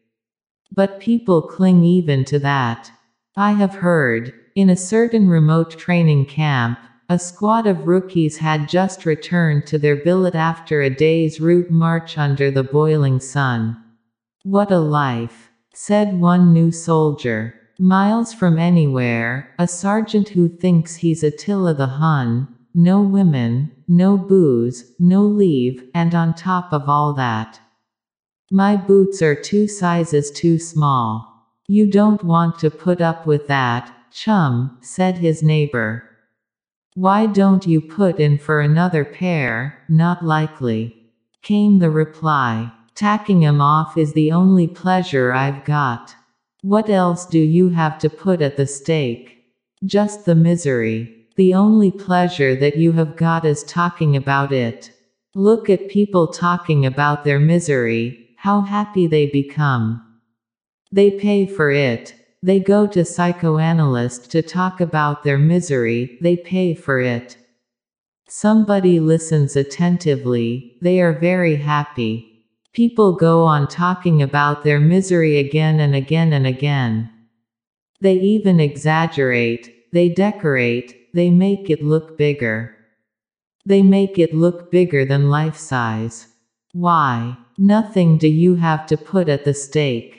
But 0.72 1.00
people 1.00 1.42
cling 1.42 1.84
even 1.84 2.26
to 2.26 2.38
that. 2.40 2.92
I 3.36 3.54
have 3.54 3.76
heard, 3.76 4.34
in 4.56 4.70
a 4.70 4.76
certain 4.76 5.30
remote 5.30 5.80
training 5.80 6.26
camp, 6.26 6.78
a 7.10 7.18
squad 7.18 7.66
of 7.66 7.88
rookies 7.88 8.38
had 8.38 8.68
just 8.68 9.06
returned 9.06 9.66
to 9.66 9.78
their 9.78 9.96
billet 9.96 10.36
after 10.36 10.82
a 10.82 10.90
day's 10.90 11.40
route 11.40 11.72
march 11.72 12.18
under 12.18 12.52
the 12.52 12.64
boiling 12.64 13.20
sun. 13.20 13.82
What 14.44 14.72
a 14.72 14.80
life! 14.80 15.50
said 15.74 16.20
one 16.20 16.52
new 16.52 16.72
soldier. 16.72 17.54
Miles 17.80 18.34
from 18.34 18.58
anywhere, 18.58 19.54
a 19.58 19.68
sergeant 19.68 20.30
who 20.30 20.50
thinks 20.50 20.96
he's 20.96 21.24
Attila 21.24 21.76
the 21.76 21.88
Hun, 21.88 22.48
no 22.74 23.02
women, 23.02 23.72
no 23.88 24.18
booze, 24.18 24.96
no 25.00 25.22
leave, 25.22 25.88
and 25.94 26.14
on 26.14 26.34
top 26.34 26.74
of 26.74 26.90
all 26.90 27.14
that. 27.14 27.62
My 28.52 28.76
boots 28.76 29.22
are 29.22 29.36
two 29.36 29.68
sizes 29.68 30.32
too 30.32 30.58
small. 30.58 31.46
You 31.68 31.90
don't 31.90 32.24
want 32.24 32.60
to 32.60 32.72
put 32.72 33.00
up 33.00 33.26
with 33.28 33.48
that, 33.48 33.94
chum, 34.12 34.78
said 34.82 35.20
his 35.20 35.44
neighbor. 35.44 36.07
Why 36.98 37.28
don't 37.28 37.68
you 37.68 37.80
put 37.80 38.20
in 38.20 38.40
for 38.40 38.60
another 38.60 39.06
pair? 39.06 39.84
Not 39.88 40.26
likely. 40.26 41.12
Came 41.44 41.78
the 41.78 41.92
reply. 41.92 42.72
Tacking 42.96 43.44
him 43.44 43.62
off 43.62 44.00
is 44.00 44.14
the 44.14 44.32
only 44.32 44.68
pleasure 44.68 45.32
I've 45.32 45.64
got. 45.64 46.16
What 46.64 46.90
else 46.90 47.28
do 47.28 47.38
you 47.38 47.70
have 47.70 48.00
to 48.00 48.10
put 48.10 48.42
at 48.42 48.58
the 48.58 48.66
stake? 48.66 49.46
Just 49.86 50.26
the 50.26 50.34
misery. 50.34 51.28
The 51.36 51.54
only 51.54 51.92
pleasure 51.92 52.56
that 52.56 52.78
you 52.78 52.94
have 52.94 53.16
got 53.16 53.46
is 53.46 53.64
talking 53.66 54.16
about 54.16 54.52
it. 54.52 54.92
Look 55.36 55.70
at 55.70 55.90
people 55.90 56.26
talking 56.26 56.84
about 56.84 57.24
their 57.24 57.40
misery, 57.40 58.30
how 58.38 58.62
happy 58.62 59.06
they 59.06 59.28
become. 59.28 60.02
They 60.92 61.12
pay 61.12 61.46
for 61.46 61.70
it. 61.70 62.16
They 62.44 62.60
go 62.60 62.86
to 62.88 63.04
psychoanalysts 63.04 64.28
to 64.30 64.42
talk 64.42 64.80
about 64.80 65.24
their 65.24 65.38
misery, 65.38 66.18
they 66.22 66.38
pay 66.38 66.76
for 66.76 67.00
it. 67.00 67.38
Somebody 68.30 69.00
listens 69.00 69.56
attentively, 69.56 70.78
they 70.82 71.02
are 71.02 71.18
very 71.18 71.56
happy. 71.56 72.46
People 72.74 73.16
go 73.16 73.44
on 73.44 73.68
talking 73.68 74.22
about 74.22 74.64
their 74.64 74.80
misery 74.80 75.38
again 75.38 75.80
and 75.80 75.96
again 75.96 76.32
and 76.34 76.46
again. 76.46 77.10
They 78.02 78.16
even 78.16 78.60
exaggerate, 78.60 79.92
they 79.92 80.10
decorate, 80.10 81.14
they 81.16 81.32
make 81.32 81.70
it 81.72 81.82
look 81.82 82.18
bigger. 82.18 82.76
They 83.66 83.82
make 83.82 84.20
it 84.20 84.36
look 84.36 84.70
bigger 84.70 85.06
than 85.06 85.30
life 85.30 85.58
size. 85.58 86.28
Why? 86.74 87.38
Nothing 87.58 88.18
do 88.20 88.28
you 88.28 88.56
have 88.56 88.86
to 88.88 88.98
put 88.98 89.28
at 89.28 89.46
the 89.46 89.54
stake. 89.54 90.17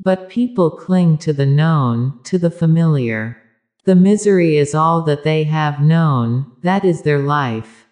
But 0.00 0.28
people 0.28 0.70
cling 0.70 1.18
to 1.18 1.32
the 1.32 1.46
known, 1.46 2.20
to 2.24 2.38
the 2.38 2.50
familiar. 2.50 3.36
The 3.84 3.94
misery 3.96 4.56
is 4.56 4.74
all 4.74 5.02
that 5.02 5.24
they 5.24 5.44
have 5.44 5.80
known, 5.80 6.52
that 6.62 6.84
is 6.84 7.02
their 7.02 7.18
life. 7.18 7.86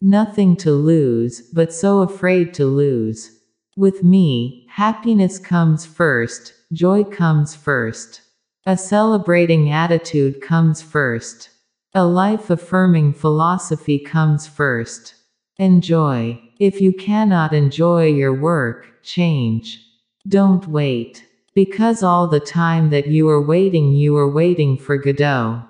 Nothing 0.00 0.56
to 0.56 0.72
lose, 0.72 1.42
but 1.52 1.72
so 1.72 2.00
afraid 2.00 2.52
to 2.54 2.64
lose. 2.66 3.38
With 3.76 4.02
me, 4.02 4.66
happiness 4.70 5.38
comes 5.38 5.86
first, 5.86 6.54
joy 6.72 7.04
comes 7.04 7.54
first. 7.54 8.22
A 8.66 8.76
celebrating 8.76 9.70
attitude 9.70 10.40
comes 10.40 10.82
first. 10.82 11.50
A 11.94 12.04
life 12.04 12.50
affirming 12.50 13.12
philosophy 13.12 13.98
comes 13.98 14.46
first. 14.46 15.14
Enjoy. 15.58 16.40
If 16.58 16.80
you 16.80 16.92
cannot 16.92 17.52
enjoy 17.52 18.06
your 18.06 18.34
work, 18.34 19.02
change. 19.02 19.80
Don't 20.28 20.66
wait. 20.68 21.24
Because 21.54 22.02
all 22.02 22.28
the 22.28 22.40
time 22.40 22.90
that 22.90 23.08
you 23.08 23.28
are 23.28 23.42
waiting, 23.42 23.92
you 23.92 24.16
are 24.16 24.30
waiting 24.30 24.78
for 24.78 24.96
Godot. 24.96 25.62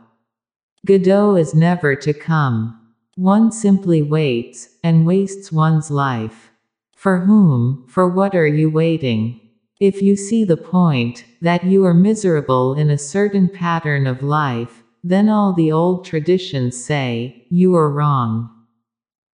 Godot 0.86 1.36
is 1.36 1.54
never 1.54 1.96
to 1.96 2.12
come. 2.12 2.78
One 3.16 3.50
simply 3.50 4.02
waits, 4.02 4.68
and 4.84 5.06
wastes 5.06 5.50
one's 5.50 5.90
life. 5.90 6.50
For 6.94 7.18
whom, 7.18 7.84
for 7.88 8.08
what 8.08 8.34
are 8.34 8.46
you 8.46 8.70
waiting? 8.70 9.40
If 9.80 10.00
you 10.00 10.14
see 10.14 10.44
the 10.44 10.56
point, 10.56 11.24
that 11.40 11.64
you 11.64 11.84
are 11.84 11.94
miserable 11.94 12.74
in 12.74 12.90
a 12.90 12.98
certain 12.98 13.48
pattern 13.48 14.06
of 14.06 14.22
life, 14.22 14.84
then 15.02 15.28
all 15.28 15.52
the 15.52 15.72
old 15.72 16.04
traditions 16.04 16.82
say, 16.82 17.46
you 17.50 17.74
are 17.74 17.90
wrong. 17.90 18.48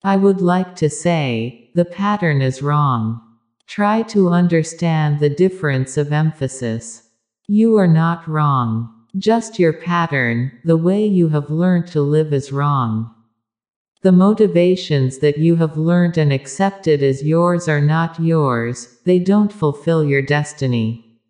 I 0.02 0.16
would 0.16 0.40
like 0.40 0.74
to 0.76 0.88
say, 0.88 1.70
the 1.74 1.84
pattern 1.84 2.40
is 2.40 2.62
wrong. 2.62 3.20
Try 3.68 4.00
to 4.04 4.30
understand 4.30 5.20
the 5.20 5.28
difference 5.28 5.98
of 5.98 6.10
emphasis. 6.10 7.02
You 7.46 7.76
are 7.76 7.86
not 7.86 8.26
wrong. 8.26 8.88
Just 9.18 9.58
your 9.58 9.74
pattern, 9.74 10.52
the 10.64 10.78
way 10.78 11.04
you 11.04 11.28
have 11.28 11.50
learned 11.50 11.86
to 11.88 12.00
live 12.00 12.32
is 12.32 12.50
wrong. 12.50 13.14
The 14.00 14.10
motivations 14.10 15.18
that 15.18 15.36
you 15.36 15.56
have 15.56 15.76
learned 15.76 16.16
and 16.16 16.32
accepted 16.32 17.02
as 17.02 17.22
yours 17.22 17.68
are 17.68 17.80
not 17.82 18.18
yours, 18.18 18.96
they 19.04 19.18
don't 19.18 19.52
fulfill 19.52 20.02
your 20.02 20.22
destiny. 20.22 21.20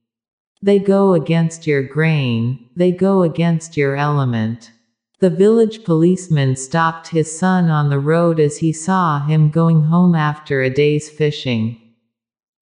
They 0.62 0.78
go 0.78 1.14
against 1.14 1.66
your 1.66 1.82
grain, 1.82 2.70
they 2.76 2.92
go 2.92 3.22
against 3.22 3.76
your 3.76 3.96
element. 3.96 4.70
The 5.18 5.30
village 5.30 5.82
policeman 5.82 6.54
stopped 6.54 7.08
his 7.08 7.36
son 7.36 7.68
on 7.68 7.90
the 7.90 7.98
road 7.98 8.38
as 8.38 8.58
he 8.58 8.72
saw 8.72 9.26
him 9.26 9.50
going 9.50 9.82
home 9.84 10.14
after 10.14 10.62
a 10.62 10.70
day's 10.70 11.10
fishing. 11.10 11.80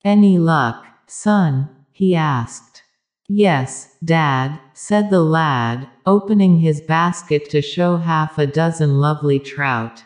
Any 0.06 0.38
luck, 0.38 0.86
son? 1.08 1.68
he 1.90 2.14
asked. 2.14 2.84
Yes, 3.28 3.96
Dad, 4.04 4.60
said 4.72 5.10
the 5.10 5.20
lad, 5.20 5.88
opening 6.06 6.60
his 6.60 6.80
basket 6.80 7.50
to 7.50 7.60
show 7.60 7.96
half 7.96 8.38
a 8.38 8.46
dozen 8.46 9.00
lovely 9.00 9.40
trout. 9.40 10.04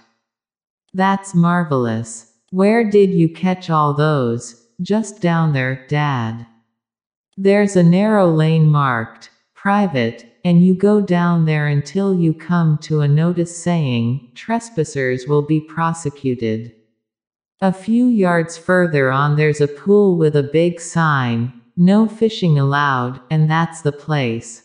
That's 0.94 1.34
marvelous. 1.34 2.32
Where 2.50 2.88
did 2.88 3.10
you 3.10 3.28
catch 3.28 3.68
all 3.68 3.92
those? 3.92 4.68
Just 4.80 5.20
down 5.20 5.52
there, 5.52 5.84
Dad. 5.86 6.46
There's 7.36 7.76
a 7.76 7.82
narrow 7.82 8.30
lane 8.30 8.68
marked, 8.68 9.28
private, 9.54 10.24
and 10.46 10.64
you 10.64 10.74
go 10.74 11.02
down 11.02 11.44
there 11.44 11.66
until 11.66 12.14
you 12.14 12.32
come 12.32 12.78
to 12.84 13.02
a 13.02 13.06
notice 13.06 13.54
saying, 13.54 14.32
trespassers 14.34 15.28
will 15.28 15.42
be 15.42 15.60
prosecuted. 15.60 16.72
A 17.62 17.74
few 17.74 18.06
yards 18.06 18.56
further 18.56 19.12
on 19.12 19.36
there's 19.36 19.60
a 19.60 19.68
pool 19.68 20.16
with 20.16 20.34
a 20.34 20.42
big 20.42 20.80
sign, 20.80 21.52
no 21.76 22.08
fishing 22.08 22.58
allowed, 22.58 23.20
and 23.30 23.50
that's 23.50 23.82
the 23.82 23.92
place. 23.92 24.62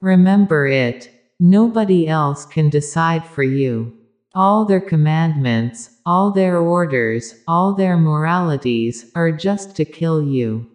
Remember 0.00 0.68
it. 0.68 1.10
Nobody 1.40 2.06
else 2.06 2.46
can 2.46 2.70
decide 2.70 3.26
for 3.26 3.42
you. 3.42 3.92
All 4.36 4.64
their 4.64 4.80
commandments, 4.80 5.98
all 6.06 6.30
their 6.30 6.58
orders, 6.58 7.34
all 7.48 7.74
their 7.74 7.96
moralities, 7.96 9.10
are 9.16 9.32
just 9.32 9.74
to 9.74 9.84
kill 9.84 10.22
you. 10.22 10.70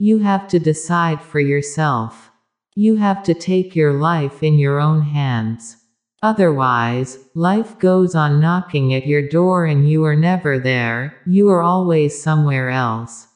You 0.00 0.18
have 0.18 0.48
to 0.48 0.58
decide 0.58 1.22
for 1.22 1.38
yourself. 1.38 2.28
You 2.74 2.96
have 2.96 3.22
to 3.22 3.34
take 3.34 3.76
your 3.76 3.92
life 3.92 4.42
in 4.42 4.58
your 4.58 4.80
own 4.80 5.02
hands. 5.02 5.76
Otherwise, 6.22 7.18
life 7.34 7.78
goes 7.78 8.14
on 8.14 8.40
knocking 8.40 8.92
at 8.92 9.06
your 9.06 9.26
door 9.26 9.64
and 9.64 9.88
you 9.88 10.04
are 10.04 10.16
never 10.16 10.58
there, 10.58 11.16
you 11.26 11.48
are 11.48 11.62
always 11.62 12.22
somewhere 12.22 12.68
else. 12.68 13.26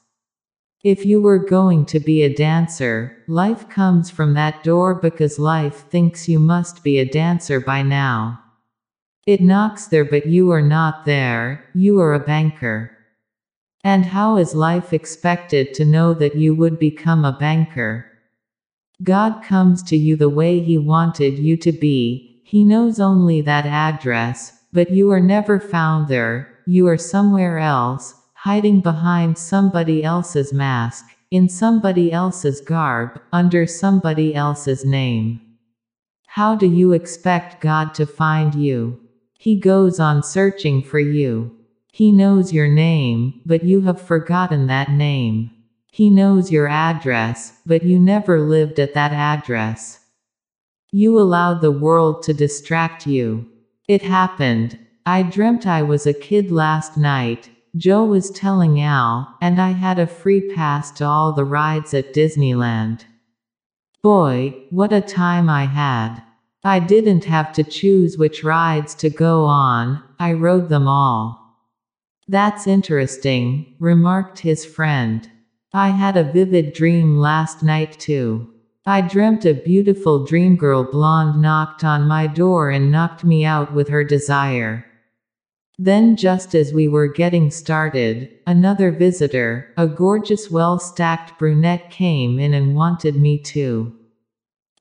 If 0.83 1.07
you 1.07 1.23
were 1.23 1.39
going 1.39 1.87
to 1.87 1.99
be 1.99 2.23
a 2.23 2.35
dancer, 2.35 3.17
life 3.27 3.71
comes 3.71 4.11
from 4.11 4.35
that 4.35 4.63
door 4.63 4.95
because 4.95 5.39
life 5.39 5.89
thinks 5.89 6.29
you 6.29 6.39
must 6.39 6.85
be 6.85 6.99
a 6.99 7.11
dancer 7.11 7.59
by 7.59 7.81
now. 7.81 8.39
It 9.27 9.41
knocks 9.41 9.87
there, 9.87 10.05
but 10.05 10.27
you 10.27 10.51
are 10.51 10.61
not 10.61 11.07
there, 11.07 11.65
you 11.75 11.99
are 12.01 12.13
a 12.13 12.21
banker. 12.21 12.91
And 13.83 14.05
how 14.05 14.37
is 14.37 14.55
life 14.55 14.93
expected 14.93 15.73
to 15.75 15.87
know 15.87 16.13
that 16.13 16.37
you 16.37 16.55
would 16.55 16.79
become 16.79 17.25
a 17.25 17.33
banker? 17.33 18.05
God 19.03 19.43
comes 19.43 19.83
to 19.85 19.97
you 19.97 20.17
the 20.17 20.29
way 20.29 20.61
He 20.61 20.77
wanted 20.77 21.39
you 21.39 21.57
to 21.57 21.73
be, 21.73 22.34
He 22.47 22.63
knows 22.63 23.01
only 23.01 23.41
that 23.41 23.65
address, 23.65 24.53
but 24.71 24.91
you 24.91 25.11
are 25.11 25.19
never 25.19 25.59
found 25.59 26.09
there, 26.09 26.59
you 26.67 26.87
are 26.89 26.99
somewhere 26.99 27.59
else, 27.59 28.15
hiding 28.35 28.83
behind 28.83 29.39
somebody 29.39 30.05
else's 30.05 30.53
mask, 30.53 31.07
in 31.31 31.49
somebody 31.49 32.13
else's 32.13 32.61
garb, 32.61 33.19
under 33.33 33.67
somebody 33.67 34.35
else's 34.35 34.85
name. 34.85 35.41
How 36.27 36.55
do 36.55 36.67
you 36.67 36.93
expect 36.93 37.63
God 37.63 37.95
to 37.95 38.05
find 38.05 38.55
you? 38.55 39.01
He 39.39 39.59
goes 39.59 39.99
on 39.99 40.23
searching 40.23 40.83
for 40.83 40.99
you. 41.01 41.57
He 41.93 42.13
knows 42.13 42.53
your 42.53 42.69
name, 42.69 43.41
but 43.47 43.65
you 43.65 43.81
have 43.83 44.03
forgotten 44.03 44.67
that 44.67 44.91
name. 44.91 45.51
He 45.91 46.11
knows 46.11 46.53
your 46.53 46.69
address, 46.69 47.59
but 47.65 47.85
you 47.85 47.99
never 47.99 48.39
lived 48.39 48.79
at 48.79 48.93
that 48.93 49.13
address. 49.13 50.04
You 50.97 51.19
allowed 51.19 51.61
the 51.61 51.73
world 51.73 52.23
to 52.23 52.33
distract 52.33 53.05
you. 53.05 53.49
It 53.89 54.03
happened. 54.03 54.79
I 55.05 55.25
dreamt 55.25 55.67
I 55.67 55.83
was 55.83 56.07
a 56.07 56.15
kid 56.15 56.53
last 56.53 56.97
night, 56.97 57.51
Joe 57.77 58.05
was 58.05 58.31
telling 58.31 58.81
Al, 58.81 59.37
and 59.41 59.61
I 59.61 59.71
had 59.71 59.99
a 59.99 60.07
free 60.07 60.55
pass 60.55 60.93
to 60.93 61.05
all 61.05 61.33
the 61.33 61.45
rides 61.45 61.95
at 61.95 62.15
Disneyland. 62.15 63.07
Boy, 64.05 64.55
what 64.71 64.93
a 64.93 65.01
time 65.01 65.51
I 65.51 65.65
had. 65.65 66.23
I 66.63 66.79
didn't 66.79 67.25
have 67.25 67.53
to 67.55 67.65
choose 67.65 68.17
which 68.17 68.45
rides 68.45 68.95
to 68.95 69.11
go 69.11 69.47
on, 69.47 70.01
I 70.21 70.35
rode 70.35 70.69
them 70.69 70.87
all. 70.87 71.59
That's 72.29 72.69
interesting, 72.69 73.75
remarked 73.81 74.39
his 74.39 74.65
friend. 74.65 75.29
I 75.73 75.89
had 75.89 76.17
a 76.17 76.33
vivid 76.33 76.73
dream 76.73 77.19
last 77.19 77.65
night 77.65 77.99
too. 77.99 78.54
I 78.87 79.01
dreamt 79.01 79.47
a 79.47 79.55
beautiful 79.55 80.27
dream 80.27 80.57
girl 80.57 80.85
blonde 80.85 81.41
knocked 81.41 81.83
on 81.85 82.07
my 82.07 82.27
door 82.27 82.69
and 82.69 82.93
knocked 82.93 83.25
me 83.25 83.43
out 83.43 83.73
with 83.73 83.89
her 83.89 84.05
desire. 84.05 84.85
Then, 85.79 86.17
just 86.17 86.55
as 86.55 86.75
we 86.75 86.87
were 86.87 87.09
getting 87.09 87.51
started, 87.51 88.29
another 88.47 88.91
visitor, 88.91 89.73
a 89.79 89.87
gorgeous, 89.87 90.51
well 90.51 90.79
stacked 90.79 91.39
brunette, 91.39 91.91
came 91.91 92.39
in 92.39 92.53
and 92.53 92.77
wanted 92.77 93.17
me 93.17 93.39
too. 93.39 93.95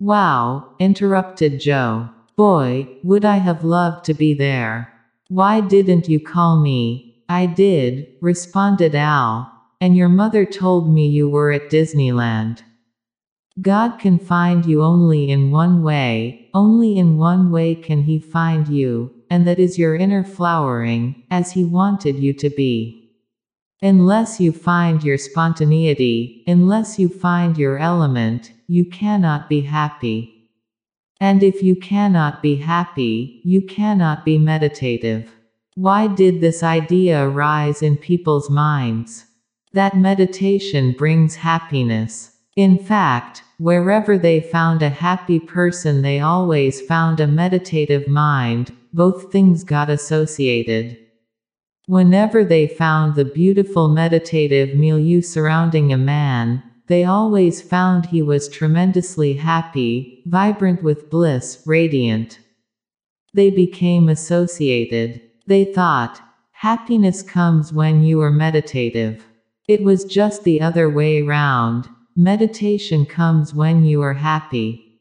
Wow, 0.02 0.76
interrupted 0.80 1.62
Joe. 1.62 2.10
Boy, 2.36 2.90
would 3.04 3.24
I 3.24 3.38
have 3.38 3.64
loved 3.64 4.04
to 4.08 4.14
be 4.14 4.34
there. 4.34 4.92
Why 5.30 5.62
didn't 5.62 6.10
you 6.10 6.20
call 6.20 6.60
me? 6.60 7.24
I 7.30 7.46
did, 7.46 8.08
responded 8.20 8.96
Al. 8.96 9.50
And 9.80 9.96
your 9.96 10.10
mother 10.10 10.44
told 10.46 10.94
me 10.94 11.08
you 11.08 11.30
were 11.30 11.54
at 11.54 11.70
Disneyland. 11.70 12.64
God 13.62 14.00
can 14.00 14.18
find 14.18 14.66
you 14.66 14.82
only 14.82 15.30
in 15.30 15.52
one 15.52 15.84
way, 15.84 16.50
only 16.56 16.98
in 16.98 17.18
one 17.18 17.52
way 17.52 17.76
can 17.76 18.02
He 18.02 18.18
find 18.20 18.68
you, 18.68 19.14
and 19.30 19.46
that 19.48 19.60
is 19.60 19.78
your 19.78 19.96
inner 19.96 20.24
flowering, 20.24 21.24
as 21.30 21.52
He 21.52 21.64
wanted 21.64 22.18
you 22.18 22.34
to 22.34 22.50
be. 22.50 23.12
Unless 23.80 24.40
you 24.40 24.52
find 24.52 25.04
your 25.04 25.20
spontaneity, 25.20 26.44
unless 26.48 26.98
you 26.98 27.10
find 27.10 27.58
your 27.58 27.78
element, 27.78 28.52
you 28.68 28.86
cannot 28.86 29.50
be 29.50 29.62
happy. 29.62 30.50
And 31.20 31.44
if 31.44 31.62
you 31.62 31.76
cannot 31.76 32.42
be 32.42 32.56
happy, 32.56 33.40
you 33.44 33.62
cannot 33.62 34.26
be 34.26 34.40
meditative. 34.40 35.32
Why 35.76 36.08
did 36.08 36.42
this 36.42 36.64
idea 36.64 37.28
arise 37.28 37.84
in 37.84 37.98
people's 37.98 38.50
minds? 38.50 39.26
That 39.74 39.96
meditation 39.96 40.94
brings 40.98 41.36
happiness. 41.36 42.33
In 42.56 42.78
fact, 42.78 43.44
wherever 43.58 44.16
they 44.16 44.40
found 44.40 44.84
a 44.84 44.90
happy 44.90 45.40
person, 45.40 46.04
they 46.04 46.20
always 46.20 46.82
found 46.82 47.20
a 47.20 47.26
meditative 47.26 48.08
mind, 48.08 48.72
both 48.94 49.32
things 49.32 49.64
got 49.64 49.90
associated. 49.90 50.98
Whenever 51.88 52.46
they 52.46 52.68
found 52.68 53.16
the 53.16 53.26
beautiful 53.26 53.88
meditative 53.88 54.76
milieu 54.76 55.22
surrounding 55.22 55.92
a 55.92 55.98
man, 55.98 56.62
they 56.88 57.04
always 57.04 57.60
found 57.60 58.06
he 58.06 58.22
was 58.22 58.48
tremendously 58.48 59.34
happy, 59.34 60.22
vibrant 60.28 60.84
with 60.84 61.10
bliss, 61.10 61.64
radiant. 61.66 62.40
They 63.34 63.50
became 63.50 64.10
associated. 64.10 65.22
They 65.48 65.66
thought, 65.66 66.22
happiness 66.52 67.24
comes 67.24 67.74
when 67.74 68.04
you 68.04 68.22
are 68.22 68.30
meditative. 68.30 69.26
It 69.68 69.84
was 69.84 70.06
just 70.06 70.44
the 70.44 70.62
other 70.62 70.88
way 70.88 71.24
round. 71.24 71.90
Meditation 72.16 73.08
comes 73.08 73.56
when 73.56 73.84
you 73.84 74.00
are 74.04 74.14
happy. 74.14 75.00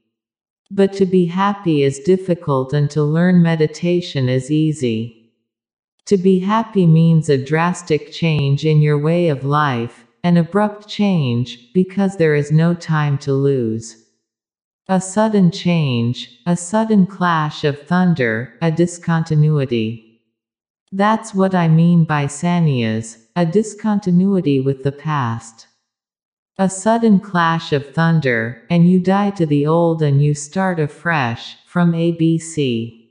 But 0.70 0.94
to 0.94 1.04
be 1.04 1.26
happy 1.26 1.82
is 1.82 1.98
difficult 1.98 2.72
and 2.72 2.90
to 2.90 3.02
learn 3.02 3.42
meditation 3.42 4.30
is 4.30 4.50
easy. 4.50 5.30
To 6.06 6.16
be 6.16 6.38
happy 6.38 6.86
means 6.86 7.28
a 7.28 7.36
drastic 7.36 8.12
change 8.12 8.64
in 8.64 8.80
your 8.80 8.96
way 8.96 9.28
of 9.28 9.44
life, 9.44 10.06
an 10.24 10.38
abrupt 10.38 10.88
change, 10.88 11.70
because 11.74 12.16
there 12.16 12.34
is 12.34 12.50
no 12.50 12.72
time 12.72 13.18
to 13.18 13.34
lose. 13.34 14.02
A 14.88 14.98
sudden 14.98 15.50
change, 15.50 16.40
a 16.46 16.56
sudden 16.56 17.06
clash 17.06 17.62
of 17.62 17.82
thunder, 17.82 18.54
a 18.62 18.70
discontinuity. 18.70 20.22
That's 20.90 21.34
what 21.34 21.54
I 21.54 21.68
mean 21.68 22.04
by 22.04 22.24
sannyas, 22.24 23.18
a 23.36 23.44
discontinuity 23.44 24.60
with 24.60 24.82
the 24.82 24.92
past. 24.92 25.66
A 26.58 26.68
sudden 26.68 27.18
clash 27.18 27.72
of 27.72 27.94
thunder, 27.94 28.62
and 28.68 28.86
you 28.86 29.00
die 29.00 29.30
to 29.30 29.46
the 29.46 29.66
old 29.66 30.02
and 30.02 30.22
you 30.22 30.34
start 30.34 30.78
afresh, 30.78 31.56
from 31.66 31.92
ABC. 31.92 33.08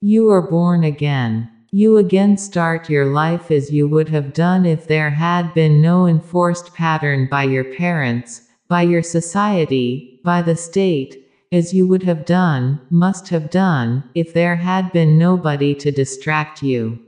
You 0.00 0.30
are 0.30 0.50
born 0.50 0.82
again. 0.82 1.50
You 1.70 1.98
again 1.98 2.38
start 2.38 2.88
your 2.88 3.04
life 3.04 3.50
as 3.50 3.70
you 3.70 3.88
would 3.88 4.08
have 4.08 4.32
done 4.32 4.64
if 4.64 4.88
there 4.88 5.10
had 5.10 5.52
been 5.52 5.82
no 5.82 6.06
enforced 6.06 6.72
pattern 6.72 7.28
by 7.30 7.44
your 7.44 7.64
parents, 7.64 8.48
by 8.68 8.82
your 8.82 9.02
society, 9.02 10.20
by 10.24 10.40
the 10.40 10.56
state, 10.56 11.28
as 11.52 11.74
you 11.74 11.86
would 11.86 12.04
have 12.04 12.24
done, 12.24 12.80
must 12.88 13.28
have 13.28 13.50
done, 13.50 14.02
if 14.14 14.32
there 14.32 14.56
had 14.56 14.90
been 14.92 15.18
nobody 15.18 15.74
to 15.74 15.90
distract 15.90 16.62
you. 16.62 16.98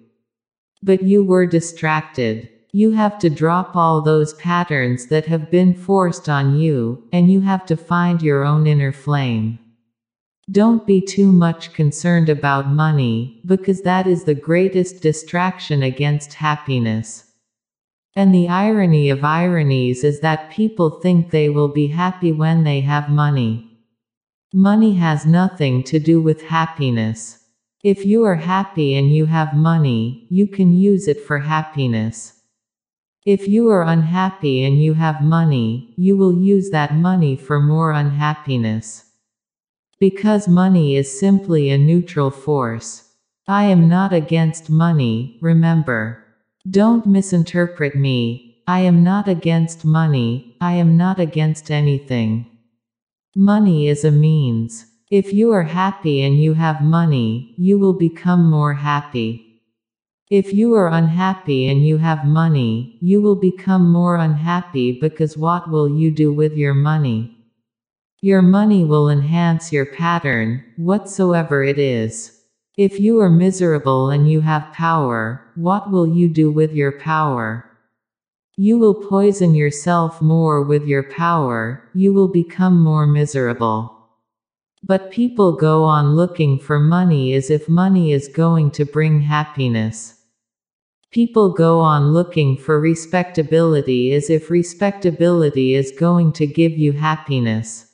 But 0.82 1.02
you 1.02 1.24
were 1.24 1.46
distracted. 1.46 2.50
You 2.76 2.90
have 2.90 3.20
to 3.20 3.30
drop 3.30 3.76
all 3.76 4.02
those 4.02 4.34
patterns 4.34 5.06
that 5.06 5.26
have 5.26 5.48
been 5.48 5.74
forced 5.74 6.28
on 6.28 6.56
you, 6.56 7.04
and 7.12 7.30
you 7.30 7.40
have 7.42 7.64
to 7.66 7.76
find 7.76 8.20
your 8.20 8.42
own 8.42 8.66
inner 8.66 8.90
flame. 8.90 9.60
Don't 10.50 10.84
be 10.84 11.00
too 11.00 11.30
much 11.30 11.72
concerned 11.72 12.28
about 12.28 12.68
money, 12.68 13.40
because 13.46 13.82
that 13.82 14.08
is 14.08 14.24
the 14.24 14.34
greatest 14.34 15.02
distraction 15.02 15.84
against 15.84 16.34
happiness. 16.34 17.30
And 18.16 18.34
the 18.34 18.48
irony 18.48 19.08
of 19.08 19.22
ironies 19.22 20.02
is 20.02 20.18
that 20.22 20.50
people 20.50 20.98
think 20.98 21.30
they 21.30 21.48
will 21.48 21.68
be 21.68 21.86
happy 21.86 22.32
when 22.32 22.64
they 22.64 22.80
have 22.80 23.08
money. 23.08 23.70
Money 24.52 24.96
has 24.96 25.24
nothing 25.24 25.84
to 25.84 26.00
do 26.00 26.20
with 26.20 26.42
happiness. 26.42 27.38
If 27.84 28.04
you 28.04 28.24
are 28.24 28.34
happy 28.34 28.96
and 28.96 29.14
you 29.14 29.26
have 29.26 29.54
money, 29.54 30.26
you 30.28 30.48
can 30.48 30.72
use 30.72 31.06
it 31.06 31.20
for 31.20 31.38
happiness. 31.38 32.33
If 33.24 33.48
you 33.48 33.70
are 33.70 33.82
unhappy 33.82 34.62
and 34.64 34.82
you 34.82 34.92
have 34.94 35.22
money, 35.22 35.94
you 35.96 36.14
will 36.14 36.38
use 36.38 36.68
that 36.70 36.94
money 36.94 37.36
for 37.36 37.58
more 37.58 37.90
unhappiness. 37.90 39.04
Because 39.98 40.46
money 40.46 40.96
is 40.96 41.18
simply 41.18 41.70
a 41.70 41.78
neutral 41.78 42.30
force. 42.30 43.14
I 43.48 43.64
am 43.64 43.88
not 43.88 44.12
against 44.12 44.68
money, 44.68 45.38
remember. 45.40 46.22
Don't 46.68 47.06
misinterpret 47.06 47.96
me. 47.96 48.62
I 48.66 48.80
am 48.80 49.02
not 49.02 49.26
against 49.26 49.86
money, 49.86 50.56
I 50.60 50.72
am 50.74 50.98
not 50.98 51.18
against 51.18 51.70
anything. 51.70 52.44
Money 53.34 53.88
is 53.88 54.04
a 54.04 54.10
means. 54.10 54.84
If 55.10 55.32
you 55.32 55.50
are 55.52 55.62
happy 55.62 56.22
and 56.22 56.42
you 56.42 56.54
have 56.54 56.82
money, 56.82 57.54
you 57.56 57.78
will 57.78 57.94
become 57.94 58.50
more 58.50 58.74
happy. 58.74 59.43
If 60.30 60.54
you 60.54 60.72
are 60.74 60.88
unhappy 60.88 61.68
and 61.68 61.86
you 61.86 61.98
have 61.98 62.24
money, 62.24 62.96
you 63.02 63.20
will 63.20 63.36
become 63.36 63.92
more 63.92 64.16
unhappy 64.16 64.98
because 64.98 65.36
what 65.36 65.70
will 65.70 65.86
you 65.86 66.10
do 66.10 66.32
with 66.32 66.54
your 66.54 66.72
money? 66.72 67.36
Your 68.22 68.40
money 68.40 68.86
will 68.86 69.10
enhance 69.10 69.70
your 69.70 69.84
pattern, 69.84 70.64
whatsoever 70.78 71.62
it 71.62 71.78
is. 71.78 72.40
If 72.78 72.98
you 72.98 73.20
are 73.20 73.28
miserable 73.28 74.08
and 74.08 74.28
you 74.30 74.40
have 74.40 74.72
power, 74.72 75.42
what 75.56 75.90
will 75.90 76.06
you 76.06 76.30
do 76.30 76.50
with 76.50 76.72
your 76.72 76.92
power? 76.92 77.66
You 78.56 78.78
will 78.78 78.94
poison 78.94 79.54
yourself 79.54 80.22
more 80.22 80.62
with 80.62 80.86
your 80.86 81.02
power, 81.02 81.86
you 81.92 82.14
will 82.14 82.28
become 82.28 82.80
more 82.80 83.06
miserable. 83.06 83.93
But 84.86 85.10
people 85.10 85.52
go 85.56 85.84
on 85.84 86.14
looking 86.14 86.58
for 86.58 86.78
money 86.78 87.32
as 87.32 87.48
if 87.48 87.70
money 87.70 88.12
is 88.12 88.28
going 88.28 88.70
to 88.72 88.84
bring 88.84 89.22
happiness. 89.22 90.20
People 91.10 91.54
go 91.54 91.80
on 91.80 92.12
looking 92.12 92.58
for 92.58 92.78
respectability 92.78 94.12
as 94.12 94.28
if 94.28 94.50
respectability 94.50 95.72
is 95.74 95.90
going 95.98 96.32
to 96.32 96.46
give 96.46 96.72
you 96.72 96.92
happiness. 96.92 97.92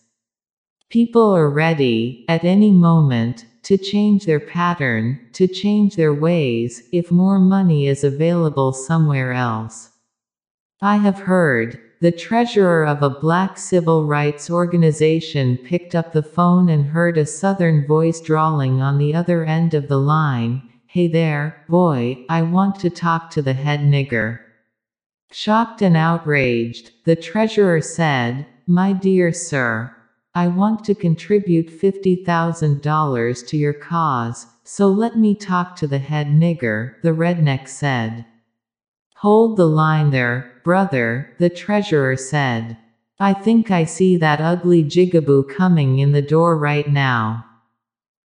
People 0.88 1.32
are 1.32 1.48
ready, 1.48 2.24
at 2.28 2.42
any 2.42 2.72
moment, 2.72 3.44
to 3.62 3.78
change 3.78 4.26
their 4.26 4.40
pattern, 4.40 5.20
to 5.34 5.46
change 5.46 5.94
their 5.94 6.12
ways, 6.12 6.82
if 6.92 7.12
more 7.12 7.38
money 7.38 7.86
is 7.86 8.02
available 8.02 8.72
somewhere 8.72 9.32
else. 9.32 9.90
I 10.82 10.96
have 10.96 11.20
heard, 11.20 11.78
the 12.00 12.10
treasurer 12.10 12.86
of 12.86 13.02
a 13.02 13.10
black 13.10 13.58
civil 13.58 14.06
rights 14.06 14.50
organization 14.50 15.58
picked 15.58 15.94
up 15.94 16.12
the 16.12 16.22
phone 16.22 16.70
and 16.70 16.86
heard 16.86 17.18
a 17.18 17.26
southern 17.26 17.86
voice 17.86 18.22
drawling 18.22 18.80
on 18.80 18.96
the 18.96 19.14
other 19.14 19.44
end 19.44 19.74
of 19.74 19.86
the 19.88 19.98
line, 19.98 20.62
Hey 20.86 21.08
there, 21.08 21.62
boy, 21.68 22.24
I 22.28 22.40
want 22.40 22.80
to 22.80 22.90
talk 22.90 23.30
to 23.30 23.42
the 23.42 23.52
head 23.52 23.80
nigger. 23.80 24.40
Shocked 25.30 25.82
and 25.82 25.94
outraged, 25.94 26.90
the 27.04 27.16
treasurer 27.16 27.82
said, 27.82 28.46
My 28.66 28.94
dear 28.94 29.30
sir, 29.30 29.94
I 30.34 30.48
want 30.48 30.84
to 30.84 30.94
contribute 30.94 31.68
$50,000 31.68 33.46
to 33.46 33.56
your 33.58 33.74
cause, 33.74 34.46
so 34.64 34.88
let 34.88 35.18
me 35.18 35.34
talk 35.34 35.76
to 35.76 35.86
the 35.86 35.98
head 35.98 36.28
nigger, 36.28 36.94
the 37.02 37.10
redneck 37.10 37.68
said. 37.68 38.24
Hold 39.16 39.58
the 39.58 39.66
line 39.66 40.10
there, 40.10 40.49
brother, 40.62 41.34
the 41.38 41.50
treasurer 41.50 42.16
said. 42.16 42.76
I 43.18 43.32
think 43.32 43.70
I 43.70 43.84
see 43.84 44.16
that 44.16 44.40
ugly 44.40 44.82
jigaboo 44.82 45.48
coming 45.54 45.98
in 45.98 46.12
the 46.12 46.22
door 46.22 46.56
right 46.56 46.88
now. 46.88 47.44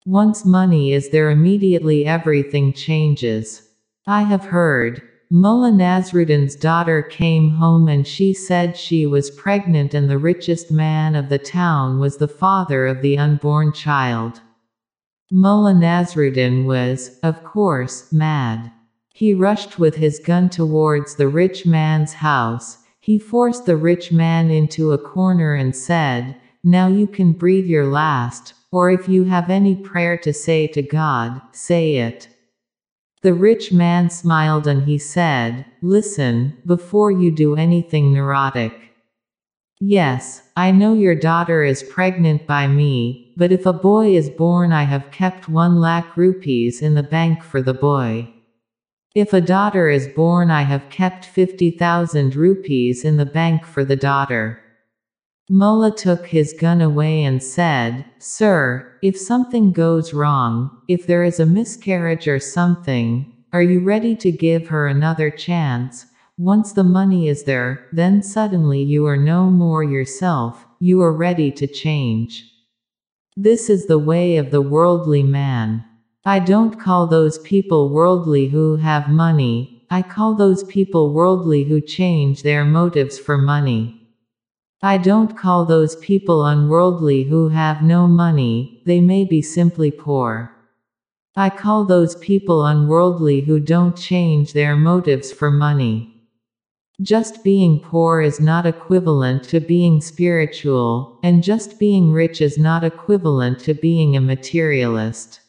Once 0.06 0.44
money 0.44 0.92
is 0.92 1.10
there 1.10 1.30
immediately 1.30 2.06
everything 2.06 2.72
changes. 2.72 3.68
I 4.06 4.22
have 4.22 4.44
heard, 4.44 5.02
Mullah 5.30 5.72
Nasruddin's 5.72 6.54
daughter 6.54 7.02
came 7.02 7.50
home 7.50 7.88
and 7.88 8.06
she 8.06 8.32
said 8.34 8.76
she 8.76 9.06
was 9.06 9.30
pregnant 9.30 9.94
and 9.94 10.08
the 10.08 10.18
richest 10.18 10.70
man 10.70 11.16
of 11.16 11.28
the 11.28 11.38
town 11.38 11.98
was 11.98 12.18
the 12.18 12.28
father 12.28 12.86
of 12.86 13.00
the 13.00 13.18
unborn 13.18 13.72
child. 13.72 14.42
Mullah 15.32 15.74
Nasruddin 15.74 16.66
was, 16.66 17.18
of 17.22 17.42
course, 17.42 18.12
mad. 18.12 18.70
He 19.16 19.32
rushed 19.32 19.78
with 19.78 19.94
his 19.94 20.18
gun 20.18 20.50
towards 20.50 21.14
the 21.14 21.28
rich 21.28 21.64
man's 21.64 22.14
house. 22.14 22.78
He 22.98 23.16
forced 23.16 23.64
the 23.64 23.76
rich 23.76 24.10
man 24.10 24.50
into 24.50 24.90
a 24.90 24.98
corner 24.98 25.54
and 25.54 25.74
said, 25.76 26.34
Now 26.64 26.88
you 26.88 27.06
can 27.06 27.30
breathe 27.30 27.66
your 27.66 27.86
last, 27.86 28.54
or 28.72 28.90
if 28.90 29.08
you 29.08 29.22
have 29.22 29.50
any 29.50 29.76
prayer 29.76 30.18
to 30.18 30.32
say 30.32 30.66
to 30.66 30.82
God, 30.82 31.40
say 31.52 31.98
it. 31.98 32.28
The 33.22 33.34
rich 33.34 33.72
man 33.72 34.10
smiled 34.10 34.66
and 34.66 34.82
he 34.82 34.98
said, 34.98 35.64
Listen, 35.80 36.58
before 36.66 37.12
you 37.12 37.30
do 37.30 37.54
anything 37.54 38.12
neurotic. 38.12 38.72
Yes, 39.78 40.42
I 40.56 40.72
know 40.72 40.92
your 40.92 41.14
daughter 41.14 41.62
is 41.62 41.84
pregnant 41.84 42.48
by 42.48 42.66
me, 42.66 43.32
but 43.36 43.52
if 43.52 43.64
a 43.64 43.72
boy 43.72 44.16
is 44.16 44.28
born, 44.28 44.72
I 44.72 44.82
have 44.82 45.12
kept 45.12 45.48
one 45.48 45.78
lakh 45.78 46.16
rupees 46.16 46.82
in 46.82 46.96
the 46.96 47.04
bank 47.04 47.44
for 47.44 47.62
the 47.62 47.74
boy. 47.74 48.33
If 49.14 49.32
a 49.32 49.40
daughter 49.40 49.88
is 49.88 50.08
born, 50.08 50.50
I 50.50 50.62
have 50.62 50.90
kept 50.90 51.24
50,000 51.24 52.34
rupees 52.34 53.04
in 53.04 53.16
the 53.16 53.24
bank 53.24 53.64
for 53.64 53.84
the 53.84 53.94
daughter. 53.94 54.60
Mullah 55.48 55.94
took 55.94 56.26
his 56.26 56.52
gun 56.58 56.80
away 56.80 57.22
and 57.22 57.40
said, 57.40 58.06
Sir, 58.18 58.98
if 59.02 59.16
something 59.16 59.70
goes 59.70 60.12
wrong, 60.12 60.70
if 60.88 61.06
there 61.06 61.22
is 61.22 61.38
a 61.38 61.46
miscarriage 61.46 62.26
or 62.26 62.40
something, 62.40 63.32
are 63.52 63.62
you 63.62 63.78
ready 63.78 64.16
to 64.16 64.32
give 64.32 64.66
her 64.66 64.88
another 64.88 65.30
chance? 65.30 66.06
Once 66.36 66.72
the 66.72 66.82
money 66.82 67.28
is 67.28 67.44
there, 67.44 67.86
then 67.92 68.20
suddenly 68.20 68.82
you 68.82 69.06
are 69.06 69.16
no 69.16 69.48
more 69.48 69.84
yourself, 69.84 70.66
you 70.80 71.00
are 71.00 71.12
ready 71.12 71.52
to 71.52 71.68
change. 71.68 72.50
This 73.36 73.70
is 73.70 73.86
the 73.86 73.98
way 73.98 74.38
of 74.38 74.50
the 74.50 74.62
worldly 74.62 75.22
man. 75.22 75.84
I 76.26 76.38
don't 76.38 76.80
call 76.80 77.06
those 77.06 77.38
people 77.40 77.90
worldly 77.90 78.48
who 78.48 78.76
have 78.76 79.10
money, 79.10 79.82
I 79.90 80.00
call 80.00 80.34
those 80.34 80.64
people 80.64 81.12
worldly 81.12 81.64
who 81.64 81.82
change 81.82 82.42
their 82.42 82.64
motives 82.64 83.18
for 83.18 83.36
money. 83.36 84.00
I 84.82 84.96
don't 84.96 85.36
call 85.36 85.66
those 85.66 85.96
people 85.96 86.46
unworldly 86.46 87.24
who 87.24 87.50
have 87.50 87.82
no 87.82 88.06
money, 88.06 88.80
they 88.86 89.02
may 89.02 89.26
be 89.26 89.42
simply 89.42 89.90
poor. 89.90 90.50
I 91.36 91.50
call 91.50 91.84
those 91.84 92.16
people 92.16 92.64
unworldly 92.64 93.42
who 93.42 93.60
don't 93.60 93.94
change 93.94 94.54
their 94.54 94.76
motives 94.76 95.30
for 95.30 95.50
money. 95.50 96.22
Just 97.02 97.44
being 97.44 97.80
poor 97.80 98.22
is 98.22 98.40
not 98.40 98.64
equivalent 98.64 99.42
to 99.50 99.60
being 99.60 100.00
spiritual, 100.00 101.18
and 101.22 101.42
just 101.42 101.78
being 101.78 102.12
rich 102.12 102.40
is 102.40 102.56
not 102.56 102.82
equivalent 102.82 103.58
to 103.60 103.74
being 103.74 104.16
a 104.16 104.22
materialist. 104.22 105.40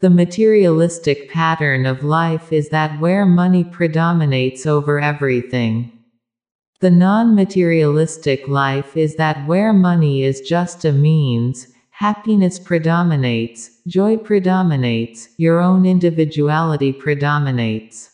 The 0.00 0.08
materialistic 0.08 1.30
pattern 1.30 1.84
of 1.84 2.02
life 2.02 2.54
is 2.54 2.70
that 2.70 2.98
where 3.00 3.26
money 3.26 3.64
predominates 3.64 4.64
over 4.64 4.98
everything. 4.98 5.92
The 6.80 6.90
non-materialistic 6.90 8.48
life 8.48 8.96
is 8.96 9.16
that 9.16 9.46
where 9.46 9.74
money 9.74 10.22
is 10.22 10.40
just 10.40 10.86
a 10.86 10.92
means, 10.92 11.66
happiness 11.90 12.58
predominates, 12.58 13.82
joy 13.86 14.16
predominates, 14.16 15.28
your 15.36 15.60
own 15.60 15.84
individuality 15.84 16.94
predominates. 16.94 18.08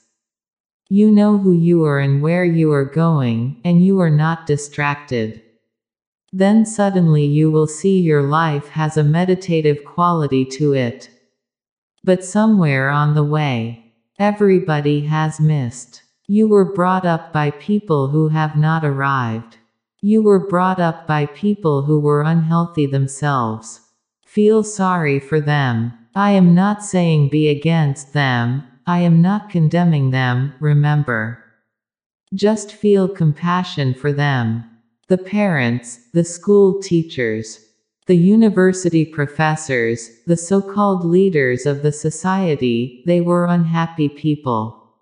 You 0.89 1.13
know 1.13 1.39
who 1.39 1.53
you 1.53 1.85
are 1.85 2.01
and 2.01 2.21
where 2.21 2.45
you 2.45 2.73
are 2.73 2.85
going, 2.85 3.61
and 3.65 3.87
you 3.87 4.01
are 4.01 4.11
not 4.11 4.45
distracted. 4.45 5.41
Then 6.33 6.67
suddenly 6.67 7.25
you 7.25 7.49
will 7.53 7.69
see 7.69 8.01
your 8.01 8.25
life 8.25 8.71
has 8.71 8.97
a 8.97 9.05
meditative 9.05 9.85
quality 9.85 10.45
to 10.47 10.73
it. 10.73 11.11
But 12.07 12.25
somewhere 12.25 12.89
on 12.89 13.15
the 13.15 13.25
way, 13.25 13.93
everybody 14.17 15.07
has 15.07 15.41
missed. 15.41 16.05
You 16.29 16.47
were 16.47 16.73
brought 16.73 17.05
up 17.05 17.33
by 17.33 17.51
people 17.51 18.11
who 18.11 18.29
have 18.29 18.57
not 18.57 18.85
arrived. 18.85 19.59
You 20.01 20.23
were 20.23 20.47
brought 20.47 20.79
up 20.79 21.09
by 21.09 21.27
people 21.27 21.83
who 21.83 21.99
were 21.99 22.23
unhealthy 22.23 22.87
themselves. 22.87 23.81
Feel 24.25 24.63
sorry 24.63 25.19
for 25.19 25.41
them. 25.41 25.95
I 26.15 26.31
am 26.31 26.55
not 26.55 26.85
saying 26.85 27.31
be 27.31 27.49
against 27.49 28.13
them, 28.13 28.63
I 28.87 29.01
am 29.01 29.21
not 29.21 29.51
condemning 29.51 30.13
them, 30.13 30.55
remember. 30.61 31.43
Just 32.33 32.71
feel 32.71 33.09
compassion 33.09 33.95
for 33.95 34.13
them. 34.13 34.63
The 35.09 35.19
parents, 35.19 35.99
the 36.13 36.23
school 36.23 36.81
teachers, 36.81 37.66
the 38.07 38.17
university 38.17 39.05
professors, 39.05 40.11
the 40.27 40.37
so 40.37 40.63
called 40.63 41.05
leaders 41.05 41.67
of 41.67 41.83
the 41.83 41.93
society, 41.93 43.03
they 43.05 43.21
were 43.21 43.47
unhappy 43.47 44.09
people. 44.09 44.93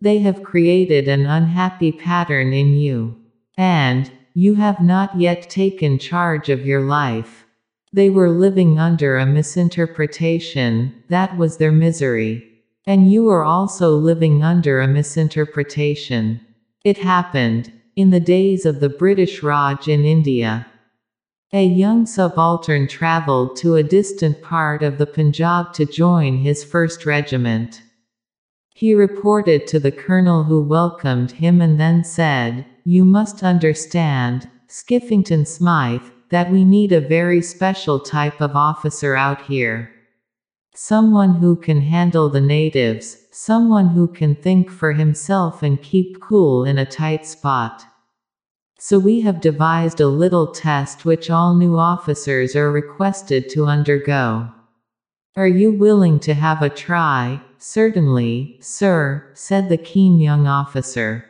They 0.00 0.18
have 0.18 0.42
created 0.42 1.06
an 1.06 1.26
unhappy 1.26 1.92
pattern 1.92 2.52
in 2.52 2.74
you. 2.74 3.16
And, 3.56 4.10
you 4.34 4.54
have 4.54 4.80
not 4.80 5.20
yet 5.20 5.48
taken 5.48 5.98
charge 5.98 6.48
of 6.48 6.66
your 6.66 6.80
life. 6.80 7.44
They 7.92 8.10
were 8.10 8.30
living 8.30 8.78
under 8.78 9.18
a 9.18 9.26
misinterpretation, 9.26 11.04
that 11.10 11.36
was 11.36 11.58
their 11.58 11.70
misery. 11.70 12.48
And 12.86 13.12
you 13.12 13.28
are 13.28 13.44
also 13.44 13.90
living 13.90 14.42
under 14.42 14.80
a 14.80 14.88
misinterpretation. 14.88 16.40
It 16.84 16.98
happened, 16.98 17.70
in 17.94 18.10
the 18.10 18.18
days 18.18 18.66
of 18.66 18.80
the 18.80 18.88
British 18.88 19.42
Raj 19.42 19.86
in 19.86 20.04
India. 20.04 20.66
A 21.54 21.66
young 21.66 22.06
subaltern 22.06 22.88
travelled 22.88 23.56
to 23.56 23.74
a 23.74 23.82
distant 23.82 24.40
part 24.40 24.82
of 24.82 24.96
the 24.96 25.04
Punjab 25.04 25.74
to 25.74 25.84
join 25.84 26.38
his 26.38 26.64
first 26.64 27.04
regiment. 27.04 27.82
He 28.74 28.94
reported 28.94 29.66
to 29.66 29.78
the 29.78 29.92
colonel 29.92 30.44
who 30.44 30.62
welcomed 30.62 31.32
him 31.32 31.60
and 31.60 31.78
then 31.78 32.04
said, 32.04 32.64
You 32.84 33.04
must 33.04 33.42
understand, 33.42 34.48
Skiffington 34.66 35.46
Smythe, 35.46 36.08
that 36.30 36.50
we 36.50 36.64
need 36.64 36.90
a 36.90 37.02
very 37.02 37.42
special 37.42 38.00
type 38.00 38.40
of 38.40 38.56
officer 38.56 39.14
out 39.14 39.42
here. 39.42 39.90
Someone 40.74 41.34
who 41.34 41.56
can 41.56 41.82
handle 41.82 42.30
the 42.30 42.40
natives, 42.40 43.18
someone 43.30 43.88
who 43.88 44.08
can 44.08 44.36
think 44.36 44.70
for 44.70 44.94
himself 44.94 45.62
and 45.62 45.82
keep 45.82 46.18
cool 46.18 46.64
in 46.64 46.78
a 46.78 46.86
tight 46.86 47.26
spot. 47.26 47.84
So 48.84 48.98
we 48.98 49.20
have 49.20 49.40
devised 49.40 50.00
a 50.00 50.08
little 50.08 50.48
test 50.48 51.04
which 51.04 51.30
all 51.30 51.54
new 51.54 51.78
officers 51.78 52.56
are 52.56 52.72
requested 52.72 53.48
to 53.50 53.66
undergo. 53.66 54.50
Are 55.36 55.46
you 55.46 55.70
willing 55.70 56.18
to 56.18 56.34
have 56.34 56.62
a 56.62 56.68
try? 56.68 57.40
Certainly, 57.58 58.58
sir, 58.60 59.30
said 59.34 59.68
the 59.68 59.76
keen 59.76 60.18
young 60.18 60.48
officer. 60.48 61.24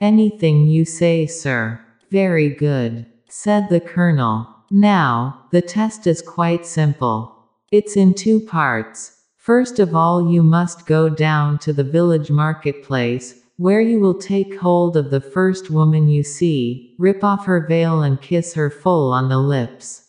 Anything 0.00 0.66
you 0.66 0.84
say, 0.84 1.24
sir. 1.24 1.78
Very 2.10 2.48
good, 2.48 3.06
said 3.28 3.68
the 3.68 3.78
colonel. 3.78 4.48
Now, 4.68 5.46
the 5.52 5.62
test 5.62 6.08
is 6.08 6.20
quite 6.20 6.66
simple. 6.66 7.32
It's 7.70 7.96
in 7.96 8.12
two 8.12 8.40
parts. 8.40 9.22
First 9.36 9.78
of 9.78 9.94
all, 9.94 10.32
you 10.32 10.42
must 10.42 10.84
go 10.84 11.08
down 11.08 11.60
to 11.60 11.72
the 11.72 11.84
village 11.84 12.32
marketplace, 12.32 13.36
where 13.56 13.80
you 13.80 13.98
will 13.98 14.18
take 14.18 14.58
hold 14.58 14.96
of 14.96 15.10
the 15.10 15.20
first 15.20 15.70
woman 15.70 16.08
you 16.08 16.22
see, 16.22 16.94
rip 16.98 17.24
off 17.24 17.46
her 17.46 17.66
veil, 17.66 18.02
and 18.02 18.20
kiss 18.20 18.54
her 18.54 18.70
full 18.70 19.12
on 19.12 19.28
the 19.28 19.38
lips. 19.38 20.02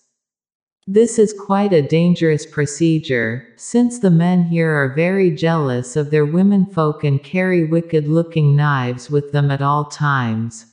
This 0.86 1.20
is 1.20 1.34
quite 1.34 1.74
a 1.74 1.82
dangerous 1.82 2.46
procedure, 2.46 3.48
since 3.58 4.00
the 4.00 4.12
men 4.12 4.44
here 4.44 4.72
are 4.72 4.96
very 4.96 5.32
jealous 5.32 5.96
of 5.96 6.12
their 6.12 6.26
womenfolk 6.26 7.04
and 7.04 7.22
carry 7.22 7.66
wicked 7.66 8.08
looking 8.08 8.56
knives 8.56 9.10
with 9.10 9.32
them 9.32 9.52
at 9.52 9.62
all 9.62 9.86
times. 9.86 10.66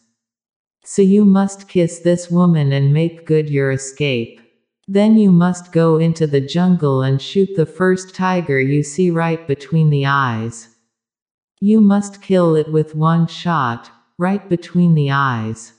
So 0.85 1.03
you 1.03 1.25
must 1.25 1.69
kiss 1.69 2.01
this 2.01 2.31
woman 2.31 2.73
and 2.73 2.93
make 2.93 3.27
good 3.27 3.51
your 3.51 3.73
escape. 3.73 4.41
Then 4.87 5.17
you 5.17 5.33
must 5.33 5.73
go 5.73 5.97
into 5.97 6.27
the 6.27 6.41
jungle 6.41 7.03
and 7.03 7.21
shoot 7.21 7.49
the 7.57 7.67
first 7.67 8.15
tiger 8.15 8.61
you 8.61 8.83
see 8.83 9.11
right 9.11 9.47
between 9.49 9.91
the 9.91 10.07
eyes. 10.07 10.74
You 11.61 11.81
must 11.81 12.23
kill 12.23 12.57
it 12.57 12.71
with 12.73 12.95
one 12.95 13.27
shot, 13.27 13.91
right 14.19 14.49
between 14.49 14.95
the 14.95 15.11
eyes. 15.11 15.73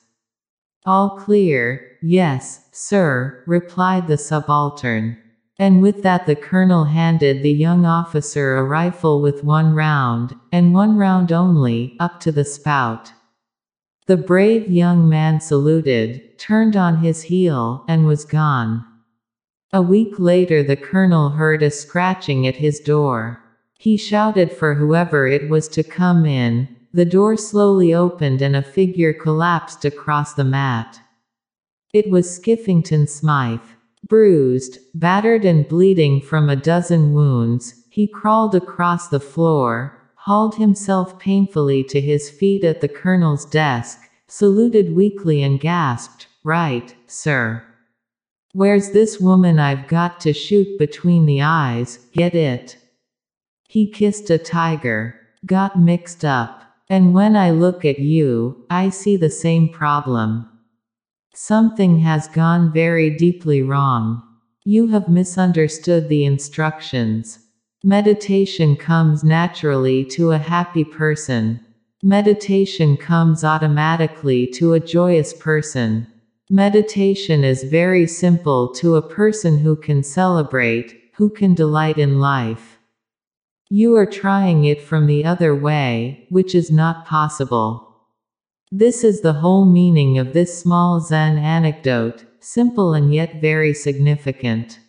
All 0.86 1.12
clear, 1.18 1.98
yes, 2.02 2.70
sir, 2.72 3.44
replied 3.48 4.08
the 4.08 4.18
subaltern. 4.18 5.18
And 5.58 5.82
with 5.82 6.04
that 6.04 6.26
the 6.26 6.36
colonel 6.36 6.84
handed 6.84 7.42
the 7.42 7.52
young 7.52 7.86
officer 7.86 8.58
a 8.58 8.64
rifle 8.64 9.22
with 9.22 9.44
one 9.44 9.74
round, 9.74 10.36
and 10.52 10.74
one 10.74 10.98
round 10.98 11.32
only, 11.32 11.96
up 12.00 12.20
to 12.22 12.32
the 12.32 12.44
spout. 12.44 13.14
The 14.08 14.18
brave 14.18 14.70
young 14.70 15.10
man 15.10 15.40
saluted, 15.40 16.38
turned 16.38 16.76
on 16.76 16.98
his 16.98 17.24
heel, 17.24 17.86
and 17.88 18.06
was 18.06 18.26
gone. 18.26 18.86
A 19.74 19.82
week 19.82 20.20
later 20.20 20.62
the 20.62 20.76
colonel 20.76 21.30
heard 21.30 21.64
a 21.64 21.72
scratching 21.72 22.46
at 22.46 22.58
his 22.58 22.80
door. 22.80 23.42
He 23.78 23.98
shouted 23.98 24.52
for 24.52 24.76
whoever 24.76 25.28
it 25.28 25.50
was 25.50 25.68
to 25.70 25.84
come 25.84 26.26
in. 26.26 26.68
The 26.94 27.06
door 27.06 27.36
slowly 27.38 27.94
opened 27.94 28.42
and 28.42 28.56
a 28.56 28.62
figure 28.62 29.14
collapsed 29.14 29.84
across 29.86 30.34
the 30.34 30.44
mat. 30.46 31.00
It 31.94 32.10
was 32.10 32.40
Skiffington 32.40 33.08
Smythe. 33.08 33.60
Bruised, 34.08 34.78
battered 34.94 35.46
and 35.46 35.68
bleeding 35.68 36.22
from 36.22 36.50
a 36.50 36.56
dozen 36.56 37.14
wounds, 37.14 37.86
he 37.90 38.08
crawled 38.08 38.54
across 38.54 39.08
the 39.08 39.20
floor, 39.20 40.00
hauled 40.16 40.56
himself 40.56 41.18
painfully 41.18 41.84
to 41.86 42.00
his 42.00 42.30
feet 42.30 42.64
at 42.64 42.82
the 42.82 42.88
colonel's 42.88 43.46
desk, 43.46 44.00
saluted 44.28 44.96
weakly 44.96 45.42
and 45.42 45.60
gasped, 45.60 46.28
Right, 46.44 46.96
sir. 47.08 47.64
Where's 48.54 48.92
this 48.92 49.20
woman 49.20 49.60
I've 49.60 49.88
got 49.88 50.20
to 50.22 50.34
shoot 50.34 50.78
between 50.78 51.26
the 51.26 51.42
eyes, 51.42 52.00
get 52.14 52.36
it? 52.36 52.78
He 53.76 53.92
kissed 53.92 54.30
a 54.30 54.38
tiger. 54.38 55.20
Got 55.46 55.78
mixed 55.78 56.24
up. 56.24 56.62
And 56.90 57.14
when 57.14 57.36
I 57.36 57.52
look 57.52 57.84
at 57.84 58.00
you, 58.00 58.66
I 58.70 58.88
see 58.88 59.18
the 59.18 59.30
same 59.30 59.68
problem. 59.68 60.48
Something 61.34 62.00
has 62.00 62.30
gone 62.30 62.72
very 62.72 63.10
deeply 63.10 63.62
wrong. 63.62 64.24
You 64.64 64.88
have 64.88 65.10
misunderstood 65.10 66.08
the 66.08 66.24
instructions. 66.24 67.40
Meditation 67.84 68.78
comes 68.78 69.26
naturally 69.26 70.06
to 70.06 70.32
a 70.32 70.38
happy 70.38 70.86
person. 70.86 71.60
Meditation 72.02 72.96
comes 72.96 73.44
automatically 73.44 74.48
to 74.54 74.72
a 74.72 74.80
joyous 74.80 75.34
person. 75.34 76.08
Meditation 76.50 77.44
is 77.44 77.66
very 77.66 78.08
simple 78.08 78.74
to 78.76 78.96
a 78.96 79.02
person 79.02 79.58
who 79.58 79.76
can 79.76 80.02
celebrate, 80.02 80.98
who 81.16 81.30
can 81.30 81.54
delight 81.54 81.98
in 81.98 82.22
life. 82.22 82.75
You 83.70 83.96
are 83.96 84.06
trying 84.06 84.66
it 84.66 84.82
from 84.82 85.08
the 85.08 85.26
other 85.26 85.56
way, 85.56 86.28
which 86.30 86.54
is 86.54 86.70
not 86.70 87.08
possible. 87.08 87.96
This 88.72 89.04
is 89.04 89.22
the 89.22 89.34
whole 89.34 89.66
meaning 89.66 90.20
of 90.20 90.34
this 90.34 90.60
small 90.60 91.00
Zen 91.00 91.38
anecdote, 91.38 92.26
simple 92.40 92.94
and 92.94 93.14
yet 93.14 93.42
very 93.42 93.74
significant. 93.74 94.80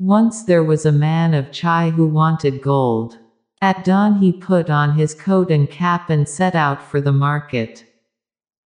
Once 0.00 0.44
there 0.44 0.64
was 0.64 0.86
a 0.86 0.92
man 0.92 1.34
of 1.34 1.52
Chai 1.52 1.90
who 1.90 2.06
wanted 2.06 2.62
gold. 2.62 3.18
At 3.60 3.84
dawn 3.84 4.18
he 4.18 4.32
put 4.32 4.70
on 4.70 4.96
his 4.96 5.14
coat 5.14 5.50
and 5.50 5.70
cap 5.70 6.08
and 6.08 6.28
set 6.28 6.54
out 6.54 6.82
for 6.82 7.00
the 7.00 7.12
market. 7.12 7.84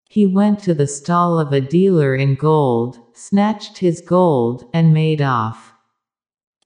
He 0.08 0.26
went 0.26 0.60
to 0.60 0.74
the 0.74 0.88
stall 0.88 1.40
of 1.40 1.52
a 1.52 1.60
dealer 1.60 2.16
in 2.16 2.36
gold, 2.36 3.00
snatched 3.14 3.80
his 3.80 4.02
gold, 4.02 4.70
and 4.74 4.94
made 4.94 5.22
off. 5.22 5.75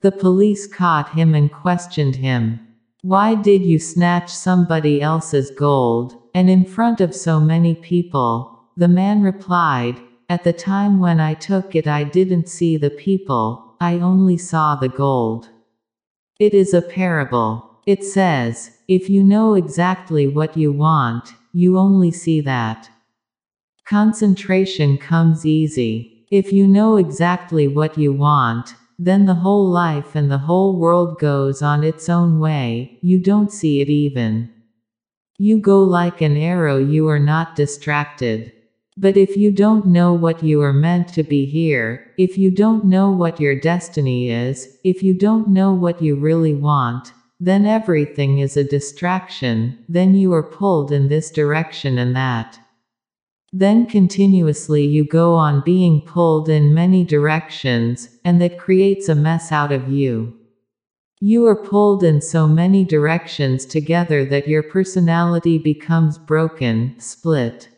The 0.01 0.11
police 0.11 0.65
caught 0.65 1.09
him 1.09 1.35
and 1.35 1.51
questioned 1.51 2.15
him. 2.15 2.59
Why 3.01 3.35
did 3.35 3.63
you 3.63 3.79
snatch 3.79 4.29
somebody 4.29 5.01
else's 5.01 5.51
gold, 5.51 6.15
and 6.33 6.49
in 6.49 6.65
front 6.65 7.01
of 7.01 7.13
so 7.13 7.39
many 7.39 7.75
people? 7.75 8.59
The 8.77 8.87
man 8.87 9.23
replied, 9.23 9.99
At 10.29 10.43
the 10.43 10.53
time 10.53 10.99
when 10.99 11.19
I 11.19 11.33
took 11.33 11.75
it, 11.75 11.87
I 11.87 12.05
didn't 12.05 12.47
see 12.47 12.77
the 12.77 12.89
people, 12.89 13.75
I 13.81 13.95
only 13.95 14.37
saw 14.37 14.75
the 14.75 14.89
gold. 14.89 15.49
It 16.39 16.53
is 16.53 16.73
a 16.73 16.81
parable. 16.81 17.81
It 17.85 18.03
says, 18.03 18.77
If 18.87 19.09
you 19.09 19.23
know 19.23 19.53
exactly 19.53 20.27
what 20.27 20.55
you 20.55 20.71
want, 20.71 21.33
you 21.51 21.77
only 21.77 22.11
see 22.11 22.39
that. 22.41 22.89
Concentration 23.85 24.97
comes 24.97 25.45
easy. 25.45 26.25
If 26.31 26.53
you 26.53 26.67
know 26.67 26.95
exactly 26.95 27.67
what 27.67 27.97
you 27.97 28.13
want, 28.13 28.75
then 29.01 29.25
the 29.25 29.35
whole 29.35 29.69
life 29.69 30.13
and 30.13 30.29
the 30.29 30.37
whole 30.37 30.77
world 30.77 31.17
goes 31.19 31.61
on 31.61 31.85
its 31.85 32.09
own 32.09 32.37
way, 32.37 32.99
you 33.01 33.17
don't 33.17 33.49
see 33.49 33.79
it 33.79 33.87
even. 33.87 34.49
You 35.37 35.57
go 35.57 35.81
like 35.81 36.19
an 36.19 36.35
arrow, 36.35 36.77
you 36.77 37.07
are 37.07 37.17
not 37.17 37.55
distracted. 37.55 38.51
But 38.97 39.15
if 39.15 39.37
you 39.37 39.51
don't 39.53 39.85
know 39.85 40.11
what 40.11 40.43
you 40.43 40.61
are 40.61 40.73
meant 40.73 41.07
to 41.13 41.23
be 41.23 41.45
here, 41.45 42.11
if 42.17 42.37
you 42.37 42.51
don't 42.51 42.83
know 42.83 43.09
what 43.09 43.39
your 43.39 43.57
destiny 43.57 44.29
is, 44.29 44.77
if 44.83 45.01
you 45.01 45.13
don't 45.13 45.47
know 45.47 45.73
what 45.73 46.01
you 46.01 46.17
really 46.17 46.53
want, 46.53 47.13
then 47.39 47.65
everything 47.65 48.39
is 48.39 48.57
a 48.57 48.65
distraction, 48.65 49.77
then 49.87 50.13
you 50.13 50.33
are 50.33 50.43
pulled 50.43 50.91
in 50.91 51.07
this 51.07 51.31
direction 51.31 51.97
and 51.97 52.13
that. 52.13 52.59
Then 53.51 53.87
continuously 53.87 54.85
you 54.85 55.03
go 55.03 55.33
on 55.33 55.63
being 55.65 56.01
pulled 56.01 56.49
in 56.49 56.73
many 56.73 57.03
directions, 57.03 58.09
and 58.23 58.39
that 58.41 58.59
creates 58.59 59.09
a 59.09 59.15
mess 59.15 59.51
out 59.51 59.71
of 59.71 59.89
you. 59.89 60.35
You 61.19 61.45
are 61.47 61.55
pulled 61.55 62.03
in 62.03 62.21
so 62.21 62.47
many 62.47 62.85
directions 62.85 63.65
together 63.65 64.23
that 64.25 64.47
your 64.47 64.63
personality 64.63 65.57
becomes 65.57 66.17
broken, 66.17 66.95
split. 66.99 67.69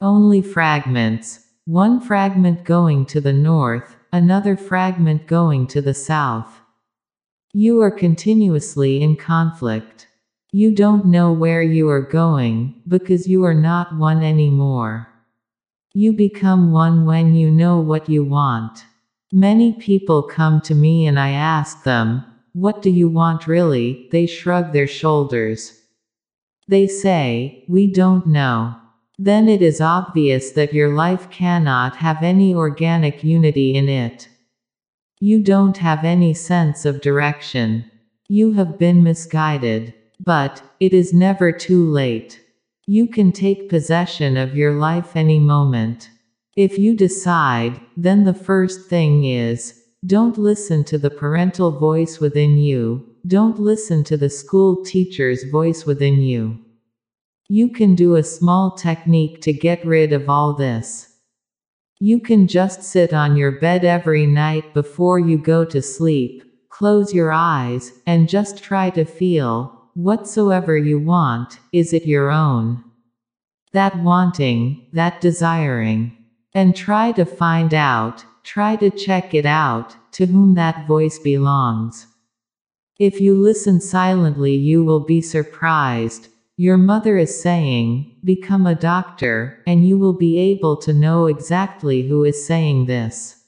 Only 0.00 0.42
fragments. 0.42 1.46
One 1.64 2.00
fragment 2.00 2.64
going 2.64 3.06
to 3.06 3.20
the 3.20 3.32
north, 3.32 3.96
another 4.12 4.56
fragment 4.56 5.26
going 5.26 5.68
to 5.68 5.80
the 5.80 5.94
south. 5.94 6.60
You 7.52 7.80
are 7.80 7.90
continuously 7.90 9.02
in 9.02 9.16
conflict. 9.16 10.06
You 10.52 10.74
don't 10.74 11.06
know 11.06 11.32
where 11.32 11.62
you 11.62 11.88
are 11.88 12.00
going, 12.00 12.82
because 12.88 13.28
you 13.28 13.44
are 13.44 13.54
not 13.54 13.96
one 13.96 14.22
anymore. 14.22 15.08
You 15.94 16.12
become 16.12 16.72
one 16.72 17.04
when 17.04 17.34
you 17.34 17.50
know 17.50 17.80
what 17.80 18.08
you 18.08 18.24
want. 18.24 18.84
Many 19.32 19.72
people 19.72 20.22
come 20.22 20.60
to 20.62 20.74
me 20.74 21.06
and 21.06 21.18
I 21.18 21.30
ask 21.30 21.84
them, 21.84 22.24
What 22.52 22.82
do 22.82 22.90
you 22.90 23.08
want 23.08 23.46
really? 23.46 24.08
They 24.12 24.26
shrug 24.26 24.72
their 24.72 24.86
shoulders. 24.86 25.72
They 26.68 26.86
say, 26.86 27.64
We 27.68 27.86
don't 27.86 28.26
know 28.26 28.76
then 29.22 29.50
it 29.50 29.60
is 29.60 29.82
obvious 29.82 30.52
that 30.52 30.72
your 30.72 30.94
life 30.94 31.28
cannot 31.28 31.96
have 31.96 32.22
any 32.22 32.54
organic 32.54 33.22
unity 33.22 33.74
in 33.74 33.86
it. 33.86 34.26
You 35.20 35.42
don't 35.42 35.76
have 35.76 36.04
any 36.04 36.32
sense 36.32 36.86
of 36.86 37.02
direction. 37.02 37.84
You 38.30 38.52
have 38.52 38.78
been 38.78 39.02
misguided. 39.02 39.92
But, 40.22 40.62
it 40.80 40.92
is 40.92 41.14
never 41.14 41.50
too 41.50 41.90
late. 41.90 42.40
You 42.86 43.06
can 43.06 43.32
take 43.32 43.70
possession 43.70 44.36
of 44.36 44.54
your 44.54 44.74
life 44.74 45.16
any 45.16 45.38
moment. 45.38 46.10
If 46.56 46.78
you 46.78 46.94
decide, 46.94 47.80
then 47.96 48.24
the 48.24 48.34
first 48.34 48.88
thing 48.88 49.24
is, 49.24 49.82
don't 50.06 50.36
listen 50.36 50.84
to 50.84 50.98
the 50.98 51.10
parental 51.10 51.70
voice 51.70 52.20
within 52.20 52.58
you, 52.58 53.06
don't 53.26 53.58
listen 53.58 54.04
to 54.04 54.16
the 54.16 54.28
school 54.28 54.84
teacher's 54.84 55.44
voice 55.44 55.86
within 55.86 56.20
you. 56.20 56.58
You 57.48 57.68
can 57.68 57.94
do 57.94 58.16
a 58.16 58.22
small 58.22 58.72
technique 58.72 59.40
to 59.42 59.52
get 59.52 59.84
rid 59.86 60.12
of 60.12 60.28
all 60.28 60.52
this. 60.54 61.16
You 61.98 62.20
can 62.20 62.46
just 62.46 62.82
sit 62.82 63.14
on 63.14 63.36
your 63.36 63.52
bed 63.52 63.84
every 63.84 64.26
night 64.26 64.74
before 64.74 65.18
you 65.18 65.38
go 65.38 65.64
to 65.64 65.82
sleep, 65.82 66.42
close 66.68 67.14
your 67.14 67.32
eyes, 67.32 67.92
and 68.06 68.28
just 68.28 68.62
try 68.62 68.90
to 68.90 69.04
feel 69.04 69.79
whatsoever 69.94 70.76
you 70.76 70.98
want, 70.98 71.58
is 71.72 71.92
it 71.92 72.06
your 72.06 72.30
own? 72.30 72.84
That 73.72 73.98
wanting, 73.98 74.88
that 74.92 75.20
desiring. 75.20 76.16
And 76.54 76.74
try 76.74 77.12
to 77.12 77.24
find 77.24 77.72
out, 77.72 78.24
try 78.42 78.76
to 78.76 78.90
check 78.90 79.34
it 79.34 79.46
out, 79.46 79.96
to 80.12 80.26
whom 80.26 80.54
that 80.54 80.86
voice 80.86 81.18
belongs. 81.18 82.06
If 82.98 83.20
you 83.20 83.34
listen 83.34 83.80
silently, 83.80 84.54
you 84.54 84.84
will 84.84 85.00
be 85.00 85.20
surprised, 85.20 86.28
your 86.56 86.76
mother 86.76 87.16
is 87.16 87.40
saying, 87.40 88.18
become 88.22 88.66
a 88.66 88.74
doctor, 88.74 89.62
and 89.66 89.88
you 89.88 89.96
will 89.96 90.12
be 90.12 90.38
able 90.38 90.76
to 90.78 90.92
know 90.92 91.26
exactly 91.26 92.06
who 92.06 92.24
is 92.24 92.44
saying 92.46 92.84
this. 92.84 93.42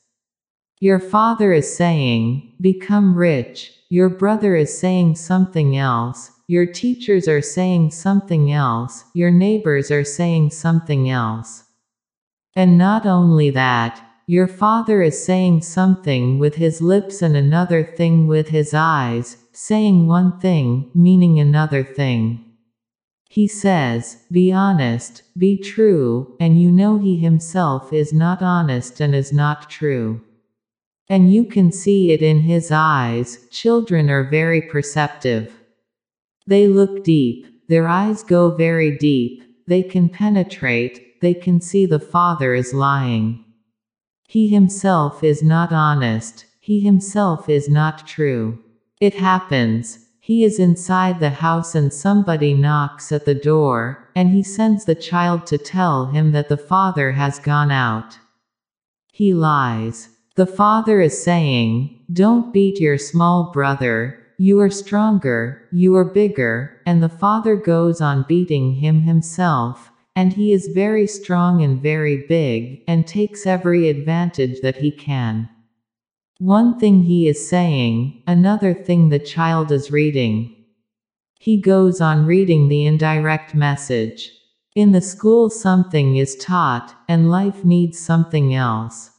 Your 0.80 0.98
father 0.98 1.52
is 1.52 1.76
saying, 1.76 2.54
become 2.60 3.14
rich, 3.14 3.72
your 3.92 4.08
brother 4.08 4.56
is 4.56 4.78
saying 4.78 5.14
something 5.14 5.76
else, 5.76 6.30
your 6.46 6.64
teachers 6.64 7.28
are 7.28 7.42
saying 7.42 7.90
something 7.90 8.50
else, 8.50 9.04
your 9.12 9.30
neighbors 9.30 9.90
are 9.90 10.02
saying 10.02 10.48
something 10.48 11.10
else. 11.10 11.64
And 12.56 12.78
not 12.78 13.04
only 13.04 13.50
that, 13.50 14.02
your 14.26 14.48
father 14.48 15.02
is 15.02 15.22
saying 15.22 15.60
something 15.60 16.38
with 16.38 16.54
his 16.54 16.80
lips 16.80 17.20
and 17.20 17.36
another 17.36 17.84
thing 17.84 18.26
with 18.26 18.48
his 18.48 18.72
eyes, 18.72 19.36
saying 19.52 20.06
one 20.06 20.40
thing, 20.40 20.90
meaning 20.94 21.38
another 21.38 21.84
thing. 21.84 22.42
He 23.28 23.46
says, 23.46 24.24
Be 24.32 24.50
honest, 24.50 25.22
be 25.36 25.58
true, 25.58 26.34
and 26.40 26.58
you 26.58 26.72
know 26.72 26.96
he 26.96 27.18
himself 27.18 27.92
is 27.92 28.10
not 28.10 28.40
honest 28.40 29.02
and 29.02 29.14
is 29.14 29.34
not 29.34 29.68
true. 29.68 30.22
And 31.12 31.30
you 31.30 31.44
can 31.44 31.70
see 31.72 32.10
it 32.10 32.22
in 32.22 32.40
his 32.40 32.70
eyes, 32.72 33.46
children 33.50 34.08
are 34.08 34.24
very 34.24 34.62
perceptive. 34.62 35.54
They 36.46 36.66
look 36.66 37.04
deep, 37.04 37.68
their 37.68 37.86
eyes 37.86 38.22
go 38.22 38.48
very 38.48 38.96
deep, 38.96 39.42
they 39.66 39.82
can 39.82 40.08
penetrate, 40.08 41.20
they 41.20 41.34
can 41.34 41.60
see 41.60 41.84
the 41.84 42.00
Father 42.00 42.54
is 42.54 42.72
lying. 42.72 43.44
He 44.26 44.48
himself 44.48 45.22
is 45.22 45.42
not 45.42 45.70
honest, 45.70 46.46
he 46.60 46.80
himself 46.80 47.46
is 47.46 47.68
not 47.68 48.06
true. 48.06 48.58
It 48.98 49.12
happens, 49.12 50.06
he 50.18 50.44
is 50.44 50.58
inside 50.58 51.20
the 51.20 51.42
house 51.44 51.74
and 51.74 51.92
somebody 51.92 52.54
knocks 52.54 53.12
at 53.12 53.26
the 53.26 53.34
door, 53.34 54.08
and 54.16 54.30
he 54.30 54.42
sends 54.42 54.86
the 54.86 54.94
child 54.94 55.46
to 55.48 55.58
tell 55.58 56.06
him 56.06 56.32
that 56.32 56.48
the 56.48 56.56
father 56.56 57.12
has 57.12 57.38
gone 57.38 57.70
out. 57.70 58.18
He 59.12 59.34
lies. 59.34 60.08
The 60.34 60.46
father 60.46 61.02
is 61.02 61.22
saying, 61.22 62.06
Don't 62.10 62.54
beat 62.54 62.80
your 62.80 62.96
small 62.96 63.50
brother, 63.52 64.18
you 64.38 64.60
are 64.60 64.70
stronger, 64.70 65.68
you 65.70 65.94
are 65.94 66.06
bigger, 66.06 66.80
and 66.86 67.02
the 67.02 67.10
father 67.10 67.54
goes 67.54 68.00
on 68.00 68.24
beating 68.26 68.76
him 68.76 69.02
himself, 69.02 69.90
and 70.16 70.32
he 70.32 70.52
is 70.52 70.72
very 70.74 71.06
strong 71.06 71.62
and 71.62 71.82
very 71.82 72.24
big, 72.26 72.82
and 72.88 73.06
takes 73.06 73.46
every 73.46 73.90
advantage 73.90 74.62
that 74.62 74.78
he 74.78 74.90
can. 74.90 75.50
One 76.38 76.78
thing 76.78 77.02
he 77.02 77.28
is 77.28 77.46
saying, 77.48 78.22
another 78.26 78.72
thing 78.72 79.10
the 79.10 79.18
child 79.18 79.70
is 79.70 79.92
reading. 79.92 80.56
He 81.40 81.60
goes 81.60 82.00
on 82.00 82.24
reading 82.24 82.68
the 82.68 82.86
indirect 82.86 83.54
message. 83.54 84.32
In 84.74 84.92
the 84.92 85.02
school, 85.02 85.50
something 85.50 86.16
is 86.16 86.36
taught, 86.36 86.94
and 87.06 87.30
life 87.30 87.66
needs 87.66 87.98
something 87.98 88.54
else. 88.54 89.11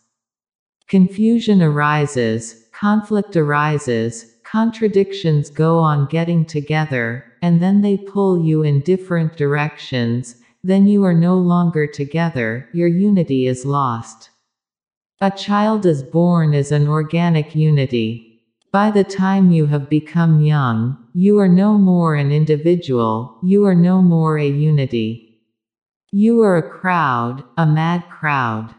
Confusion 0.94 1.60
arises, 1.64 2.68
conflict 2.72 3.36
arises, 3.36 4.36
contradictions 4.44 5.50
go 5.50 5.80
on 5.80 6.06
getting 6.06 6.46
together, 6.46 7.26
and 7.42 7.60
then 7.60 7.82
they 7.82 7.98
pull 7.98 8.46
you 8.46 8.62
in 8.62 8.80
different 8.82 9.36
directions, 9.36 10.36
then 10.64 10.86
you 10.86 11.04
are 11.04 11.16
no 11.16 11.36
longer 11.36 11.88
together, 11.88 12.70
your 12.74 12.88
unity 12.88 13.48
is 13.48 13.66
lost. 13.66 14.30
A 15.20 15.32
child 15.32 15.88
is 15.88 16.04
born 16.04 16.54
as 16.54 16.72
an 16.72 16.88
organic 16.88 17.56
unity. 17.56 18.44
By 18.72 18.92
the 18.92 19.04
time 19.04 19.50
you 19.50 19.66
have 19.66 19.90
become 19.90 20.42
young, 20.42 20.96
you 21.16 21.40
are 21.40 21.50
no 21.50 21.80
more 21.80 22.14
an 22.14 22.32
individual, 22.32 23.40
you 23.42 23.66
are 23.66 23.74
no 23.74 24.04
more 24.04 24.38
a 24.38 24.48
unity. 24.48 25.40
You 26.12 26.44
are 26.44 26.58
a 26.58 26.70
crowd, 26.70 27.44
a 27.58 27.66
mad 27.66 28.04
crowd. 28.12 28.76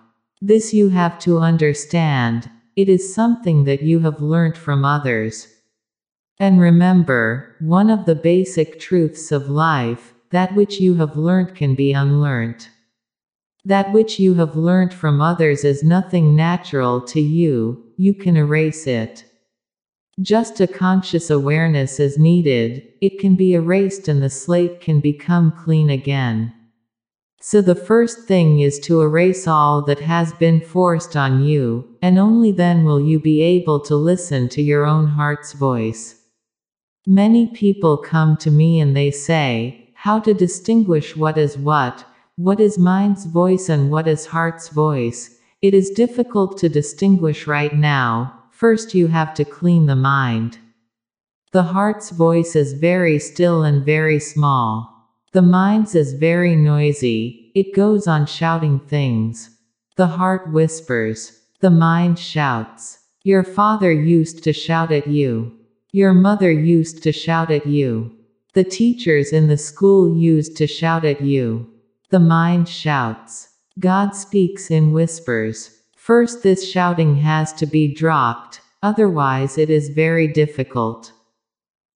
This 0.47 0.75
you 0.75 0.91
have 0.91 1.19
to 1.21 1.39
understand, 1.39 2.51
it 2.77 2.91
is 2.91 3.15
something 3.15 3.65
that 3.65 3.83
you 3.83 4.01
have 4.01 4.21
learnt 4.21 4.59
from 4.59 4.85
others. 4.85 5.49
And 6.39 6.61
remember, 6.61 7.57
one 7.61 7.89
of 7.89 8.05
the 8.05 8.15
basic 8.15 8.79
truths 8.79 9.33
of 9.33 9.49
life, 9.49 10.13
that 10.33 10.55
which 10.55 10.81
you 10.81 10.97
have 10.97 11.17
learnt 11.17 11.55
can 11.55 11.75
be 11.75 11.95
unlearnt. 11.95 12.69
That 13.65 13.95
which 13.95 14.21
you 14.21 14.35
have 14.35 14.55
learnt 14.55 14.93
from 14.93 15.23
others 15.23 15.65
is 15.65 15.83
nothing 15.83 16.37
natural 16.37 17.01
to 17.07 17.23
you, 17.23 17.83
you 17.97 18.13
can 18.13 18.37
erase 18.37 18.87
it. 18.87 19.25
Just 20.21 20.61
a 20.61 20.67
conscious 20.67 21.31
awareness 21.31 21.99
is 21.99 22.19
needed, 22.19 22.87
it 23.01 23.19
can 23.19 23.35
be 23.35 23.55
erased 23.55 24.09
and 24.09 24.23
the 24.23 24.29
slate 24.29 24.83
can 24.83 25.01
become 25.01 25.53
clean 25.53 25.89
again. 25.89 26.53
So 27.47 27.61
the 27.61 27.75
first 27.75 28.21
thing 28.21 28.61
is 28.61 28.79
to 28.81 29.03
erase 29.03 29.47
all 29.47 29.83
that 29.83 30.01
has 30.01 30.33
been 30.33 30.63
forced 30.63 31.15
on 31.15 31.45
you, 31.45 31.87
and 32.01 32.19
only 32.19 32.53
then 32.53 32.85
will 32.85 33.03
you 33.03 33.21
be 33.21 33.43
able 33.43 33.81
to 33.81 33.97
listen 33.97 34.49
to 34.49 34.63
your 34.63 34.87
own 34.87 35.09
heart's 35.09 35.53
voice. 35.53 36.23
Many 37.07 37.49
people 37.49 37.99
come 37.99 38.39
to 38.39 38.51
me 38.51 38.81
and 38.81 38.97
they 38.97 39.11
say, 39.11 39.91
how 39.93 40.21
to 40.21 40.33
distinguish 40.33 41.19
what 41.19 41.37
is 41.37 41.59
what, 41.59 42.07
what 42.37 42.61
is 42.61 42.79
mind's 42.79 43.27
voice 43.27 43.69
and 43.69 43.91
what 43.91 44.09
is 44.09 44.25
heart's 44.25 44.71
voice? 44.71 45.39
It 45.61 45.75
is 45.75 45.91
difficult 45.91 46.57
to 46.61 46.71
distinguish 46.71 47.47
right 47.47 47.75
now. 47.75 48.45
First, 48.53 48.95
you 48.95 49.09
have 49.09 49.35
to 49.35 49.45
clean 49.45 49.85
the 49.85 49.97
mind. 49.97 50.57
The 51.53 51.65
heart's 51.65 52.09
voice 52.09 52.57
is 52.57 52.73
very 52.73 53.19
still 53.19 53.65
and 53.65 53.85
very 53.85 54.19
small. 54.19 54.94
The 55.35 55.43
mind's 55.43 55.97
is 55.97 56.13
very 56.13 56.55
noisy, 56.55 57.51
it 57.57 57.75
goes 57.75 58.07
on 58.07 58.25
shouting 58.25 58.79
things. 58.79 59.51
The 59.97 60.07
heart 60.07 60.53
whispers. 60.53 61.41
The 61.59 61.71
mind 61.71 62.21
shouts. 62.21 63.01
Your 63.25 63.43
father 63.43 63.91
used 63.91 64.45
to 64.45 64.53
shout 64.53 64.93
at 64.93 65.09
you. 65.09 65.53
Your 65.91 66.15
mother 66.15 66.53
used 66.53 67.03
to 67.03 67.11
shout 67.11 67.51
at 67.51 67.67
you. 67.67 68.17
The 68.53 68.63
teachers 68.63 69.33
in 69.33 69.49
the 69.49 69.59
school 69.59 70.17
used 70.17 70.57
to 70.59 70.69
shout 70.69 71.05
at 71.05 71.21
you. 71.21 71.69
The 72.11 72.21
mind 72.21 72.69
shouts. 72.69 73.49
God 73.81 74.15
speaks 74.15 74.71
in 74.71 74.93
whispers. 74.93 75.81
First, 75.97 76.45
this 76.45 76.71
shouting 76.71 77.17
has 77.17 77.53
to 77.55 77.67
be 77.67 77.93
dropped, 77.93 78.61
otherwise, 78.85 79.59
it 79.59 79.69
is 79.69 79.89
very 79.89 80.29
difficult. 80.29 81.11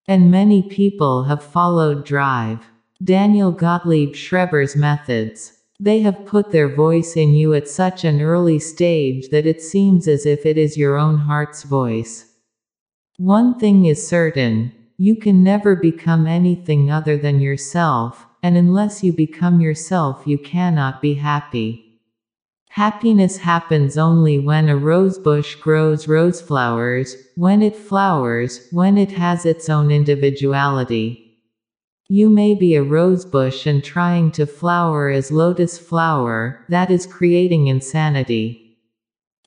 And 0.08 0.28
many 0.28 0.60
people 0.68 1.22
have 1.24 1.44
followed 1.44 2.04
Drive. 2.04 2.58
Daniel 3.04 3.52
Gottlieb 3.52 4.16
Schreber's 4.16 4.74
methods. 4.74 5.52
They 5.78 6.00
have 6.00 6.26
put 6.26 6.50
their 6.50 6.68
voice 6.68 7.16
in 7.16 7.32
you 7.32 7.54
at 7.54 7.68
such 7.68 8.02
an 8.04 8.20
early 8.20 8.58
stage 8.58 9.28
that 9.28 9.46
it 9.46 9.62
seems 9.62 10.08
as 10.08 10.26
if 10.26 10.44
it 10.44 10.58
is 10.58 10.76
your 10.76 10.96
own 10.96 11.16
heart's 11.16 11.62
voice. 11.62 12.34
One 13.16 13.56
thing 13.56 13.86
is 13.86 14.04
certain 14.04 14.72
you 14.96 15.14
can 15.14 15.44
never 15.44 15.76
become 15.76 16.26
anything 16.26 16.90
other 16.90 17.16
than 17.16 17.38
yourself, 17.38 18.26
and 18.42 18.56
unless 18.56 19.04
you 19.04 19.12
become 19.12 19.60
yourself, 19.60 20.26
you 20.26 20.36
cannot 20.36 21.00
be 21.00 21.14
happy. 21.14 22.00
Happiness 22.70 23.36
happens 23.36 23.96
only 23.96 24.40
when 24.40 24.68
a 24.68 24.76
rosebush 24.76 25.54
grows 25.54 26.08
rose 26.08 26.40
flowers, 26.40 27.14
when 27.36 27.62
it 27.62 27.76
flowers, 27.76 28.66
when 28.72 28.98
it 28.98 29.12
has 29.12 29.46
its 29.46 29.68
own 29.68 29.92
individuality. 29.92 31.27
You 32.10 32.30
may 32.30 32.54
be 32.54 32.74
a 32.74 32.82
rosebush 32.82 33.66
and 33.66 33.84
trying 33.84 34.30
to 34.32 34.46
flower 34.46 35.10
as 35.10 35.30
lotus 35.30 35.78
flower, 35.78 36.64
that 36.70 36.90
is 36.90 37.04
creating 37.04 37.66
insanity. 37.66 38.78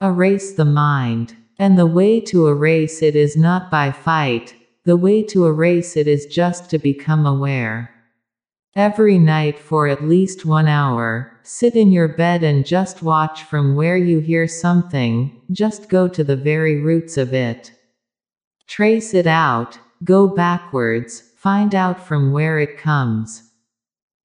Erase 0.00 0.52
the 0.52 0.64
mind. 0.64 1.34
And 1.58 1.76
the 1.76 1.86
way 1.86 2.20
to 2.20 2.46
erase 2.46 3.02
it 3.02 3.16
is 3.16 3.36
not 3.36 3.68
by 3.68 3.90
fight, 3.90 4.54
the 4.84 4.96
way 4.96 5.24
to 5.24 5.46
erase 5.46 5.96
it 5.96 6.06
is 6.06 6.26
just 6.26 6.70
to 6.70 6.78
become 6.78 7.26
aware. 7.26 7.90
Every 8.76 9.18
night 9.18 9.58
for 9.58 9.88
at 9.88 10.04
least 10.04 10.46
one 10.46 10.68
hour, 10.68 11.36
sit 11.42 11.74
in 11.74 11.90
your 11.90 12.08
bed 12.08 12.44
and 12.44 12.64
just 12.64 13.02
watch 13.02 13.42
from 13.42 13.74
where 13.74 13.96
you 13.96 14.20
hear 14.20 14.46
something, 14.46 15.42
just 15.50 15.88
go 15.88 16.06
to 16.06 16.22
the 16.22 16.36
very 16.36 16.80
roots 16.80 17.18
of 17.18 17.34
it. 17.34 17.72
Trace 18.68 19.14
it 19.14 19.26
out, 19.26 19.78
go 20.04 20.28
backwards, 20.28 21.31
Find 21.42 21.74
out 21.74 21.98
from 21.98 22.30
where 22.30 22.60
it 22.60 22.78
comes. 22.78 23.50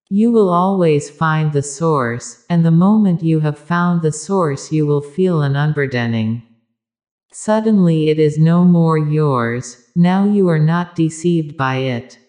You 0.08 0.32
will 0.32 0.50
always 0.50 1.10
find 1.10 1.52
the 1.52 1.64
source, 1.64 2.46
and 2.48 2.64
the 2.64 2.70
moment 2.70 3.24
you 3.24 3.40
have 3.40 3.58
found 3.58 4.04
the 4.04 4.12
source, 4.12 4.72
you 4.72 4.86
will 4.86 5.02
feel 5.02 5.42
an 5.42 5.56
unburdening. 5.56 6.44
Suddenly 7.32 8.10
it 8.12 8.20
is 8.20 8.38
no 8.38 8.64
more 8.64 9.00
yours, 9.00 9.90
now 9.96 10.26
you 10.26 10.48
are 10.48 10.60
not 10.60 10.96
deceived 10.96 11.58
by 11.58 11.78
it. 11.78 12.20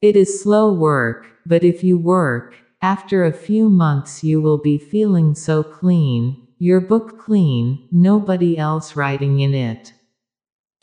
It 0.00 0.16
is 0.16 0.42
slow 0.42 0.72
work, 0.72 1.26
but 1.44 1.62
if 1.62 1.84
you 1.84 1.98
work, 1.98 2.54
after 2.80 3.26
a 3.26 3.32
few 3.46 3.68
months 3.68 4.24
you 4.24 4.40
will 4.40 4.58
be 4.58 4.78
feeling 4.78 5.34
so 5.34 5.62
clean, 5.62 6.48
your 6.58 6.80
book 6.80 7.18
clean, 7.18 7.86
nobody 7.92 8.56
else 8.56 8.96
writing 8.96 9.40
in 9.40 9.52
it. 9.52 9.92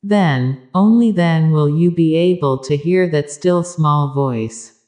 Then, 0.08 0.62
only 0.76 1.10
then 1.10 1.50
will 1.50 1.68
you 1.68 1.90
be 1.90 2.14
able 2.14 2.60
to 2.60 2.78
hear 2.78 3.10
that 3.10 3.32
still 3.32 3.64
small 3.64 4.14
voice. 4.14 4.80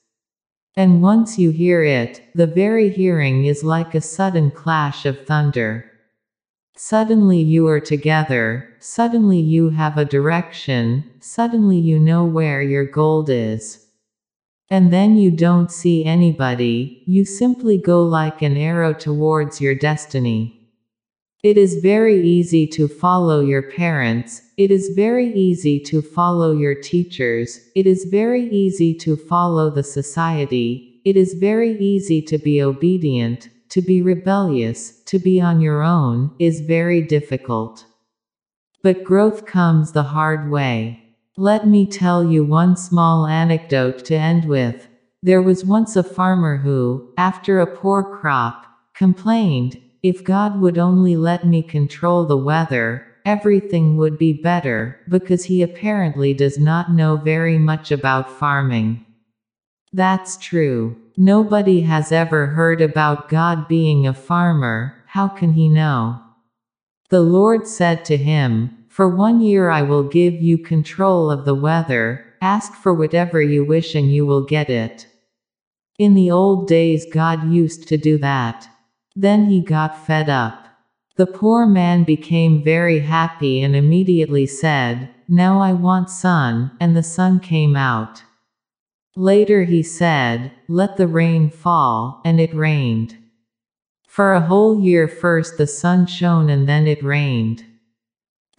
And 0.76 1.01
once 1.01 1.39
you 1.39 1.49
hear 1.49 1.84
it, 1.84 2.22
the 2.36 2.45
very 2.45 2.89
hearing 2.89 3.45
is 3.45 3.63
like 3.63 3.95
a 3.95 4.01
sudden 4.01 4.51
clash 4.51 5.07
of 5.07 5.26
thunder. 5.26 5.89
Suddenly 6.76 7.41
you 7.41 7.65
are 7.65 7.80
together, 7.80 8.70
suddenly 8.80 9.39
you 9.39 9.72
have 9.72 9.97
a 9.97 10.05
direction, 10.05 11.03
suddenly 11.20 11.80
you 11.80 11.97
know 11.97 12.24
where 12.24 12.61
your 12.61 12.86
gold 12.86 13.28
is. 13.28 13.88
And 14.70 14.93
then 14.93 15.18
you 15.18 15.32
don't 15.32 15.72
see 15.72 16.05
anybody, 16.05 17.01
you 17.07 17.26
simply 17.26 17.80
go 17.80 18.03
like 18.03 18.43
an 18.43 18.55
arrow 18.55 18.93
towards 18.93 19.59
your 19.59 19.74
destiny. 19.74 20.57
It 21.43 21.55
is 21.55 21.75
very 21.83 22.27
easy 22.27 22.65
to 22.67 22.88
follow 22.88 23.41
your 23.41 23.61
parents, 23.61 24.41
it 24.57 24.71
is 24.71 24.89
very 24.95 25.31
easy 25.35 25.79
to 25.81 26.01
follow 26.01 26.51
your 26.51 26.73
teachers, 26.73 27.59
it 27.75 27.85
is 27.85 28.05
very 28.05 28.49
easy 28.49 28.95
to 28.95 29.15
follow 29.15 29.69
the 29.69 29.83
society, 29.83 30.99
it 31.05 31.15
is 31.15 31.35
very 31.35 31.77
easy 31.77 32.23
to 32.23 32.39
be 32.39 32.59
obedient, 32.59 33.49
to 33.69 33.83
be 33.83 34.01
rebellious, 34.01 35.03
to 35.03 35.19
be 35.19 35.39
on 35.39 35.61
your 35.61 35.83
own, 35.83 36.31
is 36.39 36.61
very 36.61 37.03
difficult. 37.03 37.85
But 38.81 39.03
growth 39.03 39.45
comes 39.45 39.91
the 39.91 40.03
hard 40.03 40.49
way. 40.49 41.03
Let 41.38 41.67
me 41.67 41.85
tell 41.85 42.23
you 42.23 42.45
one 42.45 42.75
small 42.75 43.27
anecdote 43.27 44.03
to 44.05 44.15
end 44.15 44.45
with. 44.45 44.88
There 45.21 45.43
was 45.43 45.63
once 45.63 45.95
a 45.95 46.01
farmer 46.01 46.57
who, 46.57 47.13
after 47.15 47.59
a 47.59 47.77
poor 47.77 48.01
crop, 48.01 48.65
complained, 48.95 49.79
if 50.08 50.24
God 50.24 50.60
would 50.62 50.78
only 50.78 51.16
let 51.16 51.45
me 51.45 51.62
control 51.62 52.26
the 52.26 52.38
weather, 52.38 53.05
everything 53.26 53.97
would 53.97 54.18
be 54.18 54.34
better, 54.34 54.99
because 55.10 55.45
he 55.45 55.62
apparently 55.62 56.34
does 56.34 56.58
not 56.58 56.91
know 56.91 57.18
very 57.18 57.58
much 57.58 57.91
about 57.91 58.32
farming. 58.32 59.05
That's 59.91 60.38
true. 60.38 60.95
Nobody 61.18 61.82
has 61.82 62.12
ever 62.12 62.47
heard 62.47 62.82
about 62.82 63.30
God 63.30 63.68
being 63.68 64.05
a 64.05 64.14
farmer, 64.14 65.03
how 65.08 65.28
can 65.28 65.53
he 65.53 65.68
know? 65.68 66.22
The 67.10 67.22
Lord 67.22 67.68
said 67.68 68.05
to 68.05 68.18
him, 68.18 68.86
For 68.88 69.10
one 69.10 69.41
year 69.41 69.70
I 69.70 69.82
will 69.82 70.03
give 70.03 70.36
you 70.36 70.58
control 70.58 71.32
of 71.32 71.45
the 71.45 71.55
weather, 71.55 72.26
ask 72.41 72.74
for 72.74 72.93
whatever 72.93 73.41
you 73.41 73.66
wish 73.66 73.95
and 73.95 74.12
you 74.12 74.26
will 74.26 74.45
get 74.45 74.70
it. 74.70 75.08
In 75.97 76.14
the 76.14 76.30
old 76.30 76.68
days, 76.68 77.05
God 77.12 77.51
used 77.51 77.88
to 77.88 77.97
do 77.97 78.18
that. 78.20 78.70
Then 79.20 79.49
he 79.49 79.61
got 79.61 80.05
fed 80.05 80.30
up. 80.30 80.68
The 81.15 81.26
poor 81.26 81.65
man 81.65 82.03
became 82.03 82.63
very 82.63 82.99
happy 82.99 83.63
and 83.63 83.76
immediately 83.76 84.45
said, 84.45 85.09
Now 85.28 85.59
I 85.59 85.74
want 85.74 86.11
sun, 86.11 86.70
and 86.80 86.95
the 86.95 87.01
sun 87.01 87.39
came 87.39 87.76
out. 87.76 88.22
Later 89.15 89.63
he 89.63 89.82
said, 89.82 90.51
Let 90.68 90.97
the 90.97 91.07
rain 91.07 91.49
fall, 91.49 92.22
and 92.24 92.39
it 92.39 92.53
rained. 92.53 93.18
For 94.07 94.34
a 94.34 94.41
whole 94.41 94.80
year 94.80 95.07
first 95.07 95.57
the 95.57 95.65
sun 95.65 96.05
shone 96.05 96.47
and 96.51 96.70
then 96.70 96.86
it 96.86 97.03
rained. 97.03 97.65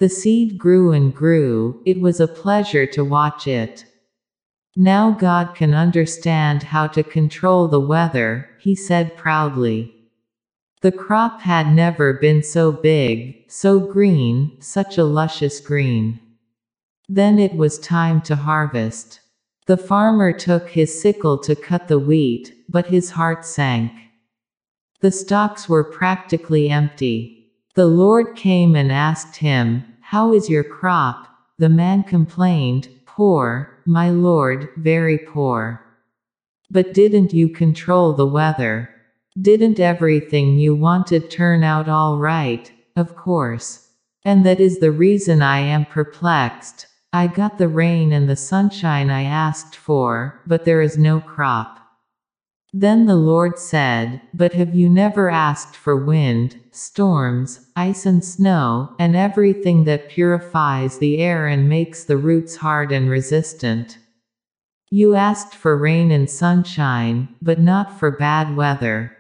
The 0.01 0.09
seed 0.09 0.59
grew 0.59 0.91
and 0.91 1.15
grew, 1.15 1.81
it 1.87 2.01
was 2.01 2.19
a 2.19 2.27
pleasure 2.27 2.87
to 2.87 3.05
watch 3.05 3.47
it. 3.47 3.85
Now 4.75 5.13
God 5.13 5.55
can 5.55 5.73
understand 5.73 6.65
how 6.65 6.89
to 6.89 7.05
control 7.05 7.69
the 7.69 7.79
weather, 7.79 8.51
he 8.61 8.75
said 8.75 9.17
proudly. 9.17 9.95
The 10.81 10.93
crop 10.93 11.41
had 11.41 11.75
never 11.75 12.13
been 12.13 12.43
so 12.45 12.71
big, 12.71 13.51
so 13.51 13.81
green, 13.81 14.61
such 14.61 14.97
a 14.97 15.05
luscious 15.05 15.59
green. 15.61 16.21
Then 17.09 17.39
it 17.41 17.57
was 17.57 17.81
time 17.81 18.21
to 18.23 18.37
harvest. 18.37 19.21
The 19.67 19.77
farmer 19.77 20.33
took 20.33 20.71
his 20.71 21.01
sickle 21.01 21.37
to 21.39 21.57
cut 21.57 21.89
the 21.89 21.99
wheat, 21.99 22.55
but 22.69 22.87
his 22.87 23.11
heart 23.11 23.45
sank. 23.45 23.91
The 25.01 25.11
stalks 25.11 25.69
were 25.69 25.85
practically 25.85 26.71
empty. 26.71 27.53
The 27.75 27.87
Lord 27.87 28.37
came 28.37 28.77
and 28.77 28.93
asked 28.93 29.37
him, 29.37 29.85
How 30.01 30.33
is 30.33 30.49
your 30.49 30.65
crop? 30.65 31.29
The 31.59 31.69
man 31.69 32.05
complained, 32.05 32.89
Poor, 33.05 33.83
my 33.85 34.11
Lord, 34.11 34.69
very 34.77 35.19
poor. 35.19 35.85
But 36.71 36.95
didn't 36.95 37.33
you 37.33 37.49
control 37.49 38.13
the 38.13 38.27
weather? 38.27 38.91
Didn't 39.41 39.79
everything 39.79 40.59
you 40.59 40.75
wanted 40.75 41.31
turn 41.31 41.63
out 41.63 41.89
all 41.89 42.19
right? 42.19 42.73
Of 42.97 43.15
course. 43.15 43.91
And 44.25 44.45
that 44.45 44.59
is 44.59 44.81
the 44.81 44.91
reason 44.91 45.43
I 45.43 45.59
am 45.61 45.85
perplexed. 45.85 46.87
I 47.13 47.29
got 47.29 47.59
the 47.59 47.69
rain 47.69 48.13
and 48.13 48.29
the 48.29 48.37
sunshine 48.37 49.11
I 49.11 49.23
asked 49.23 49.77
for, 49.77 50.43
but 50.47 50.65
there 50.65 50.81
is 50.81 50.99
no 50.99 51.21
crop. 51.21 51.79
Then 52.73 53.07
the 53.07 53.17
Lord 53.17 53.59
said, 53.59 54.21
But 54.35 54.55
have 54.55 54.75
you 54.75 54.89
never 54.89 55.31
asked 55.31 55.77
for 55.77 55.97
wind, 55.97 56.59
storms, 56.73 57.67
ice 57.77 58.07
and 58.07 58.25
snow, 58.25 58.95
and 58.99 59.15
everything 59.15 59.85
that 59.85 60.09
purifies 60.09 60.99
the 60.99 61.19
air 61.19 61.47
and 61.47 61.69
makes 61.69 62.05
the 62.05 62.17
roots 62.17 62.57
hard 62.57 62.91
and 62.91 63.09
resistant? 63.09 63.99
You 64.91 65.15
asked 65.15 65.55
for 65.55 65.77
rain 65.77 66.11
and 66.11 66.29
sunshine, 66.29 67.29
but 67.41 67.61
not 67.61 67.99
for 67.99 68.11
bad 68.11 68.57
weather. 68.57 69.15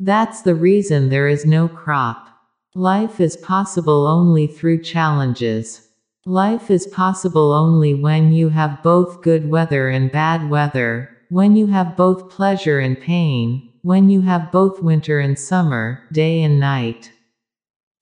That's 0.00 0.42
the 0.42 0.54
reason 0.54 1.08
there 1.08 1.28
is 1.28 1.44
no 1.44 1.68
crop. 1.68 2.28
Life 2.74 3.20
is 3.20 3.36
possible 3.36 4.06
only 4.06 4.46
through 4.46 4.82
challenges. 4.82 5.88
Life 6.24 6.70
is 6.70 6.86
possible 6.86 7.52
only 7.52 7.94
when 7.94 8.32
you 8.32 8.48
have 8.48 8.82
both 8.82 9.22
good 9.22 9.50
weather 9.50 9.88
and 9.88 10.10
bad 10.10 10.48
weather, 10.48 11.10
when 11.28 11.56
you 11.56 11.66
have 11.66 11.96
both 11.96 12.30
pleasure 12.30 12.78
and 12.78 13.00
pain, 13.00 13.70
when 13.82 14.08
you 14.08 14.20
have 14.20 14.52
both 14.52 14.82
winter 14.82 15.18
and 15.18 15.38
summer, 15.38 16.04
day 16.12 16.42
and 16.42 16.60
night. 16.60 17.10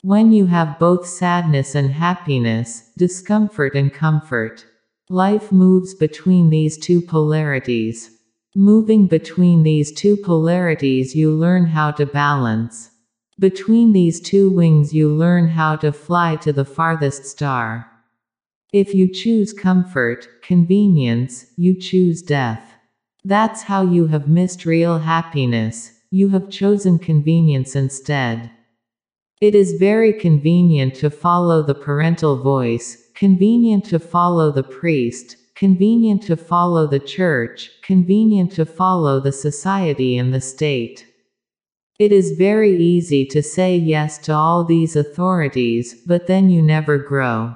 When 0.03 0.33
you 0.33 0.47
have 0.47 0.79
both 0.79 1.07
sadness 1.07 1.75
and 1.75 1.91
happiness, 1.91 2.93
discomfort 2.97 3.75
and 3.75 3.93
comfort. 3.93 4.65
Life 5.09 5.51
moves 5.51 5.95
between 5.95 6.51
these 6.51 6.79
two 6.79 7.01
polarities. 7.01 8.11
Moving 8.57 9.07
between 9.07 9.63
these 9.63 9.93
two 9.93 10.17
polarities, 10.17 11.15
you 11.15 11.31
learn 11.31 11.67
how 11.67 11.93
to 11.93 12.05
balance. 12.05 12.91
Between 13.39 13.93
these 13.93 14.21
two 14.21 14.51
wings, 14.51 14.93
you 14.93 15.09
learn 15.09 15.47
how 15.51 15.77
to 15.77 15.93
fly 15.93 16.35
to 16.37 16.53
the 16.53 16.65
farthest 16.65 17.27
star. 17.27 17.89
If 18.73 18.93
you 18.93 19.07
choose 19.09 19.53
comfort, 19.53 20.27
convenience, 20.43 21.47
you 21.57 21.79
choose 21.81 22.23
death. 22.23 22.75
That's 23.25 23.63
how 23.63 23.83
you 23.83 24.09
have 24.09 24.27
missed 24.27 24.67
real 24.67 24.99
happiness, 24.99 25.93
you 26.11 26.31
have 26.31 26.51
chosen 26.51 26.99
convenience 26.99 27.77
instead. 27.77 28.51
It 29.41 29.55
is 29.55 29.75
very 29.79 30.13
convenient 30.13 30.97
to 30.97 31.09
follow 31.09 31.63
the 31.63 31.77
parental 31.77 32.43
voice, 32.43 32.99
convenient 33.15 33.85
to 33.87 34.01
follow 34.01 34.51
the 34.51 34.65
priest, 34.65 35.37
convenient 35.61 36.23
to 36.23 36.39
follow 36.39 36.87
the 36.87 36.99
church, 36.99 37.71
convenient 37.83 38.51
to 38.51 38.65
follow 38.65 39.21
the 39.21 39.31
society 39.31 40.17
and 40.17 40.33
the 40.33 40.41
state. 40.41 41.07
It 41.99 42.13
is 42.13 42.39
very 42.39 42.83
easy 42.83 43.27
to 43.27 43.43
say 43.43 43.77
yes 43.77 44.17
to 44.21 44.33
all 44.33 44.65
these 44.65 44.97
authorities, 44.97 46.01
but 46.07 46.27
then 46.27 46.49
you 46.49 46.63
never 46.63 46.97
grow. 46.97 47.55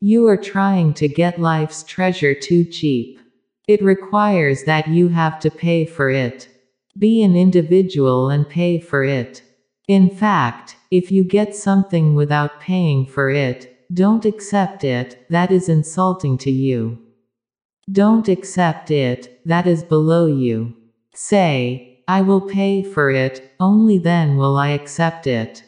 You 0.00 0.28
are 0.28 0.36
trying 0.36 0.94
to 0.94 1.08
get 1.08 1.40
life's 1.40 1.82
treasure 1.82 2.34
too 2.34 2.64
cheap. 2.64 3.18
It 3.66 3.82
requires 3.82 4.62
that 4.62 4.86
you 4.86 5.08
have 5.08 5.40
to 5.40 5.50
pay 5.50 5.86
for 5.86 6.10
it. 6.10 6.48
Be 6.96 7.24
an 7.24 7.34
individual 7.34 8.30
and 8.30 8.48
pay 8.48 8.78
for 8.78 9.02
it. 9.02 9.42
In 9.88 10.08
fact, 10.08 10.76
if 10.92 11.10
you 11.10 11.24
get 11.24 11.56
something 11.56 12.14
without 12.14 12.60
paying 12.60 13.06
for 13.06 13.28
it, 13.28 13.86
don't 13.92 14.24
accept 14.24 14.84
it, 14.84 15.26
that 15.30 15.50
is 15.50 15.68
insulting 15.68 16.38
to 16.38 16.50
you. 16.52 17.06
Don't 17.90 18.28
accept 18.28 18.90
it, 18.90 19.40
that 19.46 19.66
is 19.66 19.82
below 19.82 20.26
you. 20.26 20.74
Say, 21.14 22.02
I 22.06 22.20
will 22.20 22.42
pay 22.42 22.82
for 22.82 23.08
it, 23.08 23.52
only 23.58 23.98
then 23.98 24.36
will 24.36 24.56
I 24.56 24.68
accept 24.68 25.26
it. 25.26 25.64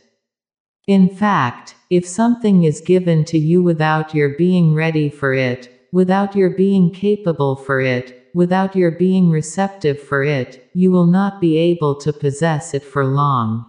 In 0.86 1.08
fact, 1.08 1.76
if 1.88 2.06
something 2.06 2.64
is 2.64 2.80
given 2.80 3.24
to 3.26 3.38
you 3.38 3.62
without 3.62 4.14
your 4.14 4.36
being 4.36 4.74
ready 4.74 5.08
for 5.08 5.32
it, 5.32 5.70
without 5.92 6.36
your 6.36 6.50
being 6.50 6.92
capable 6.92 7.56
for 7.56 7.80
it, 7.80 8.28
without 8.34 8.76
your 8.76 8.90
being 8.90 9.30
receptive 9.30 9.98
for 10.00 10.22
it, 10.22 10.68
you 10.74 10.90
will 10.90 11.06
not 11.06 11.40
be 11.40 11.56
able 11.56 11.94
to 11.96 12.12
possess 12.12 12.74
it 12.74 12.82
for 12.82 13.04
long. 13.04 13.64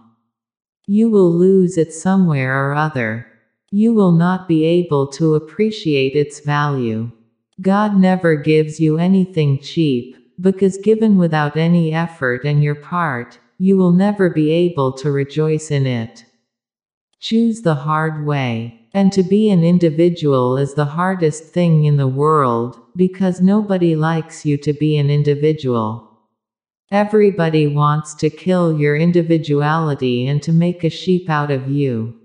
You 0.86 1.08
will 1.10 1.32
lose 1.32 1.78
it 1.78 1.92
somewhere 1.92 2.70
or 2.70 2.74
other. 2.74 3.26
You 3.70 3.94
will 3.94 4.12
not 4.12 4.46
be 4.46 4.64
able 4.64 5.06
to 5.12 5.34
appreciate 5.36 6.14
its 6.14 6.40
value. 6.40 7.10
God 7.62 7.96
never 7.96 8.34
gives 8.34 8.80
you 8.80 8.98
anything 8.98 9.60
cheap, 9.60 10.16
because 10.40 10.76
given 10.78 11.16
without 11.16 11.56
any 11.56 11.94
effort 11.94 12.44
on 12.44 12.60
your 12.60 12.74
part, 12.74 13.38
you 13.58 13.76
will 13.76 13.92
never 13.92 14.28
be 14.28 14.50
able 14.50 14.92
to 14.94 15.12
rejoice 15.12 15.70
in 15.70 15.86
it. 15.86 16.24
Choose 17.20 17.62
the 17.62 17.76
hard 17.76 18.26
way. 18.26 18.80
And 18.94 19.10
to 19.12 19.22
be 19.22 19.48
an 19.48 19.64
individual 19.64 20.58
is 20.58 20.74
the 20.74 20.84
hardest 20.84 21.44
thing 21.44 21.84
in 21.84 21.96
the 21.96 22.08
world, 22.08 22.78
because 22.96 23.40
nobody 23.40 23.96
likes 23.96 24.44
you 24.44 24.58
to 24.58 24.72
be 24.72 24.98
an 24.98 25.08
individual. 25.08 26.10
Everybody 26.90 27.66
wants 27.66 28.12
to 28.16 28.28
kill 28.28 28.78
your 28.78 28.96
individuality 28.96 30.26
and 30.26 30.42
to 30.42 30.52
make 30.52 30.84
a 30.84 30.90
sheep 30.90 31.30
out 31.30 31.50
of 31.50 31.70
you. 31.70 32.18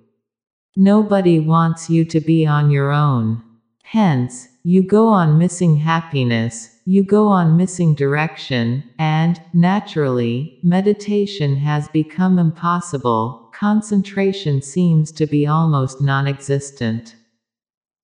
Nobody 0.75 1.39
wants 1.39 1.89
you 1.89 2.03
to 2.05 2.19
be 2.19 2.45
on 2.45 2.69
your 2.69 2.91
own. 2.91 3.41
Hence, 3.83 4.49
you 4.67 4.83
go 4.83 5.07
on 5.07 5.37
missing 5.37 5.77
happiness, 5.77 6.81
you 6.83 7.01
go 7.01 7.29
on 7.29 7.55
missing 7.55 7.95
direction, 7.95 8.83
and, 8.99 9.41
naturally, 9.53 10.59
meditation 10.61 11.55
has 11.55 11.87
become 11.87 12.37
impossible, 12.37 13.49
concentration 13.53 14.61
seems 14.61 15.13
to 15.13 15.25
be 15.25 15.47
almost 15.47 16.01
non 16.01 16.27
existent. 16.27 17.15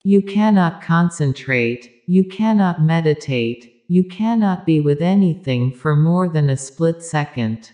You 0.06 0.22
cannot 0.22 0.82
concentrate, 0.82 1.92
you 2.08 2.24
cannot 2.24 2.82
meditate, 2.82 3.84
you 3.90 4.06
cannot 4.06 4.66
be 4.66 4.80
with 4.80 5.02
anything 5.02 5.70
for 5.70 5.98
more 5.98 6.30
than 6.30 6.50
a 6.50 6.56
split 6.56 7.04
second. 7.04 7.74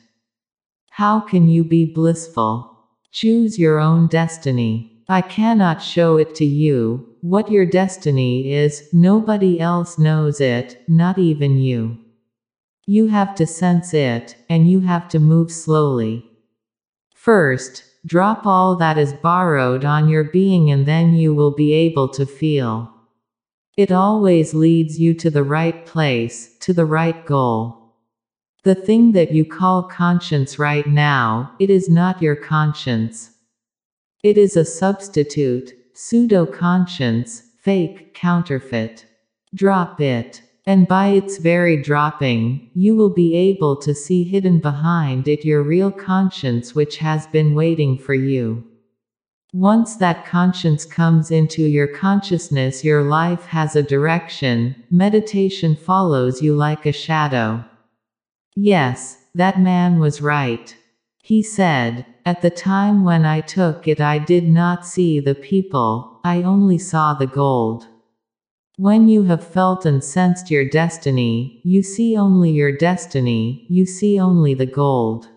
How 0.89 1.19
can 1.19 1.47
you 1.47 1.63
be 1.63 1.85
blissful? 1.85 2.87
Choose 3.11 3.59
your 3.59 3.77
own 3.77 4.07
destiny. 4.07 5.03
I 5.07 5.21
cannot 5.21 5.83
show 5.83 6.17
it 6.17 6.33
to 6.35 6.45
you, 6.45 7.09
what 7.22 7.51
your 7.51 7.65
destiny 7.65 8.53
is, 8.53 8.89
nobody 8.93 9.59
else 9.59 9.97
knows 9.97 10.39
it, 10.39 10.82
not 10.88 11.17
even 11.17 11.57
you. 11.57 11.97
You 12.86 13.07
have 13.07 13.36
to 13.36 13.45
sense 13.45 13.93
it, 13.93 14.36
and 14.49 14.70
you 14.70 14.80
have 14.82 15.07
to 15.09 15.20
move 15.20 15.51
slowly. 15.51 16.26
First, 17.13 17.84
drop 18.05 18.45
all 18.45 18.76
that 18.78 18.97
is 18.97 19.13
borrowed 19.13 19.86
on 19.86 20.09
your 20.09 20.24
being 20.24 20.72
and 20.72 20.86
then 20.86 21.13
you 21.13 21.34
will 21.34 21.51
be 21.51 21.74
able 21.74 22.07
to 22.09 22.26
feel. 22.26 22.93
It 23.78 23.91
always 23.91 24.53
leads 24.53 24.99
you 24.99 25.13
to 25.15 25.30
the 25.30 25.43
right 25.43 25.86
place, 25.86 26.57
to 26.59 26.74
the 26.74 26.86
right 26.86 27.26
goal. 27.26 27.95
The 28.63 28.76
thing 28.76 29.11
that 29.13 29.32
you 29.32 29.45
call 29.45 29.84
conscience 29.84 30.59
right 30.59 30.88
now, 30.88 31.53
it 31.59 31.70
is 31.70 31.89
not 31.89 32.22
your 32.22 32.36
conscience. 32.36 33.32
It 34.24 34.38
is 34.38 34.57
a 34.57 34.65
substitute, 34.65 35.74
pseudo 36.01 36.45
conscience, 36.45 37.43
fake, 37.61 38.13
counterfeit. 38.13 39.05
Drop 39.53 39.99
it. 39.99 40.41
And 40.65 40.87
by 40.87 41.07
its 41.07 41.39
very 41.39 41.75
dropping, 41.75 42.71
you 42.73 42.95
will 42.95 43.09
be 43.09 43.35
able 43.35 43.75
to 43.81 43.93
see 43.93 44.23
hidden 44.23 44.59
behind 44.59 45.27
it 45.27 45.43
your 45.43 45.61
real 45.61 45.91
conscience 45.91 46.73
which 46.73 46.99
has 46.99 47.27
been 47.27 47.53
waiting 47.53 47.97
for 47.97 48.13
you. 48.13 48.63
Once 49.51 49.97
that 49.97 50.25
conscience 50.25 50.85
comes 50.85 51.31
into 51.31 51.63
your 51.63 51.87
consciousness, 51.87 52.85
your 52.85 53.03
life 53.03 53.43
has 53.47 53.75
a 53.75 53.83
direction, 53.83 54.73
meditation 54.89 55.75
follows 55.75 56.41
you 56.41 56.55
like 56.55 56.85
a 56.85 56.93
shadow. 56.93 57.61
Yes, 58.55 59.17
that 59.35 59.59
man 59.59 59.99
was 59.99 60.21
right. 60.21 60.73
He 61.23 61.43
said, 61.43 62.05
At 62.30 62.43
the 62.43 62.51
time 62.51 63.03
when 63.03 63.25
I 63.25 63.41
took 63.41 63.88
it, 63.88 63.99
I 63.99 64.19
did 64.19 64.47
not 64.47 64.86
see 64.86 65.19
the 65.19 65.34
people, 65.34 66.19
I 66.23 66.43
only 66.43 66.77
saw 66.77 67.15
the 67.15 67.25
gold. 67.25 67.88
When 68.77 69.07
you 69.07 69.23
have 69.23 69.43
felt 69.43 69.84
and 69.84 70.03
sensed 70.03 70.51
your 70.51 70.63
destiny, 70.63 71.59
you 71.63 71.82
see 71.82 72.15
only 72.15 72.51
your 72.51 72.71
destiny, 72.71 73.65
you 73.67 73.88
see 73.88 74.19
only 74.19 74.53
the 74.53 74.67
gold. 74.67 75.27